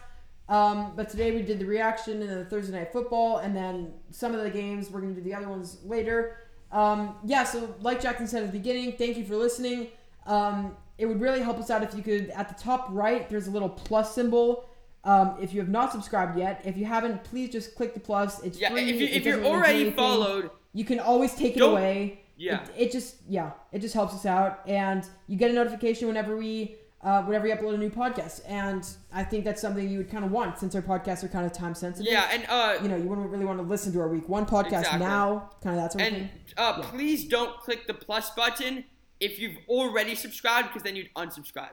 Um, 0.48 0.94
but 0.96 1.10
today 1.10 1.32
we 1.32 1.42
did 1.42 1.58
the 1.60 1.66
reaction 1.66 2.22
and 2.22 2.30
then 2.30 2.38
the 2.40 2.46
Thursday 2.46 2.78
night 2.78 2.92
football, 2.92 3.38
and 3.38 3.56
then 3.56 3.94
some 4.12 4.34
of 4.34 4.42
the 4.42 4.50
games 4.50 4.90
we're 4.90 5.02
gonna 5.02 5.14
do 5.14 5.22
the 5.22 5.34
other 5.34 5.50
ones 5.50 5.80
later. 5.84 6.38
Um, 6.72 7.16
yeah, 7.26 7.44
so 7.44 7.74
like 7.82 8.02
Jackson 8.02 8.28
said 8.28 8.44
at 8.44 8.52
the 8.52 8.58
beginning, 8.58 8.94
thank 8.94 9.18
you 9.18 9.26
for 9.26 9.36
listening. 9.36 9.90
Um, 10.26 10.76
it 10.98 11.06
would 11.06 11.22
really 11.22 11.42
help 11.42 11.60
us 11.60 11.70
out 11.70 11.84
if 11.84 11.94
you 11.94 12.02
could 12.02 12.30
at 12.32 12.50
the 12.50 12.62
top 12.62 12.88
right 12.90 13.30
there's 13.30 13.48
a 13.48 13.52
little 13.52 13.70
plus 13.70 14.16
symbol. 14.16 14.68
Um, 15.06 15.38
if 15.42 15.54
you 15.54 15.60
have 15.60 15.70
not 15.70 15.92
subscribed 15.92 16.38
yet, 16.38 16.62
if 16.66 16.76
you 16.78 16.86
haven't, 16.86 17.24
please 17.24 17.52
just 17.52 17.76
click 17.76 17.94
the 17.94 18.00
plus. 18.00 18.42
It's 18.44 18.60
Yeah, 18.60 18.72
free. 18.72 18.90
if, 18.90 19.00
you, 19.00 19.08
It 19.08 19.14
if 19.14 19.26
you're 19.26 19.36
doesn't 19.38 19.44
really 19.44 19.44
do 19.44 19.56
already 19.58 19.80
anything. 19.82 19.96
followed, 19.96 20.50
You 20.74 20.84
can 20.86 21.00
always 21.00 21.34
take 21.36 21.56
it 21.56 21.62
away. 21.62 22.22
Yeah. 22.38 22.64
It, 22.64 22.70
it 22.88 22.92
just 22.92 23.16
yeah, 23.30 23.52
it 23.72 23.80
just 23.80 23.94
helps 23.94 24.14
us 24.14 24.26
out, 24.26 24.60
and 24.68 25.08
you 25.28 25.38
get 25.38 25.52
a 25.52 25.54
notification 25.54 26.08
whenever 26.08 26.36
we 26.36 26.76
uh, 27.02 27.22
whenever 27.22 27.46
we 27.46 27.52
upload 27.52 27.76
a 27.76 27.78
new 27.78 27.90
podcast. 27.92 28.42
And 28.48 28.84
I 29.14 29.24
think 29.24 29.46
that's 29.46 29.62
something 29.62 29.88
you 29.88 30.00
would 30.00 30.10
kind 30.10 30.26
of 30.26 30.32
want 30.32 30.58
since 30.58 30.74
our 30.76 30.82
podcasts 30.82 31.24
are 31.24 31.28
kind 31.30 31.46
of 31.46 31.54
time 31.54 31.76
sensitive. 31.76 32.12
yeah, 32.12 32.28
and 32.34 32.46
uh, 32.50 32.82
You 32.82 32.90
know, 32.90 32.98
you 32.98 33.04
wouldn't 33.08 33.30
really 33.30 33.46
want 33.46 33.60
to 33.60 33.64
listen 33.66 33.94
to 33.94 34.00
our 34.02 34.10
week 34.10 34.28
one 34.28 34.46
podcast 34.48 34.80
Exactly. 34.80 35.00
now, 35.02 35.52
kind 35.64 35.78
of 35.78 35.84
that 35.84 35.92
sort 35.94 36.02
of 36.02 36.08
and 36.08 36.16
thing. 36.18 36.30
uh, 36.58 36.80
Yeah. 36.82 36.90
please 36.90 37.26
don't 37.26 37.58
click 37.60 37.86
the 37.88 37.94
plus 37.94 38.32
button 38.32 38.84
if 39.20 39.40
you've 39.40 39.56
already 39.70 40.16
subscribed, 40.16 40.70
because 40.70 40.82
then 40.84 40.96
you'd 40.98 41.14
unsubscribe. 41.16 41.70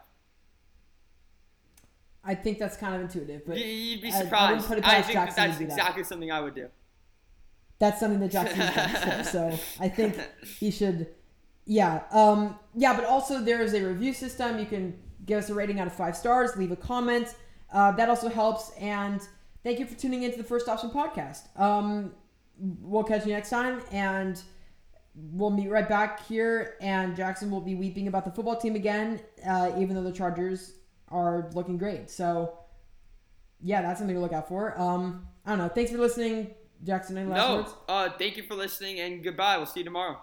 I 2.25 2.35
think 2.35 2.59
that's 2.59 2.77
kind 2.77 2.95
of 2.95 3.01
intuitive, 3.03 3.43
but 3.47 3.57
You- 3.59 3.65
You'd 3.65 4.03
be 4.03 4.13
I- 4.13 4.17
I 4.17 4.21
surprised. 4.23 4.71
it 4.71 4.79
I 4.79 4.81
past 4.81 5.07
think 5.09 5.19
that 5.19 5.37
that's 5.37 5.59
do 5.59 5.67
that. 5.67 5.73
exactly 5.73 6.05
something 6.05 6.31
I 6.31 6.41
would 6.41 6.55
do. 6.55 6.69
that's 7.79 7.99
something 7.99 8.21
that 8.21 8.31
Jackson 8.31 8.59
does. 8.59 9.29
So 9.33 9.59
I 9.81 9.89
think 9.89 10.17
he 10.59 10.71
should. 10.71 11.09
Yeah, 11.65 12.03
um, 12.13 12.59
yeah, 12.75 12.95
but 12.95 13.05
also 13.05 13.41
there 13.41 13.61
is 13.63 13.75
a 13.75 13.83
review 13.85 14.13
system. 14.13 14.59
You 14.59 14.67
can 14.67 14.99
give 15.27 15.39
us 15.39 15.51
a 15.51 15.55
rating 15.55 15.81
out 15.81 15.87
of 15.87 15.93
five 15.93 16.17
stars, 16.17 16.57
leave 16.57 16.71
a 16.73 16.77
comment. 16.77 17.35
Uh, 17.73 17.91
that 17.93 18.09
also 18.09 18.29
helps. 18.29 18.71
And 18.79 19.21
thank 19.65 19.79
you 19.81 19.87
for 19.87 19.99
tuning 19.99 20.23
into 20.25 20.39
the 20.39 20.45
First 20.45 20.69
Option 20.69 20.91
podcast. 20.91 21.41
Um, 21.59 22.15
we'll 22.59 23.05
catch 23.05 23.27
you 23.27 23.33
next 23.33 23.51
time, 23.51 23.81
and 23.93 24.41
we'll 25.15 25.51
meet 25.51 25.69
right 25.71 25.89
back 25.89 26.25
here. 26.27 26.77
And 26.81 27.15
Jackson 27.17 27.51
will 27.51 27.61
be 27.61 27.75
weeping 27.75 28.07
about 28.09 28.25
the 28.25 28.31
football 28.33 28.57
team 28.57 28.75
again, 28.77 29.21
uh, 29.49 29.73
even 29.79 29.95
though 29.97 30.03
the 30.05 30.13
Chargers 30.13 30.75
are 31.13 31.51
looking 31.55 31.79
great. 31.79 32.11
So 32.11 32.59
yeah, 33.61 33.83
that's 33.83 34.01
something 34.01 34.17
to 34.17 34.21
look 34.23 34.33
out 34.33 34.49
for. 34.49 34.79
Um, 34.81 35.29
I 35.47 35.51
don't 35.51 35.59
know. 35.59 35.69
Thanks 35.69 35.91
for 35.93 35.99
listening, 35.99 36.55
Jackson. 36.83 37.17
Any 37.19 37.29
last 37.29 37.49
No, 37.49 37.57
words? 37.57 37.75
uh, 37.89 38.09
thank 38.19 38.37
you 38.37 38.43
for 38.43 38.55
listening 38.55 39.01
and 39.01 39.23
goodbye. 39.23 39.57
We'll 39.57 39.67
see 39.67 39.81
you 39.81 39.85
tomorrow. 39.85 40.19